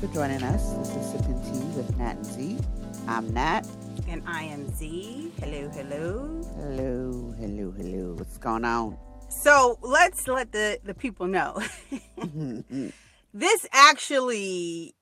Hello, 0.00 0.22
everyone. 0.22 0.38
Thanks 0.38 0.38
for 0.38 0.38
joining 0.38 0.42
us. 0.42 0.72
This 0.74 0.96
is 0.96 1.10
Sipping 1.12 1.42
Tea 1.42 1.76
with 1.76 1.98
Nat 1.98 2.16
and 2.16 2.26
Z. 2.26 2.58
I'm 3.08 3.32
Nat. 3.32 3.66
And 4.08 4.22
I 4.26 4.42
am 4.44 4.68
Z. 4.74 5.32
Hello, 5.40 5.68
hello. 5.70 6.44
Hello, 6.56 7.34
hello, 7.38 7.70
hello. 7.76 8.14
What's 8.14 8.38
going 8.38 8.64
on? 8.64 8.96
So 9.28 9.78
let's 9.82 10.28
let 10.28 10.52
the, 10.52 10.78
the 10.84 10.94
people 10.94 11.26
know. 11.26 11.60
this 13.34 13.66
actually 13.72 14.94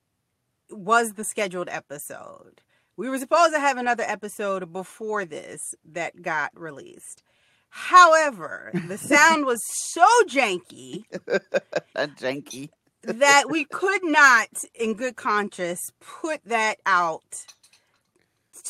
was 0.71 1.13
the 1.13 1.23
scheduled 1.23 1.69
episode. 1.69 2.61
We 2.95 3.09
were 3.09 3.19
supposed 3.19 3.53
to 3.53 3.59
have 3.59 3.77
another 3.77 4.03
episode 4.03 4.73
before 4.73 5.25
this 5.25 5.75
that 5.91 6.21
got 6.21 6.51
released. 6.59 7.21
However, 7.69 8.71
the 8.87 8.97
sound 8.97 9.45
was 9.45 9.61
so 9.91 10.07
janky, 10.27 11.03
janky, 11.95 12.69
that 13.07 13.45
we 13.49 13.65
could 13.65 14.03
not, 14.03 14.47
in 14.75 14.93
good 14.93 15.15
conscience, 15.15 15.91
put 15.99 16.41
that 16.45 16.77
out 16.85 17.45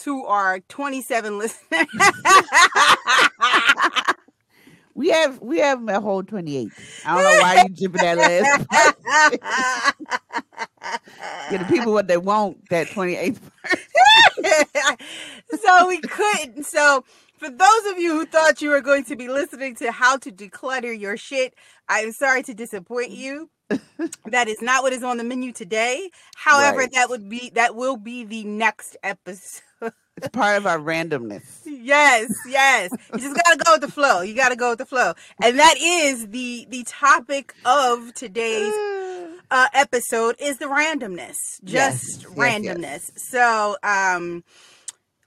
to 0.03 0.23
our 0.25 0.59
27 0.61 1.37
listeners. 1.37 1.59
we 4.93 5.09
have 5.09 5.41
we 5.41 5.59
have 5.59 5.87
a 5.87 5.99
whole 5.99 6.23
28. 6.23 6.69
I 7.05 7.13
don't 7.13 7.23
know 7.23 7.41
why 7.41 7.63
you 7.67 7.69
jipping 7.73 8.01
that 8.01 8.17
last. 8.17 8.67
Get 11.49 11.59
the 11.59 11.65
people 11.65 11.93
what 11.93 12.07
they 12.07 12.17
want 12.17 12.69
that 12.69 12.87
28th 12.87 13.39
so 15.59 15.87
we 15.87 15.99
couldn't. 15.99 16.65
So 16.65 17.03
for 17.37 17.49
those 17.49 17.85
of 17.91 17.97
you 17.99 18.13
who 18.13 18.25
thought 18.25 18.61
you 18.61 18.69
were 18.69 18.81
going 18.81 19.05
to 19.05 19.15
be 19.15 19.27
listening 19.27 19.75
to 19.75 19.91
how 19.91 20.17
to 20.17 20.31
declutter 20.31 20.97
your 20.97 21.17
shit, 21.17 21.53
I'm 21.87 22.11
sorry 22.11 22.43
to 22.43 22.53
disappoint 22.53 23.11
you. 23.11 23.49
that 24.25 24.47
is 24.47 24.61
not 24.61 24.83
what 24.83 24.93
is 24.93 25.03
on 25.03 25.17
the 25.17 25.23
menu 25.23 25.51
today. 25.51 26.09
However, 26.35 26.79
right. 26.79 26.91
that 26.93 27.09
would 27.09 27.29
be 27.29 27.51
that 27.55 27.75
will 27.75 27.97
be 27.97 28.23
the 28.23 28.43
next 28.45 28.95
episode. 29.03 29.61
It's 30.17 30.29
part 30.29 30.57
of 30.57 30.65
our 30.65 30.79
randomness. 30.79 31.43
Yes, 31.87 32.29
yes. 32.45 32.91
You 33.13 33.19
just 33.19 33.41
gotta 33.41 33.57
go 33.63 33.73
with 33.73 33.81
the 33.81 33.91
flow. 33.91 34.21
You 34.21 34.33
gotta 34.33 34.57
go 34.57 34.71
with 34.71 34.79
the 34.79 34.85
flow, 34.85 35.13
and 35.41 35.57
that 35.57 35.75
is 35.79 36.27
the 36.27 36.65
the 36.69 36.83
topic 36.83 37.53
of 37.63 38.13
today's 38.13 38.73
uh, 39.51 39.67
episode 39.73 40.35
is 40.39 40.57
the 40.57 40.65
randomness, 40.65 41.37
just 41.63 42.23
yes, 42.23 42.25
randomness. 42.25 42.81
Yes, 42.81 43.11
yes. 43.13 43.29
So, 43.29 43.77
um, 43.83 44.43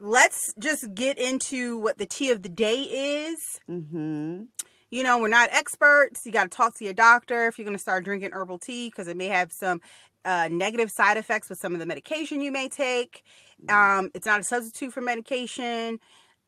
let's 0.00 0.52
just 0.58 0.94
get 0.94 1.18
into 1.18 1.78
what 1.78 1.98
the 1.98 2.06
tea 2.06 2.30
of 2.30 2.42
the 2.42 2.48
day 2.48 2.82
is. 3.28 3.38
Mm-hmm. 3.68 4.44
You 4.90 5.02
know, 5.04 5.18
we're 5.18 5.28
not 5.28 5.50
experts. 5.52 6.22
You 6.24 6.32
got 6.32 6.44
to 6.44 6.48
talk 6.48 6.76
to 6.78 6.84
your 6.84 6.94
doctor 6.94 7.46
if 7.46 7.58
you're 7.58 7.64
going 7.64 7.76
to 7.76 7.82
start 7.82 8.04
drinking 8.04 8.30
herbal 8.32 8.58
tea 8.58 8.88
because 8.88 9.06
it 9.06 9.16
may 9.16 9.28
have 9.28 9.52
some 9.52 9.80
uh, 10.24 10.48
negative 10.50 10.90
side 10.90 11.16
effects 11.16 11.48
with 11.48 11.58
some 11.58 11.74
of 11.74 11.78
the 11.78 11.86
medication 11.86 12.40
you 12.40 12.50
may 12.50 12.68
take. 12.68 13.22
Mm-hmm. 13.64 14.00
Um, 14.00 14.10
it's 14.14 14.26
not 14.26 14.40
a 14.40 14.42
substitute 14.42 14.92
for 14.92 15.00
medication, 15.00 16.00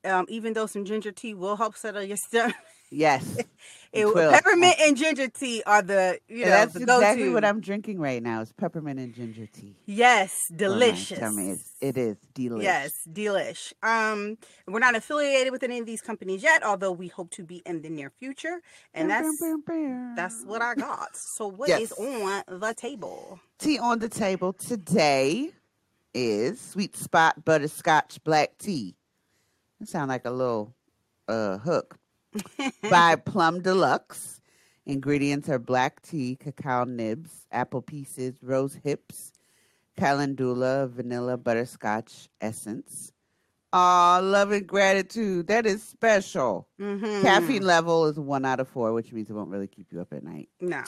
um, 0.05 0.27
even 0.29 0.55
though 0.55 0.67
some 0.67 0.85
ginger 0.85 1.13
tea 1.13 1.35
will 1.35 1.57
help 1.57 1.77
settle 1.77 2.03
your 2.03 2.17
stomach. 2.17 2.57
Yes. 2.93 3.39
It, 3.95 4.07
peppermint 4.15 4.77
and 4.81 4.97
ginger 4.97 5.29
tea 5.29 5.63
are 5.67 5.83
the 5.83 6.19
you 6.27 6.47
know 6.47 6.51
that's 6.51 6.75
exactly 6.75 7.29
what 7.29 7.45
I'm 7.45 7.61
drinking 7.61 8.01
right 8.01 8.23
now 8.23 8.41
is 8.41 8.51
peppermint 8.51 8.99
and 8.99 9.15
ginger 9.15 9.47
tea. 9.53 9.77
Yes, 9.85 10.35
delicious. 10.57 11.19
Oh, 11.21 11.31
me, 11.31 11.59
it's, 11.83 12.25
delicious. 12.33 12.65
Yes, 12.65 12.93
delish. 13.07 13.75
Um, 13.83 14.39
we're 14.67 14.79
not 14.79 14.97
affiliated 14.97 15.53
with 15.53 15.63
any 15.63 15.79
of 15.79 15.85
these 15.85 16.01
companies 16.01 16.43
yet, 16.43 16.63
although 16.63 16.91
we 16.91 17.09
hope 17.09 17.31
to 17.33 17.45
be 17.45 17.61
in 17.67 17.83
the 17.83 17.91
near 17.91 18.09
future. 18.09 18.63
And 18.95 19.11
that's 19.11 19.29
that's 20.17 20.43
what 20.47 20.63
I 20.63 20.75
got. 20.75 21.15
So 21.15 21.47
what 21.49 21.69
yes. 21.69 21.83
is 21.83 21.93
on 21.93 22.45
the 22.49 22.73
table? 22.73 23.41
Tea 23.59 23.79
on 23.79 23.99
the 23.99 24.09
table 24.09 24.55
today 24.55 25.51
is 26.15 26.59
Sweet 26.59 26.97
Spot 26.97 27.45
Butterscotch 27.45 28.25
Black 28.25 28.57
Tea. 28.57 28.97
It 29.83 29.89
sounds 29.89 30.09
like 30.09 30.25
a 30.25 30.31
little 30.31 30.75
uh, 31.29 31.59
hook 31.59 31.99
by 32.91 33.17
Plum 33.25 33.61
Deluxe. 33.61 34.41
Ingredients 34.85 35.49
are 35.49 35.59
black 35.59 36.03
tea, 36.03 36.37
cacao 36.37 36.85
nibs, 36.85 37.47
apple 37.53 37.83
pieces, 37.83 38.43
rose 38.43 38.75
hips, 38.83 39.33
calendula, 39.97 40.89
vanilla 40.89 41.37
butterscotch 41.37 42.29
essence. 42.41 43.13
Aw, 43.73 44.21
love 44.23 44.51
and 44.51 44.67
gratitude. 44.67 45.47
That 45.47 45.67
is 45.67 45.83
special. 45.83 46.69
Mm-hmm. 46.81 47.23
Caffeine 47.23 47.63
level 47.63 48.07
is 48.07 48.19
one 48.19 48.45
out 48.45 48.61
of 48.61 48.69
four, 48.69 48.93
which 48.93 49.13
means 49.13 49.31
it 49.31 49.35
won't 49.35 49.51
really 49.51 49.69
keep 49.69 49.93
you 49.93 50.01
up 50.01 50.13
at 50.13 50.25
night. 50.25 50.49
No. 50.61 50.83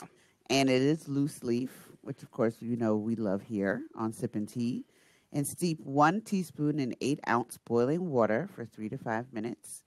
And 0.49 0.69
it 0.69 0.81
is 0.81 1.07
loose 1.07 1.43
leaf, 1.43 1.71
which 2.01 2.21
of 2.21 2.29
course 2.31 2.57
you 2.59 2.75
know 2.75 2.95
we 2.95 3.15
love 3.15 3.41
here 3.41 3.83
on 3.95 4.13
Sipping 4.13 4.45
Tea. 4.45 4.85
And 5.31 5.47
steep 5.47 5.79
one 5.81 6.21
teaspoon 6.21 6.79
in 6.79 6.95
eight 7.01 7.19
ounce 7.27 7.57
boiling 7.65 8.09
water 8.09 8.47
for 8.55 8.65
three 8.65 8.89
to 8.89 8.97
five 8.97 9.33
minutes. 9.33 9.84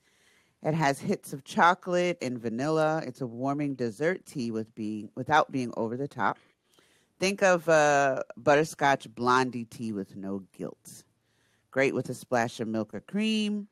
It 0.62 0.74
has 0.74 0.98
hits 0.98 1.32
of 1.32 1.44
chocolate 1.44 2.18
and 2.20 2.38
vanilla. 2.38 3.02
It's 3.06 3.20
a 3.20 3.26
warming 3.26 3.74
dessert 3.74 4.26
tea 4.26 4.50
with 4.50 4.74
being 4.74 5.10
without 5.14 5.52
being 5.52 5.72
over 5.76 5.96
the 5.96 6.08
top. 6.08 6.38
Think 7.20 7.42
of 7.42 7.68
uh, 7.68 8.22
butterscotch 8.36 9.12
blondie 9.14 9.64
tea 9.64 9.92
with 9.92 10.16
no 10.16 10.44
guilt. 10.56 11.04
Great 11.70 11.94
with 11.94 12.08
a 12.08 12.14
splash 12.14 12.60
of 12.60 12.68
milk 12.68 12.94
or 12.94 13.00
cream. 13.00 13.68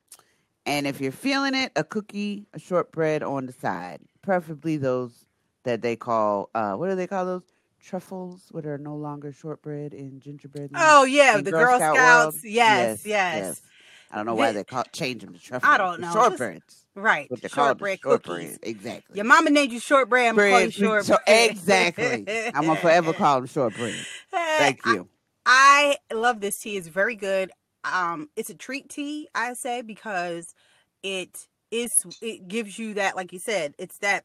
And 0.64 0.86
if 0.86 1.00
you're 1.00 1.12
feeling 1.12 1.54
it, 1.54 1.72
a 1.76 1.84
cookie, 1.84 2.46
a 2.52 2.58
shortbread 2.58 3.22
on 3.22 3.46
the 3.46 3.52
side. 3.52 4.00
Preferably 4.22 4.76
those 4.76 5.26
that 5.62 5.80
they 5.80 5.94
call, 5.94 6.50
uh, 6.54 6.75
what 6.75 6.88
do 6.88 6.96
they 6.96 7.06
call 7.06 7.25
those? 7.25 7.42
Truffles, 7.80 8.48
what 8.50 8.66
are 8.66 8.78
no 8.78 8.96
longer 8.96 9.32
shortbread 9.32 9.92
and 9.92 10.20
gingerbread. 10.20 10.72
Oh, 10.75 11.04
yeah, 11.04 11.36
the 11.41 11.52
Girl, 11.52 11.66
Girl 11.66 11.78
Scout 11.78 11.96
Scouts. 11.96 12.44
Yes, 12.44 13.04
yes, 13.04 13.06
yes, 13.06 13.34
yes. 13.34 13.62
I 14.11 14.17
don't 14.17 14.27
know 14.27 14.34
why 14.34 14.53
they 14.53 14.65
call 14.65 14.84
change 14.93 15.22
them 15.22 15.34
to 15.34 15.39
truffle. 15.39 15.69
I 15.69 15.78
don't 15.78 16.00
know. 16.00 16.12
Shortbreads. 16.12 16.84
Right. 16.94 17.31
What 17.31 17.43
they 17.43 17.49
shortbread 17.49 18.00
call 18.00 18.19
cookies. 18.19 18.59
Exactly. 18.62 19.17
Your 19.17 19.25
mama 19.25 19.50
named 19.50 19.72
you 19.72 19.81
shortbread. 19.81 20.28
I'm 20.28 20.37
gonna 20.37 20.50
call 20.50 20.61
you 20.61 20.71
shortbread. 20.71 21.05
So, 21.05 21.19
exactly. 21.27 22.25
I'm 22.55 22.67
gonna 22.67 22.77
forever 22.77 23.12
call 23.15 23.41
them 23.41 23.47
shortbread. 23.47 23.94
Thank 24.31 24.84
you. 24.87 25.09
I, 25.44 25.97
I 26.11 26.15
love 26.15 26.41
this 26.41 26.59
tea. 26.59 26.77
It's 26.77 26.89
very 26.89 27.17
good. 27.17 27.50
Um, 27.84 28.31
it's 28.37 28.50
a 28.50 28.55
treat 28.55 28.89
tea, 28.89 29.28
I 29.34 29.53
say, 29.55 29.83
because 29.83 30.55
it 31.03 31.47
is 31.71 31.91
it 32.21 32.49
gives 32.49 32.78
you 32.78 32.94
that, 32.94 33.17
like 33.17 33.33
you 33.33 33.38
said, 33.38 33.75
it's 33.78 33.99
that 33.99 34.25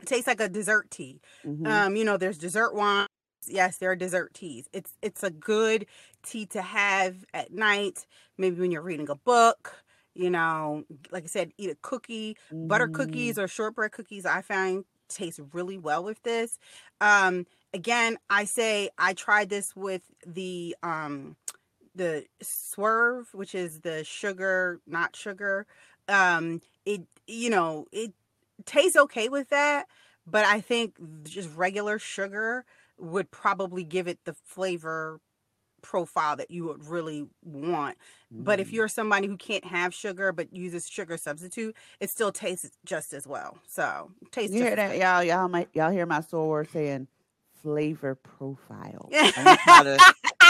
it 0.00 0.06
tastes 0.06 0.26
like 0.26 0.40
a 0.40 0.48
dessert 0.48 0.90
tea. 0.90 1.20
Mm-hmm. 1.44 1.66
Um, 1.66 1.96
you 1.96 2.04
know, 2.04 2.16
there's 2.16 2.38
dessert 2.38 2.74
wine 2.74 3.06
yes 3.46 3.78
there 3.78 3.90
are 3.90 3.96
dessert 3.96 4.32
teas 4.34 4.68
it's 4.72 4.92
it's 5.02 5.22
a 5.22 5.30
good 5.30 5.86
tea 6.22 6.46
to 6.46 6.62
have 6.62 7.24
at 7.34 7.52
night 7.52 8.06
maybe 8.38 8.60
when 8.60 8.70
you're 8.70 8.82
reading 8.82 9.08
a 9.08 9.14
book 9.14 9.82
you 10.14 10.30
know 10.30 10.84
like 11.10 11.24
i 11.24 11.26
said 11.26 11.52
eat 11.58 11.70
a 11.70 11.76
cookie 11.82 12.36
mm. 12.52 12.68
butter 12.68 12.88
cookies 12.88 13.38
or 13.38 13.48
shortbread 13.48 13.92
cookies 13.92 14.26
i 14.26 14.40
find 14.40 14.84
taste 15.08 15.40
really 15.52 15.78
well 15.78 16.02
with 16.02 16.22
this 16.22 16.58
um 17.00 17.46
again 17.74 18.16
i 18.30 18.44
say 18.44 18.88
i 18.98 19.12
tried 19.12 19.50
this 19.50 19.76
with 19.76 20.02
the 20.26 20.74
um 20.82 21.36
the 21.94 22.24
swerve 22.40 23.28
which 23.34 23.54
is 23.54 23.80
the 23.80 24.02
sugar 24.04 24.80
not 24.86 25.14
sugar 25.14 25.66
um 26.08 26.60
it 26.86 27.02
you 27.26 27.50
know 27.50 27.86
it 27.92 28.12
tastes 28.64 28.96
okay 28.96 29.28
with 29.28 29.48
that 29.50 29.86
but 30.26 30.44
i 30.46 30.60
think 30.60 30.96
just 31.24 31.54
regular 31.56 31.98
sugar 31.98 32.64
would 32.98 33.30
probably 33.30 33.84
give 33.84 34.06
it 34.06 34.18
the 34.24 34.34
flavor 34.44 35.20
profile 35.82 36.36
that 36.36 36.50
you 36.50 36.64
would 36.64 36.84
really 36.86 37.26
want. 37.42 37.98
Mm. 38.34 38.44
But 38.44 38.60
if 38.60 38.70
mm. 38.70 38.72
you're 38.72 38.88
somebody 38.88 39.26
who 39.26 39.36
can't 39.36 39.64
have 39.64 39.92
sugar 39.94 40.32
but 40.32 40.52
uses 40.54 40.88
sugar 40.88 41.16
substitute, 41.16 41.76
it 42.00 42.10
still 42.10 42.32
tastes 42.32 42.70
just 42.84 43.12
as 43.12 43.26
well. 43.26 43.58
So 43.66 44.10
taste. 44.30 44.52
You 44.52 44.62
hear 44.62 44.76
that, 44.76 44.96
y'all? 44.96 45.22
Y'all 45.22 45.48
might 45.48 45.68
y'all 45.74 45.90
hear 45.90 46.06
my 46.06 46.20
sword 46.20 46.70
saying 46.70 47.08
flavor 47.62 48.14
profile. 48.14 49.08
I'm 49.14 49.56
trying 49.58 49.84
to 49.84 49.98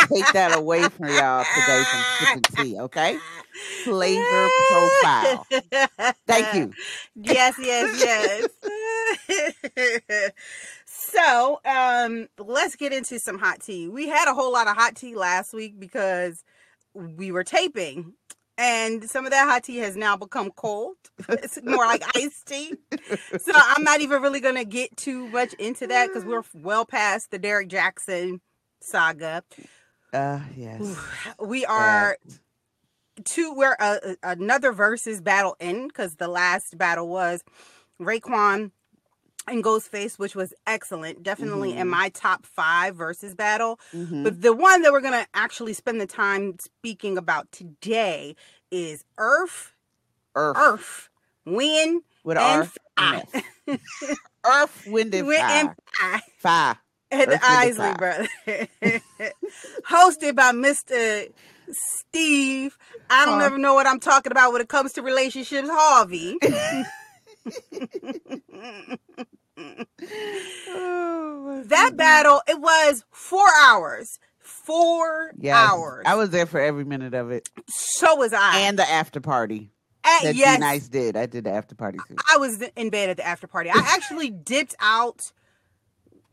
take 0.08 0.32
that 0.32 0.56
away 0.56 0.82
from 0.88 1.08
y'all 1.08 1.44
today 1.44 1.82
from 1.85 2.02
sipping 2.19 2.43
tea, 2.64 2.81
okay? 2.81 3.19
Flavor 3.85 4.49
profile. 4.70 5.46
Thank 6.26 6.55
you. 6.55 6.73
Yes, 7.14 7.56
yes, 7.61 8.49
yes. 9.28 10.32
So, 11.12 11.61
um, 11.67 12.29
let's 12.38 12.76
get 12.76 12.93
into 12.93 13.19
some 13.19 13.38
hot 13.38 13.61
tea. 13.61 13.87
We 13.88 14.09
had 14.09 14.31
a 14.31 14.35
whole 14.35 14.50
lot 14.50 14.67
of 14.67 14.76
hot 14.76 14.97
tea 14.97 15.14
last 15.14 15.53
week 15.53 15.79
because 15.79 16.43
we 16.94 17.31
were 17.31 17.44
taping. 17.44 18.14
And 18.56 19.09
some 19.09 19.25
of 19.25 19.32
that 19.32 19.49
hot 19.49 19.64
tea 19.64 19.79
has 19.79 19.97
now 19.97 20.17
become 20.17 20.50
cold. 20.50 20.97
It's 21.29 21.59
more 21.62 21.87
like 21.87 22.03
iced 22.17 22.47
tea. 22.47 22.75
So 23.38 23.53
I'm 23.55 23.82
not 23.82 24.00
even 24.00 24.23
really 24.23 24.41
going 24.41 24.55
to 24.56 24.64
get 24.64 24.97
too 24.97 25.29
much 25.29 25.53
into 25.55 25.87
that 25.87 26.09
because 26.09 26.25
we're 26.25 26.43
well 26.55 26.85
past 26.85 27.31
the 27.31 27.38
Derrick 27.38 27.69
Jackson 27.69 28.41
saga. 28.81 29.43
Uh, 30.12 30.41
yes. 30.56 30.97
We 31.38 31.64
are 31.67 32.17
two 33.25 33.53
where 33.55 33.76
uh, 33.81 33.99
another 34.23 34.73
versus 34.73 35.20
battle 35.20 35.56
end 35.61 35.88
because 35.88 36.17
the 36.17 36.29
last 36.29 36.76
battle 36.79 37.09
was 37.09 37.43
Raekwon 38.00 38.70
and 39.49 39.62
Ghostface, 39.65 40.19
which 40.19 40.35
was 40.37 40.55
excellent, 40.67 41.23
definitely 41.23 41.77
in 41.77 41.87
Mhm. 41.89 41.91
my 41.91 42.09
top 42.11 42.47
five 42.47 42.94
versus 42.97 43.35
battle. 43.35 43.79
Mhm. 43.93 44.23
But 44.25 44.41
the 44.43 44.53
one 44.53 44.83
that 44.83 44.93
we're 44.93 45.00
gonna 45.00 45.27
actually 45.35 45.73
spend 45.73 46.00
the 46.00 46.06
time 46.06 46.59
speaking 46.59 47.19
about 47.19 47.50
today 47.53 48.37
is 48.71 49.05
Earth, 49.19 49.73
Earth, 50.35 50.56
Earth, 50.59 51.09
Wind, 51.44 52.03
with 52.25 52.39
and 52.39 52.62
R 52.62 52.69
Fire. 52.97 53.79
Earth, 54.44 54.87
wind, 54.87 55.15
and 55.15 55.27
Wind 55.27 55.41
fire. 55.41 55.67
and 56.03 56.23
Fire. 56.38 56.79
And 57.11 57.31
the 57.31 57.35
Earth, 57.35 57.43
Wind, 57.43 57.79
and 57.79 57.81
Isley 57.81 57.95
brothers. 57.95 58.29
Hosted 59.88 60.35
by 60.37 60.53
Mr. 60.53 61.31
Steve. 61.71 62.79
I 63.11 63.25
don't 63.27 63.41
Huh. 63.41 63.47
ever 63.47 63.59
know 63.59 63.75
what 63.75 63.87
I'm 63.87 64.00
talking 64.00 64.33
about 64.33 64.53
when 64.53 64.62
it 64.62 64.69
comes 64.69 64.93
to 64.95 65.03
relationships, 65.03 65.69
Harvey. 65.71 66.38
Oh, 70.69 71.62
that 71.67 71.97
battle, 71.97 72.41
it 72.49 72.61
was 72.61 73.05
four 73.11 73.47
hours. 73.65 74.19
Four 74.39 75.33
Yes. 75.39 75.56
hours. 75.56 76.05
I 76.06 76.15
was 76.15 76.31
there 76.31 76.47
for 76.47 76.61
every 76.61 76.85
minute 76.85 77.15
of 77.15 77.31
it, 77.31 77.49
so 77.69 78.17
was 78.17 78.33
I. 78.33 78.61
and 78.61 78.79
the 78.79 78.89
after 78.89 79.21
party 79.21 79.71
Uh, 80.05 80.09
that 80.25 80.35
yes, 80.35 80.59
Nice 80.61 80.89
did. 80.89 81.17
I 81.17 81.27
did 81.27 81.44
the 81.44 81.50
after 81.50 81.75
party 81.75 81.99
too. 82.09 82.17
I 82.33 82.37
was 82.39 82.61
in 82.77 82.91
bed 82.91 83.11
at 83.11 83.17
the 83.17 83.27
after 83.27 83.47
party. 83.47 83.71
I 83.71 83.79
actually 83.95 84.31
dipped 84.45 84.75
out 84.81 85.33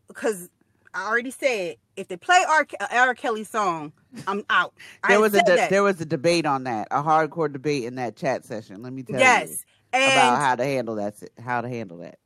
because 0.08 0.50
I 0.94 1.08
already 1.08 1.32
said 1.32 1.76
if 1.96 2.08
they 2.08 2.18
play 2.18 2.44
R. 2.48 2.66
R. 2.92 3.14
Kelly 3.16 3.44
song, 3.44 3.94
I'm 4.28 4.44
out. 4.50 4.74
There 5.08 5.20
was 5.20 5.34
a 5.36 5.44
de- 5.44 5.68
there 5.70 5.84
was 5.84 6.02
a 6.02 6.06
debate 6.06 6.46
on 6.48 6.64
that, 6.64 6.88
a 6.92 7.02
hardcore 7.04 7.52
debate 7.52 7.84
in 7.84 7.96
that 7.96 8.16
chat 8.16 8.46
session. 8.46 8.82
Let 8.82 8.92
me 8.94 9.04
tell 9.04 9.16
you. 9.20 9.22
yes, 9.22 9.50
you 9.50 9.56
and 9.94 10.12
about 10.12 10.40
how 10.40 10.56
to 10.56 10.64
handle 10.64 10.96
that. 10.96 11.16
How 11.44 11.62
to 11.62 11.70
handle 11.70 11.98
that. 12.00 12.18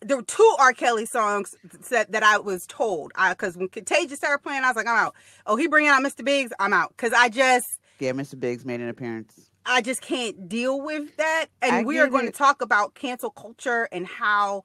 there 0.00 0.16
were 0.16 0.22
two 0.22 0.56
R. 0.58 0.72
Kelly 0.72 1.06
songs 1.06 1.54
that, 1.90 2.12
that 2.12 2.22
I 2.22 2.38
was 2.38 2.66
told. 2.66 3.12
Because 3.30 3.56
when 3.56 3.68
Contagious 3.68 4.18
started 4.18 4.42
playing, 4.42 4.64
I 4.64 4.68
was 4.68 4.76
like, 4.76 4.86
I'm 4.86 4.96
out. 5.06 5.14
Oh, 5.46 5.56
he 5.56 5.66
bringing 5.66 5.90
out 5.90 6.02
Mr. 6.02 6.24
Biggs, 6.24 6.52
I'm 6.58 6.72
out. 6.72 6.90
Because 6.96 7.12
I 7.12 7.28
just, 7.28 7.78
Yeah, 8.00 8.12
Mr. 8.12 8.38
Biggs 8.38 8.64
made 8.64 8.80
an 8.80 8.88
appearance. 8.88 9.50
I 9.66 9.80
just 9.80 10.02
can't 10.02 10.46
deal 10.48 10.80
with 10.80 11.16
that. 11.16 11.46
And 11.62 11.76
I 11.76 11.82
we 11.84 11.98
are 11.98 12.08
going 12.08 12.26
it. 12.26 12.32
to 12.32 12.38
talk 12.38 12.60
about 12.60 12.94
cancel 12.94 13.30
culture 13.30 13.88
and 13.92 14.06
how 14.06 14.64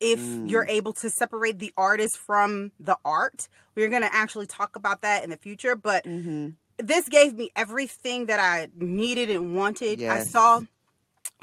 if 0.00 0.18
Mm. 0.18 0.50
you're 0.50 0.66
able 0.66 0.92
to 0.94 1.08
separate 1.08 1.60
the 1.60 1.72
artist 1.76 2.16
from 2.18 2.72
the 2.80 2.96
art. 3.04 3.48
We're 3.76 3.88
going 3.90 4.02
to 4.02 4.12
actually 4.12 4.46
talk 4.48 4.74
about 4.74 5.02
that 5.02 5.22
in 5.22 5.30
the 5.30 5.36
future. 5.36 5.76
But 5.76 6.04
Mm-hmm. 6.04 6.48
this 6.78 7.08
gave 7.08 7.34
me 7.34 7.50
everything 7.54 8.26
that 8.26 8.40
I 8.40 8.68
needed 8.76 9.30
and 9.30 9.54
wanted. 9.54 10.02
I 10.02 10.24
saw 10.24 10.62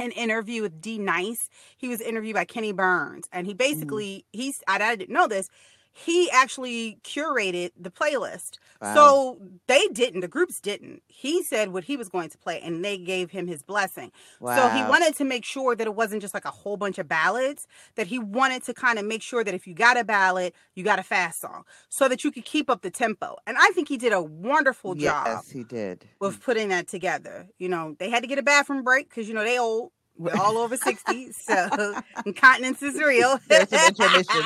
an 0.02 0.12
interview 0.12 0.62
with 0.62 0.82
D 0.82 0.98
Nice. 0.98 1.50
He 1.78 1.88
was 1.88 2.02
interviewed 2.02 2.36
by 2.36 2.46
Kenny 2.46 2.72
Burns, 2.72 3.28
and 3.32 3.48
he 3.48 3.54
mm. 3.54 3.58
basically 3.58 4.26
he's 4.32 4.62
I, 4.68 4.76
I 4.82 4.96
didn't 4.96 5.14
know 5.14 5.28
this. 5.28 5.50
He 5.94 6.30
actually 6.32 7.00
curated 7.04 7.72
the 7.80 7.92
playlist. 7.92 8.58
Wow. 8.82 8.94
So 8.96 9.38
they 9.68 9.88
didn't, 9.88 10.22
the 10.22 10.28
groups 10.28 10.60
didn't. 10.60 11.04
He 11.08 11.44
said 11.44 11.74
what 11.74 11.84
he 11.84 11.98
was 11.98 12.10
going 12.10 12.30
to 12.30 12.38
play, 12.38 12.60
and 12.62 12.84
they 12.84 12.98
gave 12.98 13.30
him 13.32 13.46
his 13.48 13.62
blessing. 13.62 14.12
So 14.40 14.70
he 14.70 14.82
wanted 14.84 15.16
to 15.18 15.26
make 15.26 15.46
sure 15.46 15.76
that 15.76 15.86
it 15.86 15.94
wasn't 15.96 16.22
just 16.22 16.34
like 16.34 16.46
a 16.46 16.52
whole 16.52 16.78
bunch 16.78 16.98
of 16.98 17.08
ballads, 17.08 17.68
that 17.96 18.08
he 18.08 18.18
wanted 18.20 18.64
to 18.64 18.74
kind 18.74 18.98
of 18.98 19.06
make 19.06 19.22
sure 19.22 19.44
that 19.44 19.54
if 19.54 19.68
you 19.68 19.74
got 19.74 19.98
a 19.98 20.04
ballad, 20.04 20.54
you 20.76 20.84
got 20.84 20.98
a 20.98 21.04
fast 21.04 21.42
song, 21.42 21.64
so 21.90 22.08
that 22.08 22.24
you 22.24 22.32
could 22.32 22.46
keep 22.46 22.70
up 22.70 22.82
the 22.82 22.90
tempo. 22.90 23.38
And 23.46 23.58
I 23.60 23.70
think 23.70 23.88
he 23.88 23.98
did 23.98 24.14
a 24.14 24.22
wonderful 24.22 24.96
job 24.96 25.28
Yes, 25.28 25.50
he 25.50 25.64
did. 25.64 26.06
with 26.20 26.42
putting 26.42 26.70
that 26.70 26.88
together. 26.88 27.48
You 27.60 27.70
know, 27.70 27.96
they 28.00 28.10
had 28.10 28.24
to 28.24 28.28
get 28.28 28.40
a 28.40 28.44
bathroom 28.44 28.84
break 28.84 29.10
because 29.10 29.28
you 29.28 29.34
know 29.34 29.44
they 29.44 29.60
old. 29.60 29.92
We're 30.18 30.36
all 30.38 30.58
over 30.58 30.78
60, 30.78 31.32
so 31.34 31.96
incontinence 32.26 32.82
is 32.82 32.96
real. 32.96 33.40
There's 33.48 33.72
an 33.72 33.88
intermission. 33.90 34.42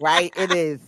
Right, 0.00 0.32
it 0.36 0.50
is. 0.52 0.80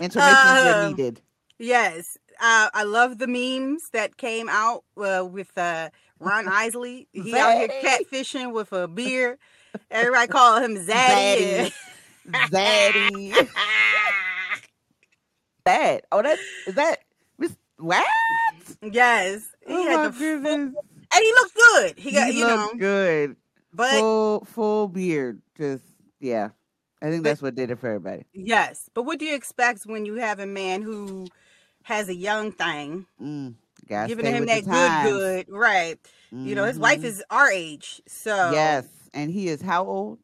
Intermissions 0.00 0.36
Uh, 0.38 0.72
are 0.84 0.88
needed. 0.88 1.20
Yes. 1.58 2.16
Uh, 2.40 2.70
I 2.72 2.84
love 2.84 3.18
the 3.18 3.26
memes 3.26 3.90
that 3.92 4.16
came 4.16 4.48
out 4.48 4.84
uh, 4.96 5.26
with 5.30 5.56
uh, 5.58 5.90
Ron 6.18 6.48
Isley. 6.48 7.08
He 7.12 7.36
out 7.36 7.52
here 7.54 7.68
catfishing 7.82 8.52
with 8.54 8.72
a 8.72 8.88
beer. 8.88 9.38
Everybody 9.90 10.28
call 10.28 10.60
him 10.60 10.76
Zaddy. 10.76 11.72
Zaddy. 12.28 13.48
That. 15.66 16.06
Oh, 16.10 16.22
that 16.22 16.38
is 16.66 16.74
that. 16.74 17.00
What? 17.76 18.06
yes. 18.82 19.46
He 19.66 19.74
Oh 19.74 19.84
had 19.84 20.14
the 20.14 20.18
goodness. 20.18 20.74
And 21.14 21.22
he 21.22 21.32
looked 21.32 21.54
good. 21.54 21.98
He 21.98 22.12
got, 22.12 22.30
he 22.30 22.38
you 22.40 22.46
know, 22.46 22.70
good. 22.78 23.36
but 23.72 23.98
full 23.98 24.44
full 24.46 24.88
beard. 24.88 25.42
Just 25.56 25.84
yeah. 26.20 26.50
I 27.02 27.08
think 27.10 27.22
But- 27.22 27.30
that's 27.30 27.42
what 27.42 27.54
did 27.54 27.70
it 27.70 27.78
for 27.78 27.88
everybody. 27.88 28.24
yes. 28.34 28.90
But 28.92 29.04
what 29.04 29.18
do 29.18 29.24
you 29.24 29.34
expect 29.34 29.84
when 29.86 30.04
you 30.04 30.16
have 30.16 30.38
a 30.38 30.46
man 30.46 30.82
who 30.82 31.26
has 31.84 32.08
a 32.10 32.14
young 32.14 32.52
thing 32.52 33.06
Mm, 33.20 33.54
giving 33.88 34.26
him 34.26 34.44
that 34.46 34.64
good, 34.64 35.10
good, 35.10 35.46
right? 35.48 35.98
You 36.30 36.54
know, 36.54 36.64
his 36.64 36.78
wife 36.78 37.00
Mhm. 37.00 37.04
is 37.04 37.24
our 37.30 37.50
age, 37.50 38.00
so 38.06 38.50
yes, 38.52 38.84
and 39.14 39.30
he 39.32 39.48
is 39.48 39.62
how 39.62 39.84
old? 39.86 40.18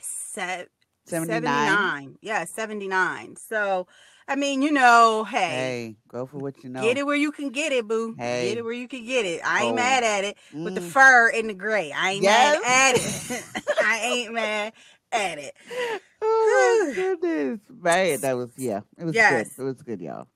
se- 0.00 0.66
79? 1.06 1.42
79. 1.42 2.18
Yeah, 2.22 2.44
79. 2.44 3.36
So, 3.36 3.86
I 4.28 4.36
mean, 4.36 4.60
you 4.62 4.70
know, 4.70 5.24
hey, 5.24 5.48
Hey, 5.48 5.96
go 6.08 6.26
for 6.26 6.36
what 6.38 6.62
you 6.62 6.68
know. 6.68 6.82
get 6.82 6.98
it 6.98 7.06
where 7.06 7.16
you 7.16 7.32
can 7.32 7.48
get 7.48 7.72
it, 7.72 7.88
boo. 7.88 8.14
Hey. 8.18 8.48
Get 8.50 8.58
it 8.58 8.62
where 8.62 8.74
you 8.74 8.86
can 8.86 9.04
get 9.06 9.24
it. 9.24 9.40
I 9.44 9.62
ain't 9.64 9.72
Oh. 9.72 9.76
mad 9.76 10.04
at 10.04 10.24
it 10.24 10.36
with 10.52 10.74
the 10.74 10.80
Mm. 10.82 10.90
fur 10.90 11.30
and 11.30 11.48
the 11.48 11.54
gray. 11.54 11.90
I 11.92 12.10
ain't 12.12 12.22
Yes. 12.22 12.60
mad 12.62 12.92
at 12.92 12.94
it. 12.96 13.44
I 13.82 13.98
ain't 14.00 14.34
mad 14.34 14.72
at 15.12 15.38
it. 15.38 15.54
Oh 16.20 16.84
my 16.88 16.94
goodness. 16.94 17.60
Right. 17.70 18.20
That 18.20 18.36
was 18.36 18.50
yeah. 18.58 18.80
It 18.98 19.04
was 19.04 19.14
Yes. 19.14 19.54
good. 19.56 19.62
It 19.62 19.64
was 19.66 19.82
good, 19.82 20.00
y'all. 20.02 20.26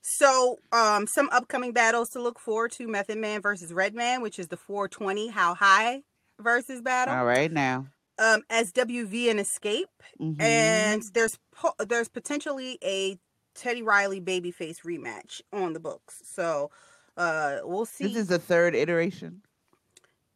So, 0.00 0.58
um, 0.72 1.06
some 1.06 1.28
upcoming 1.30 1.72
battles 1.72 2.08
to 2.10 2.20
look 2.22 2.40
forward 2.40 2.72
to: 2.72 2.88
Method 2.88 3.18
Man 3.18 3.40
versus 3.42 3.72
Redman, 3.72 4.22
which 4.22 4.38
is 4.38 4.48
the 4.48 4.56
420 4.56 5.28
How 5.28 5.54
High 5.54 6.02
versus 6.40 6.80
battle. 6.82 7.14
All 7.14 7.24
right 7.24 7.52
now. 7.52 7.86
Um, 8.18 8.42
SWV 8.50 9.30
and 9.30 9.40
Xscape, 9.40 9.84
Mhm. 10.20 10.40
and 10.40 11.02
there's 11.14 11.38
po- 11.54 11.74
there's 11.78 12.08
potentially 12.08 12.78
a 12.82 13.18
Teddy 13.54 13.82
Riley 13.82 14.20
Babyface 14.20 14.80
rematch 14.80 15.40
on 15.52 15.72
the 15.72 15.80
books. 15.80 16.22
So, 16.24 16.70
uh, 17.16 17.58
we'll 17.64 17.86
see. 17.86 18.04
this 18.04 18.16
is 18.16 18.28
the 18.28 18.38
third 18.38 18.74
iteration 18.74 19.42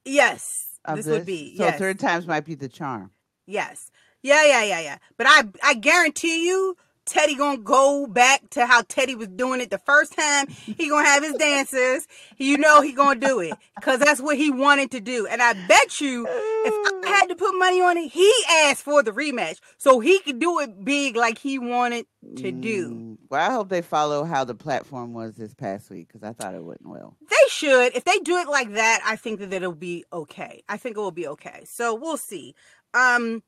yes, 0.07 0.79
this 0.95 1.05
this. 1.05 1.07
would 1.07 1.27
be 1.27 1.57
so 1.57 1.65
yes, 1.65 1.79
third 1.79 1.99
times 1.99 2.27
might 2.27 2.45
be 2.45 2.55
the 2.55 2.69
charm. 2.69 3.11
yes, 3.47 3.91
yeah, 4.23 4.45
yeah, 4.45 4.63
yeah, 4.63 4.81
yeah. 4.81 4.99
But 5.17 5.27
I 5.29 5.43
I 5.63 5.75
guarantee 5.75 6.47
you. 6.47 6.77
Teddy 7.07 7.35
gonna 7.37 7.59
go 7.59 8.07
back 8.07 8.51
to 8.51 8.67
how 8.67 8.83
Teddy 8.83 9.15
was 9.15 9.29
doing 9.29 9.61
it 9.61 9.71
the 9.71 9.79
first 9.79 10.13
time. 10.17 10.49
He 10.49 10.89
gonna 10.89 11.07
have 11.09 11.23
his 11.23 11.35
dancers. 11.35 12.07
You 12.37 12.59
know 12.59 12.83
he 12.83 12.93
gonna 12.93 13.19
do 13.21 13.41
it 13.41 13.55
because 13.77 14.01
that's 14.01 14.21
what 14.21 14.37
he 14.37 14.51
wanted 14.51 14.91
to 14.91 15.01
do. 15.01 15.27
And 15.27 15.41
I 15.41 15.53
bet 15.67 16.01
you, 16.01 16.27
if 16.29 17.05
I 17.05 17.09
had 17.21 17.27
to 17.29 17.37
put 17.37 17.53
money 17.59 17.81
on 17.81 17.97
it, 17.97 18.09
he 18.13 18.31
asked 18.65 18.83
for 18.83 19.03
the 19.03 19.13
rematch 19.13 19.59
so 19.79 20.01
he 20.01 20.19
could 20.21 20.39
do 20.41 20.59
it 20.61 20.85
big 20.85 21.17
like 21.17 21.39
he 21.39 21.59
wanted 21.59 22.07
to 22.37 22.51
do. 22.51 22.91
Mm, 22.91 23.17
Well, 23.31 23.51
I 23.51 23.53
hope 23.55 23.69
they 23.69 23.83
follow 23.83 24.25
how 24.25 24.45
the 24.45 24.55
platform 24.57 25.13
was 25.15 25.37
this 25.37 25.55
past 25.55 25.91
week 25.91 26.09
because 26.09 26.25
I 26.25 26.33
thought 26.33 26.55
it 26.57 26.65
went 26.65 26.85
well. 26.85 27.17
They 27.31 27.49
should. 27.49 27.95
If 27.95 28.05
they 28.05 28.19
do 28.19 28.37
it 28.39 28.49
like 28.49 28.73
that, 28.73 29.01
I 29.07 29.15
think 29.17 29.39
that 29.39 29.53
it'll 29.53 29.73
be 29.73 30.05
okay. 30.13 30.65
I 30.69 30.77
think 30.77 30.97
it 30.97 31.01
will 31.01 31.13
be 31.13 31.29
okay. 31.29 31.63
So 31.67 31.95
we'll 31.95 32.17
see. 32.17 32.55
Um, 32.95 33.45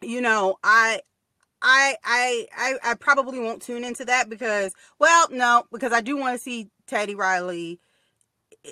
you 0.00 0.20
know, 0.20 0.56
I 0.64 1.00
I 1.62 1.96
I 2.04 2.46
I, 2.56 2.74
I 2.92 2.94
probably 2.94 3.40
won't 3.40 3.62
tune 3.62 3.84
into 3.84 4.04
that 4.06 4.28
because 4.30 4.74
well, 4.98 5.28
no, 5.30 5.64
because 5.72 5.92
I 5.92 6.00
do 6.02 6.16
want 6.16 6.36
to 6.36 6.42
see 6.42 6.68
Teddy 6.86 7.14
Riley 7.14 7.80
eh, 8.64 8.70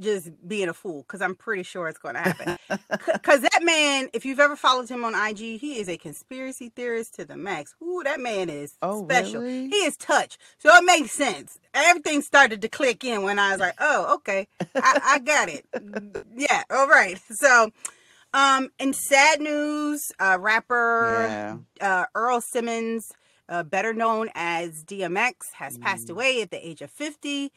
just 0.00 0.30
being 0.46 0.68
a 0.68 0.74
fool 0.74 1.02
because 1.02 1.22
I'm 1.22 1.34
pretty 1.36 1.62
sure 1.64 1.88
it's 1.88 1.98
going 1.98 2.14
to 2.16 2.20
happen. 2.22 2.56
Because 3.22 3.42
that 3.42 3.60
man, 3.64 4.08
if 4.14 4.24
you've 4.26 4.40
ever 4.40 4.56
followed 4.56 4.88
him 4.88 5.04
on 5.04 5.14
IG, 5.14 5.60
he 5.60 5.78
is 5.78 5.88
a 5.88 5.98
conspiracy 5.98 6.70
theorist 6.74 7.14
to 7.16 7.24
the 7.26 7.36
max. 7.36 7.74
Ooh, 7.82 8.02
that 8.04 8.20
man 8.20 8.50
is 8.50 8.78
Oh, 8.82 9.02
special. 9.02 9.40
really? 9.40 9.68
He 9.68 9.76
is 9.76 9.96
touch. 9.96 10.38
So 10.58 10.70
it 10.74 10.84
makes 10.84 11.12
sense. 11.12 11.58
Everything 11.74 12.22
started 12.22 12.62
to 12.62 12.68
click 12.68 13.04
in 13.04 13.22
when 13.24 13.38
I 13.38 13.52
was 13.52 13.60
like, 13.60 13.74
oh, 13.80 14.14
okay. 14.16 14.48
I, 14.76 14.98
I 15.04 15.18
got 15.20 15.48
it. 15.50 15.66
Yeah, 16.36 16.62
all 16.70 16.88
right. 16.88 17.20
So, 17.32 17.70
um, 18.38 18.70
in 18.78 18.92
sad 18.92 19.40
news, 19.40 20.00
uh, 20.18 20.38
rapper 20.40 21.26
Yeah. 21.28 21.58
uh, 21.80 22.06
Earl 22.14 22.40
Simmons, 22.40 23.10
uh, 23.48 23.62
better 23.62 23.92
known 23.92 24.30
as 24.34 24.84
DMX, 24.84 25.52
has 25.54 25.78
passed 25.78 26.08
Mm. 26.08 26.12
away 26.12 26.42
at 26.42 26.50
the 26.50 26.66
age 26.66 26.82
of 26.82 26.90
50. 26.90 27.52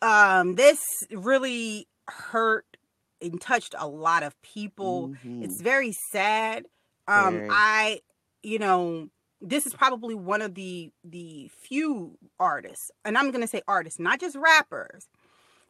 Um, 0.00 0.56
this 0.56 0.80
really 1.10 1.86
hurt 2.08 2.76
and 3.20 3.40
touched 3.40 3.74
a 3.78 3.86
lot 3.88 4.22
of 4.22 4.40
people. 4.42 5.08
Mhm. 5.24 5.44
It's 5.44 5.60
very 5.60 5.92
sad. 6.10 6.66
Um, 7.06 7.34
Very. 7.34 7.48
I, 7.50 8.00
you 8.42 8.58
know, 8.58 9.08
this 9.40 9.66
is 9.66 9.74
probably 9.74 10.14
one 10.14 10.42
of 10.42 10.54
the 10.54 10.92
the 11.04 11.48
few 11.48 12.18
artists, 12.38 12.90
and 13.04 13.16
I'm 13.18 13.30
gonna 13.30 13.46
say 13.46 13.62
artists, 13.68 13.98
not 14.00 14.20
just 14.20 14.36
rappers, 14.36 15.08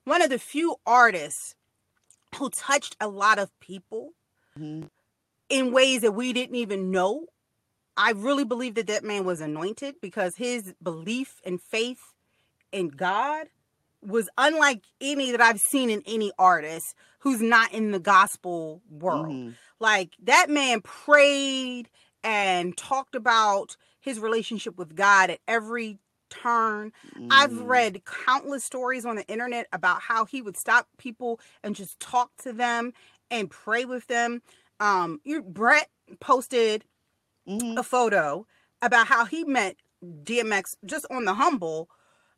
one 0.05 0.23
of 0.23 0.31
the 0.31 0.39
few 0.39 0.77
artists 0.87 1.55
who 2.37 2.49
touched 2.51 2.97
a 3.01 3.09
lot 3.09 3.39
of 3.39 3.51
people 3.61 4.15
Mhm. 4.59 4.89
in 5.49 5.73
ways 5.73 6.01
that 6.03 6.13
we 6.13 6.33
didn't 6.33 6.57
even 6.57 6.91
know. 6.91 7.27
I 7.97 8.13
really 8.13 8.45
believe 8.45 8.75
that 8.77 8.87
that 8.87 9.05
man 9.05 9.25
was 9.25 9.41
anointed 9.41 9.97
because 10.01 10.37
his 10.37 10.75
belief 10.83 11.41
and 11.45 11.61
faith 11.61 12.01
in 12.73 12.89
God 12.89 13.49
was 14.01 14.29
unlike 14.39 14.83
any 15.01 15.31
that 15.31 15.41
I've 15.41 15.61
seen 15.61 15.91
in 15.91 16.03
any 16.07 16.33
artist 16.39 16.95
who's 17.21 17.41
not 17.43 17.73
in 17.73 17.91
the 17.93 18.01
gospel 18.01 18.83
world. 18.91 19.27
Mm-hmm. 19.27 19.51
Like 19.79 20.17
that 20.23 20.49
man 20.49 20.81
prayed 20.81 21.89
and 22.25 22.77
talked 22.77 23.15
about 23.15 23.77
his 24.01 24.19
relationship 24.19 24.77
with 24.79 24.97
God 24.97 25.31
at 25.31 25.41
every 25.47 25.99
turn. 26.31 26.93
I've 27.31 27.51
Mm. 27.51 27.67
read 27.67 28.03
countless 28.07 28.65
stories 28.65 29.05
on 29.05 29.17
the 29.17 29.27
internet 29.29 29.67
about 29.71 30.01
how 30.01 30.25
he 30.25 30.41
would 30.41 30.57
stop 30.57 30.89
people 30.97 31.39
and 31.63 31.77
just 31.77 32.01
talk 32.01 32.31
to 32.39 32.55
them 32.55 32.95
and 33.33 33.51
pray 33.51 33.85
with 33.85 34.07
them. 34.07 34.43
Um, 34.79 35.21
you 35.25 35.43
Brett 35.43 35.89
posted 36.21 36.85
Mhm. 37.49 37.77
a 37.79 37.83
photo 37.83 38.47
about 38.81 39.09
how 39.09 39.25
he 39.25 39.43
met 39.45 39.77
DMX 40.05 40.77
just 40.85 41.07
on 41.11 41.25
the 41.25 41.35
humble. 41.35 41.89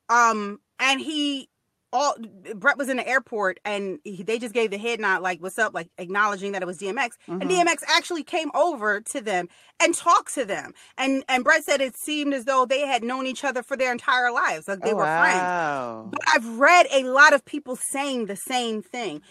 Um, 0.08 0.60
and 0.78 1.00
he 1.00 1.48
all 1.92 2.16
Brett 2.56 2.76
was 2.76 2.88
in 2.88 2.96
the 2.96 3.06
airport 3.06 3.60
and 3.64 4.00
he, 4.02 4.24
they 4.24 4.36
just 4.40 4.52
gave 4.52 4.72
the 4.72 4.78
head 4.78 4.98
nod 4.98 5.22
like 5.22 5.40
what's 5.40 5.60
up 5.60 5.72
like 5.72 5.88
acknowledging 5.96 6.50
that 6.50 6.60
it 6.60 6.66
was 6.66 6.76
DMX 6.78 7.10
and 7.28 7.42
Mhm. 7.42 7.50
DMX 7.50 7.84
actually 7.86 8.24
came 8.24 8.50
over 8.52 9.00
to 9.00 9.20
them 9.20 9.48
and 9.78 9.94
talked 9.94 10.34
to 10.34 10.44
them 10.44 10.74
and 10.98 11.24
and 11.28 11.44
Brett 11.44 11.62
said 11.62 11.80
it 11.80 11.96
seemed 11.96 12.34
as 12.34 12.46
though 12.46 12.66
they 12.66 12.80
had 12.80 13.04
known 13.04 13.28
each 13.28 13.44
other 13.44 13.62
for 13.62 13.76
their 13.76 13.92
entire 13.92 14.32
lives 14.32 14.66
like 14.66 14.80
they 14.80 14.92
Oh, 14.92 14.96
were 14.96 15.04
friends 15.06 16.10
but 16.10 16.20
I've 16.34 16.58
read 16.58 16.88
a 16.92 17.04
lot 17.04 17.32
of 17.32 17.44
people 17.44 17.76
saying 17.76 18.26
the 18.26 18.34
same 18.36 18.82
thing. 18.82 19.22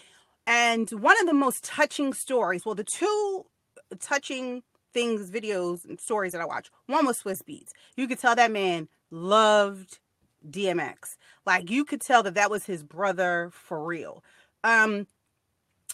And 0.46 0.90
one 0.90 1.18
of 1.20 1.26
the 1.26 1.34
most 1.34 1.64
touching 1.64 2.12
stories, 2.12 2.66
well, 2.66 2.74
the 2.74 2.84
two 2.84 3.46
touching 4.00 4.62
things, 4.92 5.30
videos, 5.30 5.84
and 5.84 6.00
stories 6.00 6.32
that 6.32 6.40
I 6.40 6.44
watched, 6.44 6.70
one 6.86 7.06
was 7.06 7.22
Swizz 7.22 7.42
Beatz. 7.42 7.70
You 7.96 8.06
could 8.06 8.18
tell 8.18 8.34
that 8.36 8.52
man 8.52 8.88
loved 9.10 9.98
DMX. 10.48 11.16
Like 11.46 11.70
you 11.70 11.84
could 11.84 12.00
tell 12.00 12.22
that 12.22 12.34
that 12.34 12.50
was 12.50 12.66
his 12.66 12.82
brother 12.82 13.50
for 13.52 13.82
real. 13.84 14.22
Um, 14.62 15.06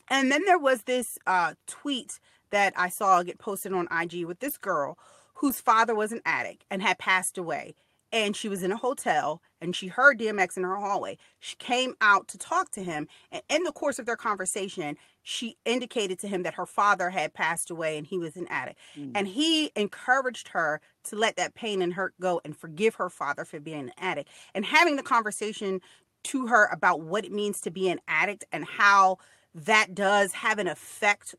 and 0.08 0.30
then 0.30 0.44
there 0.44 0.58
was 0.58 0.82
this 0.82 1.18
uh, 1.26 1.54
tweet 1.66 2.18
that 2.50 2.72
I 2.76 2.88
saw 2.88 3.22
get 3.22 3.38
posted 3.38 3.72
on 3.72 3.88
IG 3.90 4.24
with 4.24 4.40
this 4.40 4.58
girl 4.58 4.98
whose 5.34 5.60
father 5.60 5.94
was 5.94 6.12
an 6.12 6.20
addict 6.24 6.64
and 6.70 6.82
had 6.82 6.98
passed 6.98 7.38
away. 7.38 7.74
And 8.12 8.34
she 8.36 8.48
was 8.48 8.62
in 8.62 8.72
a 8.72 8.76
hotel 8.76 9.40
and 9.60 9.74
she 9.74 9.86
heard 9.86 10.18
DMX 10.18 10.56
in 10.56 10.64
her 10.64 10.76
hallway. 10.76 11.16
She 11.38 11.56
came 11.56 11.94
out 12.00 12.26
to 12.28 12.38
talk 12.38 12.70
to 12.72 12.82
him. 12.82 13.06
And 13.30 13.42
in 13.48 13.62
the 13.62 13.72
course 13.72 13.98
of 13.98 14.06
their 14.06 14.16
conversation, 14.16 14.96
she 15.22 15.56
indicated 15.64 16.18
to 16.20 16.28
him 16.28 16.42
that 16.42 16.54
her 16.54 16.66
father 16.66 17.10
had 17.10 17.34
passed 17.34 17.70
away 17.70 17.96
and 17.98 18.06
he 18.06 18.18
was 18.18 18.36
an 18.36 18.48
addict. 18.48 18.80
Mm. 18.96 19.12
And 19.14 19.28
he 19.28 19.70
encouraged 19.76 20.48
her 20.48 20.80
to 21.04 21.16
let 21.16 21.36
that 21.36 21.54
pain 21.54 21.82
and 21.82 21.94
hurt 21.94 22.14
go 22.20 22.40
and 22.44 22.56
forgive 22.56 22.96
her 22.96 23.10
father 23.10 23.44
for 23.44 23.60
being 23.60 23.80
an 23.80 23.92
addict. 23.98 24.28
And 24.54 24.64
having 24.64 24.96
the 24.96 25.02
conversation 25.02 25.80
to 26.24 26.48
her 26.48 26.66
about 26.72 27.00
what 27.00 27.24
it 27.24 27.32
means 27.32 27.60
to 27.62 27.70
be 27.70 27.88
an 27.88 28.00
addict 28.08 28.44
and 28.52 28.64
how 28.64 29.18
that 29.54 29.94
does 29.94 30.32
have 30.32 30.58
an 30.58 30.68
effect 30.68 31.34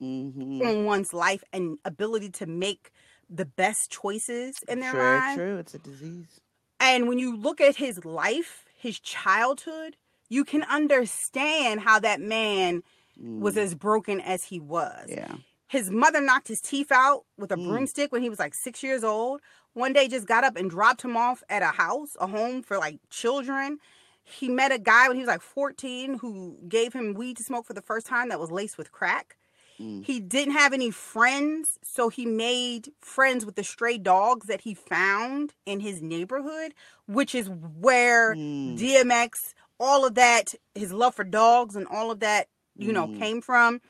Mhm. 0.00 0.64
on 0.66 0.84
one's 0.84 1.12
life 1.12 1.44
and 1.52 1.78
ability 1.84 2.30
to 2.30 2.46
make 2.46 2.90
the 3.30 3.44
best 3.46 3.90
choices 3.90 4.62
in 4.68 4.80
their 4.80 4.92
True, 4.92 5.00
life. 5.02 5.36
true. 5.36 5.58
It's 5.58 5.74
a 5.74 5.78
disease. 5.78 6.40
And 6.80 7.08
when 7.08 7.18
you 7.18 7.36
look 7.36 7.60
at 7.60 7.76
his 7.76 8.04
life, 8.04 8.64
his 8.76 8.98
childhood, 9.00 9.96
you 10.28 10.44
can 10.44 10.62
understand 10.64 11.80
how 11.80 11.98
that 12.00 12.20
man 12.20 12.82
was 13.16 13.54
Mm. 13.54 13.62
as 13.62 13.74
broken 13.74 14.20
as 14.20 14.44
he 14.44 14.58
was. 14.58 15.06
Yeah. 15.08 15.34
His 15.68 15.90
mother 15.90 16.20
knocked 16.20 16.48
his 16.48 16.60
teeth 16.60 16.90
out 16.90 17.24
with 17.38 17.52
a 17.52 17.56
Mm. 17.56 17.68
broomstick 17.68 18.10
when 18.12 18.22
he 18.22 18.28
was 18.30 18.38
like 18.38 18.54
six 18.54 18.82
years 18.82 19.04
old. 19.04 19.40
One 19.74 19.92
day 19.92 20.08
just 20.08 20.26
got 20.26 20.44
up 20.44 20.56
and 20.56 20.68
dropped 20.68 21.02
him 21.02 21.16
off 21.16 21.42
at 21.48 21.62
a 21.62 21.66
house, 21.66 22.16
a 22.20 22.26
home 22.26 22.62
for 22.62 22.76
like 22.78 22.98
children. 23.10 23.78
He 24.24 24.48
met 24.48 24.70
a 24.72 24.78
guy 24.78 25.08
when 25.08 25.16
he 25.16 25.22
was 25.22 25.28
like 25.28 25.40
14 25.42 26.18
who 26.18 26.58
gave 26.68 26.92
him 26.92 27.14
weed 27.14 27.36
to 27.38 27.42
smoke 27.42 27.66
for 27.66 27.72
the 27.74 27.82
first 27.82 28.06
time 28.06 28.28
that 28.28 28.38
was 28.40 28.50
laced 28.50 28.76
with 28.78 28.92
crack. 28.92 29.36
Mm. 29.80 30.04
He 30.04 30.20
didn't 30.20 30.54
have 30.54 30.72
any 30.72 30.90
friends, 30.90 31.78
so 31.82 32.08
he 32.08 32.26
made 32.26 32.92
friends 33.00 33.44
with 33.46 33.56
the 33.56 33.64
stray 33.64 33.98
dogs 33.98 34.46
that 34.46 34.62
he 34.62 34.74
found 34.74 35.54
in 35.66 35.80
his 35.80 36.00
neighborhood, 36.02 36.74
which 37.06 37.34
is 37.34 37.48
where 37.48 38.34
Mm. 38.34 38.78
DMX, 38.78 39.54
all 39.80 40.04
of 40.04 40.14
that, 40.14 40.54
his 40.74 40.92
love 40.92 41.14
for 41.14 41.24
dogs 41.24 41.74
and 41.76 41.86
all 41.88 42.10
of 42.10 42.20
that, 42.20 42.48
you 42.76 42.92
know, 42.92 43.06
Mm. 43.08 43.18
came 43.18 43.40
from. 43.40 43.80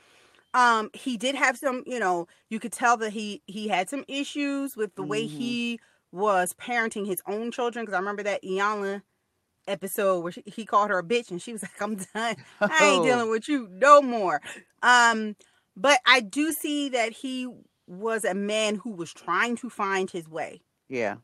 Um, 0.54 0.90
he 0.92 1.16
did 1.16 1.34
have 1.34 1.56
some, 1.56 1.82
you 1.86 1.98
know, 1.98 2.26
you 2.50 2.60
could 2.60 2.72
tell 2.72 2.96
that 2.98 3.12
he 3.14 3.42
he 3.46 3.68
had 3.68 3.88
some 3.88 4.04
issues 4.08 4.76
with 4.76 4.94
the 4.96 5.02
way 5.02 5.24
Mhm. 5.26 5.30
he 5.30 5.80
was 6.10 6.52
parenting 6.54 7.06
his 7.06 7.22
own 7.26 7.50
children. 7.50 7.84
Because 7.84 7.94
I 7.94 7.98
remember 8.00 8.22
that 8.24 8.42
Iyanla 8.42 9.02
episode 9.66 10.20
where 10.22 10.32
she, 10.32 10.42
he 10.46 10.64
called 10.66 10.90
her 10.90 10.98
a 10.98 11.02
bitch 11.04 11.30
and 11.30 11.40
she 11.40 11.52
was 11.52 11.62
like, 11.62 11.80
"I'm 11.80 11.94
done. 11.96 12.36
I 12.60 12.84
ain't 12.84 13.00
Oh. 13.00 13.04
dealing 13.04 13.30
with 13.30 13.48
you 13.48 13.68
no 13.70 14.02
more." 14.02 14.40
Um, 14.82 15.36
but 15.76 16.00
I 16.06 16.20
do 16.20 16.52
see 16.52 16.88
that 16.90 17.12
he 17.12 17.48
was 17.86 18.24
a 18.24 18.34
man 18.34 18.76
who 18.76 18.90
was 18.92 19.12
trying 19.12 19.56
to 19.56 19.70
find 19.70 20.10
his 20.10 20.28
way 20.28 20.60
Yeah. 20.88 21.16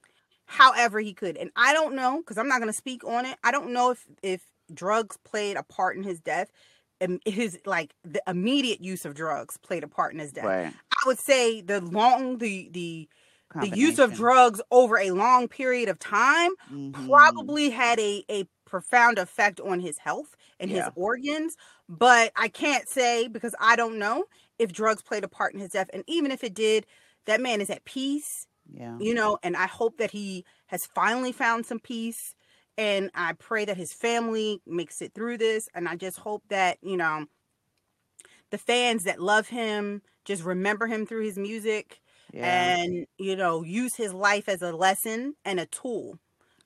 however 0.46 0.98
he 1.00 1.14
could 1.14 1.36
and 1.36 1.50
i 1.56 1.72
don't 1.72 1.94
know 1.94 2.18
because 2.18 2.36
i'm 2.38 2.48
not 2.48 2.58
going 2.58 2.70
to 2.70 2.76
speak 2.76 3.04
on 3.04 3.24
it 3.26 3.38
i 3.44 3.50
don't 3.50 3.72
know 3.72 3.90
if 3.90 4.06
if 4.22 4.42
drugs 4.74 5.16
played 5.24 5.56
a 5.56 5.62
part 5.62 5.96
in 5.96 6.02
his 6.02 6.20
death 6.20 6.50
and 7.00 7.20
his 7.24 7.58
like 7.64 7.94
the 8.04 8.22
immediate 8.26 8.80
use 8.80 9.04
of 9.04 9.14
drugs 9.14 9.56
played 9.58 9.84
a 9.84 9.88
part 9.88 10.12
in 10.12 10.18
his 10.18 10.32
death 10.32 10.44
Right. 10.44 10.74
i 10.92 11.02
would 11.06 11.18
say 11.18 11.60
the 11.60 11.80
long 11.80 12.38
the 12.38 12.68
the 12.72 13.08
the 13.60 13.68
use 13.68 13.98
of 13.98 14.12
drugs 14.14 14.60
over 14.70 14.98
a 14.98 15.10
long 15.12 15.48
period 15.48 15.88
of 15.88 15.98
time 15.98 16.50
Mhm. 16.70 16.92
probably 17.06 17.70
had 17.70 17.98
a 18.00 18.24
a 18.30 18.44
profound 18.66 19.18
effect 19.18 19.60
on 19.60 19.80
his 19.80 19.98
health 19.98 20.34
and 20.60 20.70
Yeah. 20.70 20.84
his 20.84 20.90
organs 20.96 21.56
but 21.88 22.32
i 22.36 22.48
can't 22.48 22.88
say 22.88 23.28
because 23.28 23.54
i 23.60 23.76
don't 23.76 23.98
know 23.98 24.24
if 24.58 24.72
drugs 24.72 25.02
played 25.02 25.24
a 25.24 25.28
part 25.28 25.54
in 25.54 25.60
his 25.60 25.70
death 25.70 25.90
and 25.92 26.04
even 26.06 26.30
if 26.30 26.44
it 26.44 26.54
did 26.54 26.86
that 27.26 27.40
man 27.40 27.60
is 27.60 27.70
at 27.70 27.84
peace 27.84 28.46
Yeah. 28.70 28.96
you 29.00 29.14
know 29.14 29.38
and 29.42 29.56
i 29.56 29.66
hope 29.66 29.96
that 29.98 30.10
he 30.10 30.44
has 30.66 30.86
finally 30.86 31.32
found 31.32 31.66
some 31.66 31.80
peace 31.80 32.34
and 32.76 33.10
i 33.14 33.32
pray 33.34 33.64
that 33.64 33.76
his 33.76 33.92
family 33.92 34.60
makes 34.66 35.00
it 35.02 35.14
through 35.14 35.38
this 35.38 35.68
and 35.74 35.88
i 35.88 35.96
just 35.96 36.18
hope 36.18 36.42
that 36.48 36.78
you 36.82 36.96
know 36.96 37.26
the 38.50 38.58
fans 38.58 39.04
that 39.04 39.20
love 39.20 39.48
him 39.48 40.02
just 40.24 40.42
remember 40.42 40.86
him 40.86 41.06
through 41.06 41.24
his 41.24 41.38
music 41.38 42.00
Yeah. 42.32 42.76
and 42.76 43.06
you 43.18 43.36
know 43.36 43.62
use 43.62 43.94
his 43.96 44.12
life 44.12 44.48
as 44.48 44.62
a 44.62 44.72
lesson 44.72 45.34
and 45.44 45.58
a 45.60 45.66
tool 45.66 46.18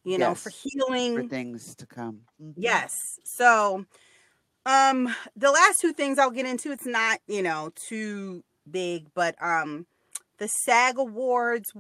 you 0.05 0.19
know 0.19 0.35
for 0.35 0.51
healing 0.51 1.23
For 1.23 1.29
things 1.29 1.77
to 1.77 1.87
come. 1.87 2.23
Mhm. 2.41 2.55
Yes. 2.57 3.19
So, 3.25 3.85
um, 4.67 5.15
the 5.37 5.51
last 5.51 5.81
two 5.81 5.93
things 5.93 6.19
I'll 6.19 6.31
get 6.31 6.47
into, 6.47 6.73
it's 6.73 6.87
not, 6.87 7.21
you 7.27 7.43
know, 7.43 7.73
too 7.89 8.45
big, 8.71 9.07
but 9.15 9.35
um, 9.43 9.87
the 10.39 10.49
SAG 10.49 10.99
Awards 10.99 11.73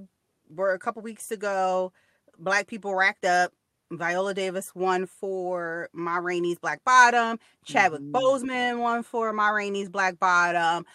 were 0.48 0.72
a 0.72 0.78
couple 0.78 1.02
weeks 1.02 1.30
ago. 1.30 1.92
Black 2.38 2.66
people 2.66 2.94
racked 2.94 3.24
up. 3.24 3.52
Viola 3.90 4.32
Davis 4.32 4.74
won 4.74 5.06
for 5.06 5.90
Ma 5.92 6.16
Rainey's 6.16 6.58
Black 6.58 6.82
Bottom. 6.84 7.38
Chadwick 7.66 8.00
Mhm. 8.00 8.12
Boseman 8.12 8.78
won 8.80 9.02
for 9.02 9.32
Ma 9.34 9.48
Rainey's 9.50 9.90
Black 9.90 10.18
Bottom. 10.18 10.86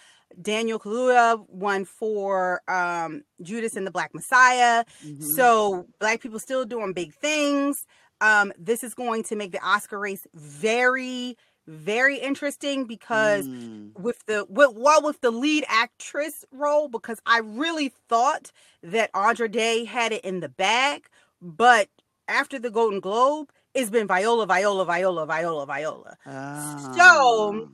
Daniel 0.41 0.79
Kaluuya 0.79 1.47
won 1.47 1.85
for 1.85 2.61
um, 2.67 3.21
Judas 3.41 3.75
and 3.75 3.85
the 3.85 3.91
Black 3.91 4.13
Messiah. 4.15 4.83
Mhm. 5.05 5.23
So 5.35 5.85
black 5.99 6.21
people 6.21 6.39
still 6.39 6.65
doing 6.65 6.91
big 6.93 7.13
things. 7.13 7.77
Um, 8.19 8.51
this 8.57 8.83
is 8.83 8.95
going 8.95 9.23
to 9.25 9.35
make 9.35 9.51
the 9.51 9.63
Oscar 9.63 9.99
race 9.99 10.25
very, 10.33 11.37
very 11.67 12.17
interesting 12.17 12.85
because 12.85 13.47
Mm. 13.47 13.91
with 13.95 14.25
the 14.25 14.45
with, 14.49 14.71
well 14.75 15.01
with 15.03 15.21
the 15.21 15.31
lead 15.31 15.65
actress 15.67 16.45
role, 16.51 16.87
because 16.89 17.19
I 17.25 17.39
really 17.39 17.89
thought 18.09 18.51
that 18.83 19.09
Andra 19.13 19.49
Day 19.49 19.85
had 19.85 20.11
it 20.13 20.23
in 20.25 20.39
the 20.39 20.49
bag, 20.49 21.07
but 21.41 21.89
after 22.27 22.59
the 22.59 22.69
Golden 22.71 22.99
Globe, 22.99 23.51
it's 23.73 23.89
been 23.89 24.07
Viola, 24.07 24.45
Viola, 24.47 24.85
Viola, 24.85 25.25
Viola, 25.25 25.65
Viola. 25.65 26.17
So 26.95 27.69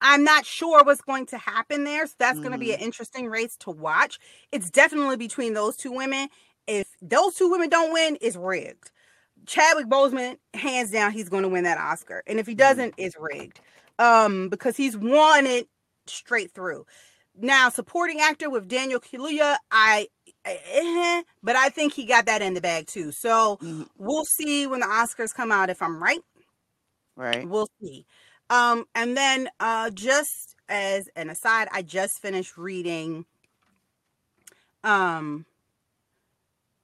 I'm 0.00 0.24
not 0.24 0.46
sure 0.46 0.82
what's 0.84 1.02
going 1.02 1.26
to 1.26 1.38
happen 1.38 1.84
there. 1.84 2.06
So 2.06 2.14
that's 2.18 2.40
going 2.40 2.52
to 2.52 2.58
be 2.58 2.72
an 2.72 2.78
interesting 2.80 3.26
race 3.28 3.56
to 3.58 3.70
watch. 3.70 4.18
It's 4.52 4.70
definitely 4.70 5.16
between 5.16 5.54
those 5.54 5.76
two 5.76 5.92
women. 5.92 6.28
If 6.66 6.88
those 7.02 7.34
two 7.34 7.50
women 7.50 7.68
don't 7.68 7.92
win, 7.92 8.16
it's 8.20 8.36
rigged. 8.36 8.90
Chadwick 9.46 9.86
Boseman, 9.86 10.36
hands 10.54 10.90
down, 10.90 11.12
he's 11.12 11.28
going 11.28 11.42
to 11.42 11.48
win 11.48 11.64
that 11.64 11.78
Oscar. 11.78 12.22
And 12.26 12.38
if 12.40 12.46
he 12.46 12.54
doesn't, 12.54 12.94
it's 12.96 13.16
rigged. 13.18 13.60
Um, 13.98 14.48
because 14.48 14.76
he's 14.76 14.96
won 14.96 15.46
it 15.46 15.68
straight 16.06 16.52
through. 16.52 16.86
Now, 17.38 17.68
supporting 17.68 18.20
actor 18.20 18.50
with 18.50 18.68
Daniel 18.68 19.00
Kaluuya, 19.00 19.56
I, 19.70 20.08
eh, 20.44 21.22
but 21.42 21.56
I 21.56 21.68
think 21.68 21.92
he 21.94 22.04
got 22.06 22.26
that 22.26 22.42
in 22.42 22.54
the 22.54 22.60
bag 22.60 22.86
too. 22.86 23.12
So 23.12 23.58
Mhm. 23.62 23.88
we'll 23.98 24.24
see 24.24 24.66
when 24.66 24.80
the 24.80 24.86
Oscars 24.86 25.34
come 25.34 25.52
out 25.52 25.70
if 25.70 25.82
I'm 25.82 26.02
right 26.02 26.20
Right. 27.16 27.48
we'll 27.48 27.68
see 27.80 28.06
um 28.50 28.84
and 28.94 29.16
then 29.16 29.48
uh 29.60 29.90
just 29.90 30.56
as 30.68 31.08
an 31.16 31.30
aside, 31.30 31.68
I 31.72 31.82
just 31.82 32.20
finished 32.20 32.56
reading 32.56 33.26
um 34.84 35.46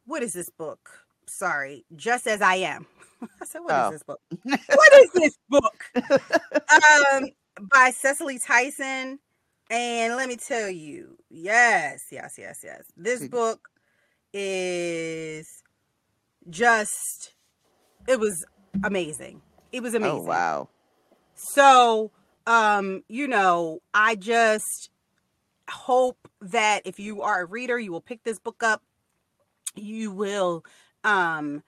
what 0.05 0.23
is 0.23 0.33
this 0.33 0.51
book? 0.51 1.06
Sorry, 1.29 1.85
Just 1.97 2.27
as 2.27 2.41
I 2.41 2.57
am. 2.57 2.87
I 3.41 3.45
said, 3.45 3.61
"What 3.61 3.73
is 3.75 3.87
Oh. 3.87 3.91
this 3.91 4.03
book? 4.03 4.21
what 4.45 4.93
is 4.95 5.11
this 5.13 5.39
book? 5.49 5.85
um, 7.17 7.29
by 7.73 7.91
Cicely 7.91 8.39
Tyson. 8.39 9.19
And 9.69 10.15
let 10.15 10.29
me 10.29 10.37
tell 10.37 10.69
you, 10.71 11.19
yes, 11.29 12.05
yes, 12.13 12.37
yes, 12.39 12.61
yes. 12.63 12.85
This 12.97 13.27
book 13.27 13.69
is 14.33 15.63
just, 16.49 17.35
it 18.07 18.21
was 18.21 18.45
amazing. 18.85 19.43
It 19.73 19.83
was 19.83 19.95
amazing. 19.95 20.21
Oh 20.21 20.23
wow. 20.23 20.69
So, 21.35 22.13
um, 22.47 23.03
you 23.09 23.27
know, 23.27 23.81
I 23.93 24.15
just 24.15 24.91
hope 25.69 26.29
that 26.41 26.83
if 26.85 27.01
you 27.01 27.23
are 27.23 27.41
a 27.43 27.47
reader, 27.47 27.77
you 27.77 27.91
will 27.91 28.01
pick 28.01 28.23
this 28.23 28.39
book 28.39 28.63
up. 28.63 28.83
You 29.75 30.13
will, 30.13 30.65
um, 31.07 31.65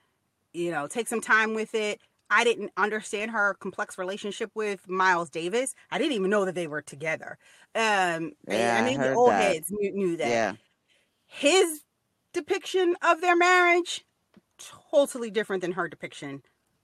you 0.53 0.71
know, 0.71 0.87
take 0.87 1.07
some 1.09 1.21
time 1.21 1.55
with 1.55 1.75
it. 1.75 1.99
I 2.31 2.43
didn't 2.43 2.71
understand 2.77 3.31
her 3.31 3.55
complex 3.55 3.97
relationship 3.97 4.51
with 4.55 4.87
Miles 4.89 5.29
Davis. 5.31 5.75
I 5.91 5.97
didn't 5.99 6.13
even 6.13 6.31
know 6.31 6.45
that 6.45 6.55
they 6.55 6.67
were 6.67 6.81
together. 6.83 7.37
Um, 7.75 8.33
Yeah, 8.47 8.75
I 8.77 8.81
mean, 8.81 9.01
the 9.01 9.09
old 9.11 9.35
that. 9.37 9.37
heads 9.37 9.67
knew, 9.71 9.91
knew 9.93 10.17
that 10.17 10.29
Yeah. 10.29 10.55
his 11.27 11.83
depiction 12.33 12.95
of 13.03 13.21
their 13.21 13.35
marriage 13.35 14.05
totally 14.59 15.31
different 15.31 15.61
than 15.61 15.73
her 15.73 15.89
depiction 15.89 16.43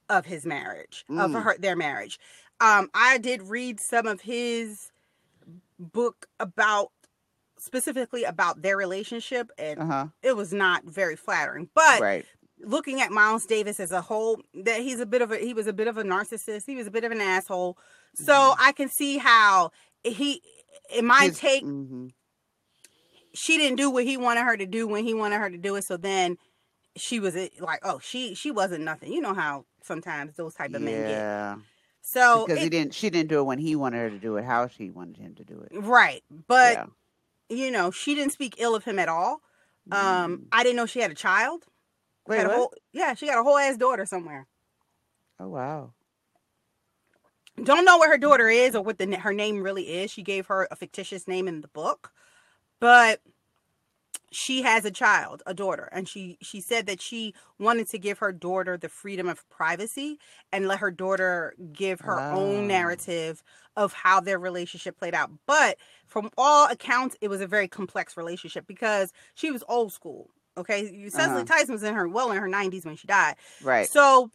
of 0.10 0.26
his 0.26 0.46
marriage 0.46 1.06
of 1.18 1.32
Mm. 1.32 1.42
her 1.44 1.58
their 1.60 1.76
marriage 1.76 2.20
um 2.62 2.90
i 2.94 3.18
did 3.18 3.42
read 3.44 3.80
some 3.80 4.08
of 4.08 4.22
his 4.22 4.92
book 5.80 6.28
about 6.40 6.92
specifically 7.58 8.24
about 8.24 8.62
their 8.62 8.78
relationship 8.78 9.50
and 9.58 9.78
Uh 9.78 9.86
huh. 9.86 10.10
it 10.24 10.36
was 10.36 10.54
not 10.54 10.84
very 10.86 11.16
flattering 11.16 11.70
but 11.76 12.04
Right. 12.04 12.28
Looking 12.60 13.02
at 13.02 13.12
miles 13.12 13.46
davis 13.46 13.80
as 13.80 13.92
a 13.92 14.02
whole 14.02 14.40
that 14.54 14.80
he's 14.82 15.00
a 15.00 15.06
bit 15.06 15.22
of 15.22 15.32
a 15.32 15.38
he 15.38 15.54
was 15.54 15.68
a 15.68 15.74
bit 15.74 15.88
of 15.88 15.98
a 15.98 16.04
narcissist 16.04 16.64
he 16.66 16.76
was 16.76 16.88
a 16.88 16.92
bit 16.92 17.04
of 17.04 17.12
an 17.12 17.20
asshole 17.22 17.78
so 18.14 18.34
Mhm. 18.34 18.56
i 18.60 18.72
can 18.72 18.90
see 18.90 19.18
how 19.18 19.72
he 20.04 20.42
in 20.96 21.06
my 21.06 21.26
His- 21.26 21.38
take 21.40 21.64
mhm. 21.66 22.12
she 23.34 23.58
didn't 23.58 23.78
do 23.78 23.90
what 23.90 24.06
he 24.06 24.18
wanted 24.18 24.44
her 24.44 24.56
to 24.56 24.66
do 24.66 24.88
when 24.88 25.04
he 25.04 25.14
wanted 25.14 25.38
her 25.40 25.50
to 25.50 25.58
do 25.58 25.76
it. 25.76 25.84
So 25.84 25.98
then 25.98 26.38
she 26.96 27.20
was 27.20 27.36
like, 27.60 27.80
oh, 27.84 28.00
she 28.02 28.34
she 28.36 28.52
wasn't 28.52 28.84
nothing. 28.86 29.12
You 29.12 29.20
know 29.20 29.34
how 29.34 29.66
sometimes 29.84 30.36
those 30.38 30.54
type 30.54 30.74
of 30.74 30.82
men 30.82 31.02
get. 31.02 31.10
Yeah. 31.10 31.56
So 32.02 32.46
Because 32.46 32.64
he 32.64 32.70
didn't. 32.70 32.94
She 32.94 33.10
didn't 33.10 33.30
do 33.30 33.40
it 33.40 33.44
when 33.44 33.58
he 33.58 33.76
wanted 33.76 33.98
her 33.98 34.10
to 34.10 34.20
do 34.20 34.38
it. 34.38 34.46
How 34.46 34.68
she 34.68 34.90
wanted 34.92 35.18
him 35.18 35.36
to 35.36 35.44
do 35.44 35.60
it. 35.60 35.72
right, 35.74 36.24
but 36.48 36.74
yeah. 36.78 36.86
you 37.50 37.72
know 37.72 37.92
she 37.92 38.16
didn't 38.16 38.32
speak 38.32 38.56
ill 38.60 38.76
of 38.76 38.86
him 38.86 39.00
at 39.00 39.10
all. 39.10 39.42
Um, 39.92 40.38
Mm. 40.38 40.48
I 40.54 40.64
didn't 40.64 40.78
know 40.78 40.86
she 40.86 41.02
had 41.02 41.12
a 41.12 41.16
child. 41.16 41.66
Wait. 42.28 42.38
had 42.38 42.48
a 42.48 42.50
whole, 42.56 42.74
yeah, 42.92 43.14
she 43.14 43.28
got 43.28 43.40
a 43.40 43.44
whole 43.44 43.58
ass 43.58 43.78
daughter 43.78 44.06
somewhere. 44.06 44.48
Oh 45.40 45.48
wow. 45.50 45.94
Don't 47.64 47.86
know 47.86 47.98
what 47.98 48.10
her 48.10 48.18
daughter 48.18 48.50
is 48.50 48.76
or 48.76 48.84
what 48.84 48.98
the 48.98 49.16
her 49.18 49.34
name 49.34 49.62
really 49.64 49.84
is. 50.02 50.12
She 50.12 50.24
gave 50.24 50.48
her 50.48 50.68
a 50.72 50.76
fictitious 50.76 51.28
name 51.28 51.48
in 51.48 51.62
the 51.62 51.70
book, 51.70 52.12
but 52.80 53.22
she 54.32 54.64
has 54.64 54.84
a 54.86 54.92
child, 54.92 55.42
a 55.46 55.54
daughter, 55.54 55.88
and 55.92 56.08
she 56.10 56.38
she 56.42 56.60
said 56.60 56.88
that 56.88 57.02
she 57.02 57.34
wanted 57.60 57.88
to 57.90 57.98
give 58.00 58.20
her 58.20 58.32
daughter 58.32 58.78
the 58.78 58.90
freedom 58.90 59.28
of 59.30 59.48
privacy 59.50 60.20
and 60.52 60.68
let 60.68 60.80
her 60.80 60.92
daughter 60.92 61.54
give 61.72 62.02
her 62.02 62.20
Oh. 62.20 62.32
own 62.32 62.68
narrative 62.68 63.44
of 63.78 63.94
how 63.94 64.20
their 64.20 64.40
relationship 64.40 64.98
played 64.98 65.14
out. 65.16 65.32
But 65.46 65.78
from 66.08 66.30
all 66.38 66.68
accounts, 66.70 67.16
it 67.22 67.30
was 67.30 67.42
a 67.42 67.48
very 67.48 67.68
complex 67.68 68.18
relationship 68.18 68.68
because 68.68 69.14
she 69.36 69.52
was 69.52 69.64
old 69.70 69.94
school. 69.94 70.30
Okay, 70.58 71.10
Cicely 71.10 71.34
Uh-huh. 71.36 71.44
Tyson 71.44 71.74
was 71.74 71.84
in 71.84 71.94
her 71.96 72.08
well 72.08 72.32
in 72.32 72.38
her 72.38 72.48
nineties 72.48 72.86
when 72.86 72.96
she 72.96 73.08
died. 73.08 73.36
Right. 73.62 73.90
So 73.90 74.32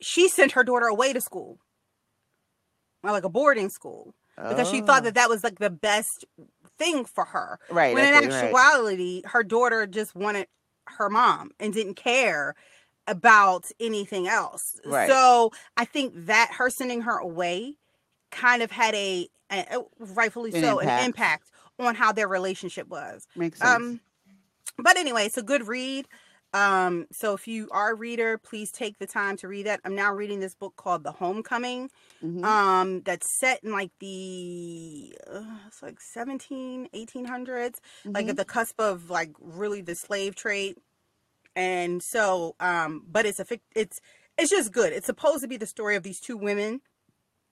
she 0.00 0.28
sent 0.28 0.52
her 0.52 0.64
daughter 0.64 0.86
away 0.86 1.12
to 1.12 1.20
school, 1.20 1.58
like 3.02 3.24
a 3.24 3.28
boarding 3.28 3.68
school, 3.68 4.14
because 4.36 4.70
she 4.70 4.80
thought 4.80 5.02
Oh. 5.02 5.04
that 5.04 5.14
that 5.14 5.28
was 5.28 5.44
like 5.44 5.58
the 5.58 5.70
best 5.70 6.24
thing 6.78 7.04
for 7.04 7.26
her. 7.26 7.58
Right. 7.70 7.94
when 7.94 8.06
in 8.06 8.24
it, 8.24 8.32
right. 8.32 8.44
actuality, 8.44 9.22
her 9.26 9.42
daughter 9.42 9.86
just 9.86 10.14
wanted 10.14 10.46
her 10.86 11.08
mom 11.08 11.50
and 11.60 11.72
didn't 11.72 11.94
care 11.94 12.54
about 13.06 13.64
anything 13.80 14.26
else. 14.28 14.80
Right. 14.84 15.08
So 15.08 15.52
I 15.76 15.84
think 15.84 16.14
that 16.26 16.52
her 16.58 16.70
sending 16.70 17.02
her 17.02 17.18
away 17.18 17.76
kind 18.30 18.62
of 18.62 18.70
had 18.70 18.94
a, 18.94 19.28
a 19.50 19.80
rightfully 19.98 20.52
An 20.54 20.62
so 20.62 20.78
an 20.78 20.84
impact. 20.88 21.04
impact 21.06 21.50
on 21.78 21.94
how 21.96 22.12
their 22.12 22.28
relationship 22.28 22.88
was. 22.88 23.26
Makes 23.36 23.58
sense. 23.58 23.70
Um, 23.70 24.00
but 24.78 24.96
anyway, 24.96 25.24
it's 25.26 25.38
a 25.38 25.42
good 25.42 25.66
read. 25.66 26.06
Um, 26.54 27.06
so 27.12 27.32
if 27.34 27.48
you 27.48 27.68
are 27.72 27.92
a 27.92 27.94
reader, 27.94 28.38
please 28.38 28.70
take 28.72 28.98
the 28.98 29.06
time 29.06 29.36
to 29.38 29.48
read 29.48 29.66
that. 29.66 29.80
I'm 29.84 29.94
now 29.94 30.12
reading 30.12 30.40
this 30.40 30.54
book 30.54 30.76
called 30.76 31.02
The 31.04 31.12
Homecoming. 31.12 31.90
Mhm. 32.20 32.44
Um, 32.44 33.02
that's 33.02 33.30
set 33.38 33.62
in 33.64 33.72
like 33.72 33.92
the 34.00 35.16
uh, 35.28 35.58
it's 35.68 35.82
like 35.82 36.00
17, 36.00 36.88
1800s, 36.94 37.80
like 38.14 38.28
Mhm. 38.28 38.30
at 38.30 38.36
the 38.36 38.44
cusp 38.44 38.80
of 38.80 39.10
like 39.10 39.32
really 39.40 39.80
the 39.82 39.94
slave 39.94 40.34
trade. 40.36 40.76
And 41.56 42.02
so, 42.02 42.56
um, 42.60 43.04
but 43.08 43.26
it's 43.26 43.40
a 43.40 43.46
it's 43.76 44.00
it's 44.38 44.50
just 44.50 44.72
good. 44.72 44.92
It's 44.92 45.06
supposed 45.06 45.42
to 45.42 45.48
be 45.48 45.56
the 45.58 45.66
story 45.66 45.96
of 45.96 46.02
these 46.02 46.20
two 46.20 46.36
women, 46.36 46.80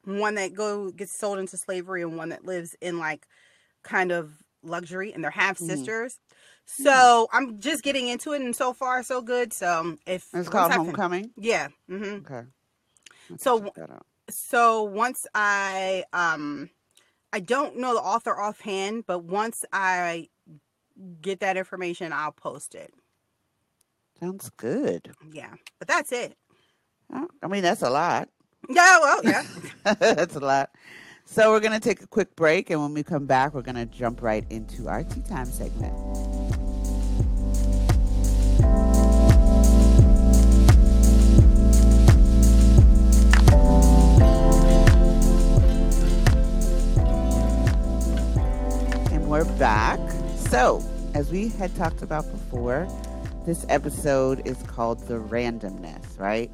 one 0.04 0.37
that 0.37 0.54
go 0.54 0.90
gets 0.92 1.16
sold 1.16 1.38
into 1.38 1.56
slavery 1.59 2.02
and 2.02 2.16
one 2.16 2.30
that 2.30 2.44
lives 2.44 2.76
in 2.80 2.98
like 2.98 3.26
kind 3.85 4.12
of 4.12 4.42
luxury, 4.62 5.12
and 5.12 5.24
they're 5.24 5.30
half 5.33 5.59
Mhm. 5.59 5.92
sisters. 5.98 6.18
So 6.72 7.28
I'm 7.33 7.59
just 7.61 7.83
getting 7.83 8.09
into 8.09 8.33
it, 8.33 8.40
and 8.42 8.54
so 8.54 8.72
far 8.72 9.02
so 9.02 9.20
good. 9.22 9.52
So 9.52 9.96
if 10.06 10.26
it's 10.33 10.48
called 10.48 10.72
Homecoming. 10.72 11.30
yeah. 11.37 11.68
hmm 11.88 12.04
Okay. 12.26 12.42
To 13.28 13.38
So- 13.38 13.61
check 13.61 13.74
that 13.74 13.90
out. 13.90 14.06
so 14.30 14.83
once 14.85 15.26
I 15.35 16.04
um 16.12 16.70
I 17.33 17.40
don't 17.40 17.76
know 17.78 17.94
the 17.94 18.00
author 18.00 18.38
offhand, 18.40 19.04
but 19.06 19.20
once 19.24 19.64
I 19.72 20.28
get 21.22 21.40
that 21.40 21.56
information, 21.56 22.12
I'll 22.12 22.33
post 22.33 22.74
it. 22.74 22.92
sounds 24.20 24.50
good. 24.56 25.12
Yeah. 25.33 25.54
But 25.78 25.88
that's 25.88 26.12
it. 26.12 26.37
I 27.42 27.48
mean, 27.48 27.62
that's 27.62 27.83
a 27.83 27.90
lot. 27.90 28.28
Yeah, 28.68 28.98
well, 29.00 29.20
yeah. 29.24 29.44
That's 29.94 30.37
a 30.37 30.40
lot. 30.40 30.70
So 31.24 31.50
we're 31.50 31.61
to 31.72 31.80
take 31.80 32.02
a 32.02 32.06
quick 32.06 32.37
break, 32.37 32.70
and 32.70 32.80
when 32.80 32.92
we 32.94 33.02
come 33.02 33.26
back, 33.26 33.54
we're 33.54 33.62
to 33.76 33.87
jump 33.87 34.22
right 34.22 34.44
into 34.50 34.87
our 34.88 35.02
tea 35.02 35.22
time 35.22 35.46
segment. 35.46 35.94
We're 49.31 49.45
back. 49.61 50.01
So, 50.37 50.83
as 51.14 51.31
we 51.31 51.51
had 51.51 51.73
talked 51.77 52.03
about 52.03 52.29
before, 52.33 52.88
this 53.47 53.64
episode 53.69 54.45
is 54.45 54.61
called 54.64 55.07
The 55.07 55.21
Randomness, 55.21 56.19
right? 56.19 56.51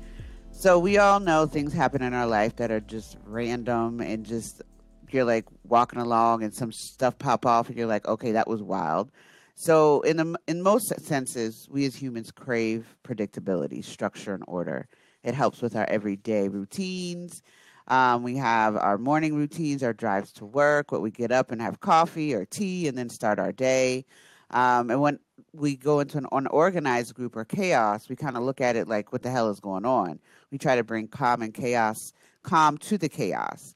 So 0.50 0.78
we 0.78 0.98
all 0.98 1.18
know 1.18 1.46
things 1.46 1.72
happen 1.72 2.02
in 2.02 2.12
our 2.12 2.26
life 2.26 2.56
that 2.56 2.70
are 2.70 2.80
just 2.80 3.16
random 3.24 4.02
and 4.02 4.26
just 4.26 4.60
you're 5.08 5.24
like 5.24 5.46
walking 5.64 6.00
along 6.00 6.42
and 6.42 6.52
some 6.52 6.70
stuff 6.70 7.18
pop 7.18 7.46
off 7.46 7.70
and 7.70 7.78
you're 7.78 7.86
like, 7.86 8.06
okay, 8.06 8.32
that 8.32 8.46
was 8.46 8.62
wild. 8.62 9.10
So 9.54 10.02
in 10.02 10.18
the, 10.18 10.38
in 10.46 10.60
most 10.60 10.94
senses, 11.00 11.66
we 11.70 11.86
as 11.86 11.96
humans 11.96 12.30
crave 12.30 12.94
predictability, 13.02 13.82
structure, 13.82 14.34
and 14.34 14.44
order. 14.46 14.86
It 15.24 15.32
helps 15.32 15.62
with 15.62 15.76
our 15.76 15.88
everyday 15.88 16.48
routines. 16.48 17.42
Um, 17.88 18.22
we 18.22 18.36
have 18.36 18.76
our 18.76 18.98
morning 18.98 19.34
routines, 19.34 19.82
our 19.82 19.92
drives 19.92 20.32
to 20.32 20.44
work, 20.44 20.90
what 20.90 21.02
we 21.02 21.10
get 21.10 21.30
up 21.30 21.52
and 21.52 21.60
have 21.62 21.80
coffee 21.80 22.34
or 22.34 22.44
tea 22.44 22.88
and 22.88 22.98
then 22.98 23.08
start 23.08 23.38
our 23.38 23.52
day. 23.52 24.04
Um, 24.50 24.90
and 24.90 25.00
when 25.00 25.18
we 25.52 25.76
go 25.76 26.00
into 26.00 26.18
an 26.18 26.26
unorganized 26.32 27.14
group 27.14 27.36
or 27.36 27.44
chaos, 27.44 28.08
we 28.08 28.16
kind 28.16 28.36
of 28.36 28.42
look 28.42 28.60
at 28.60 28.76
it 28.76 28.88
like, 28.88 29.12
what 29.12 29.22
the 29.22 29.30
hell 29.30 29.50
is 29.50 29.60
going 29.60 29.84
on? 29.84 30.18
We 30.50 30.58
try 30.58 30.76
to 30.76 30.84
bring 30.84 31.08
calm 31.08 31.42
and 31.42 31.54
chaos, 31.54 32.12
calm 32.42 32.78
to 32.78 32.98
the 32.98 33.08
chaos. 33.08 33.74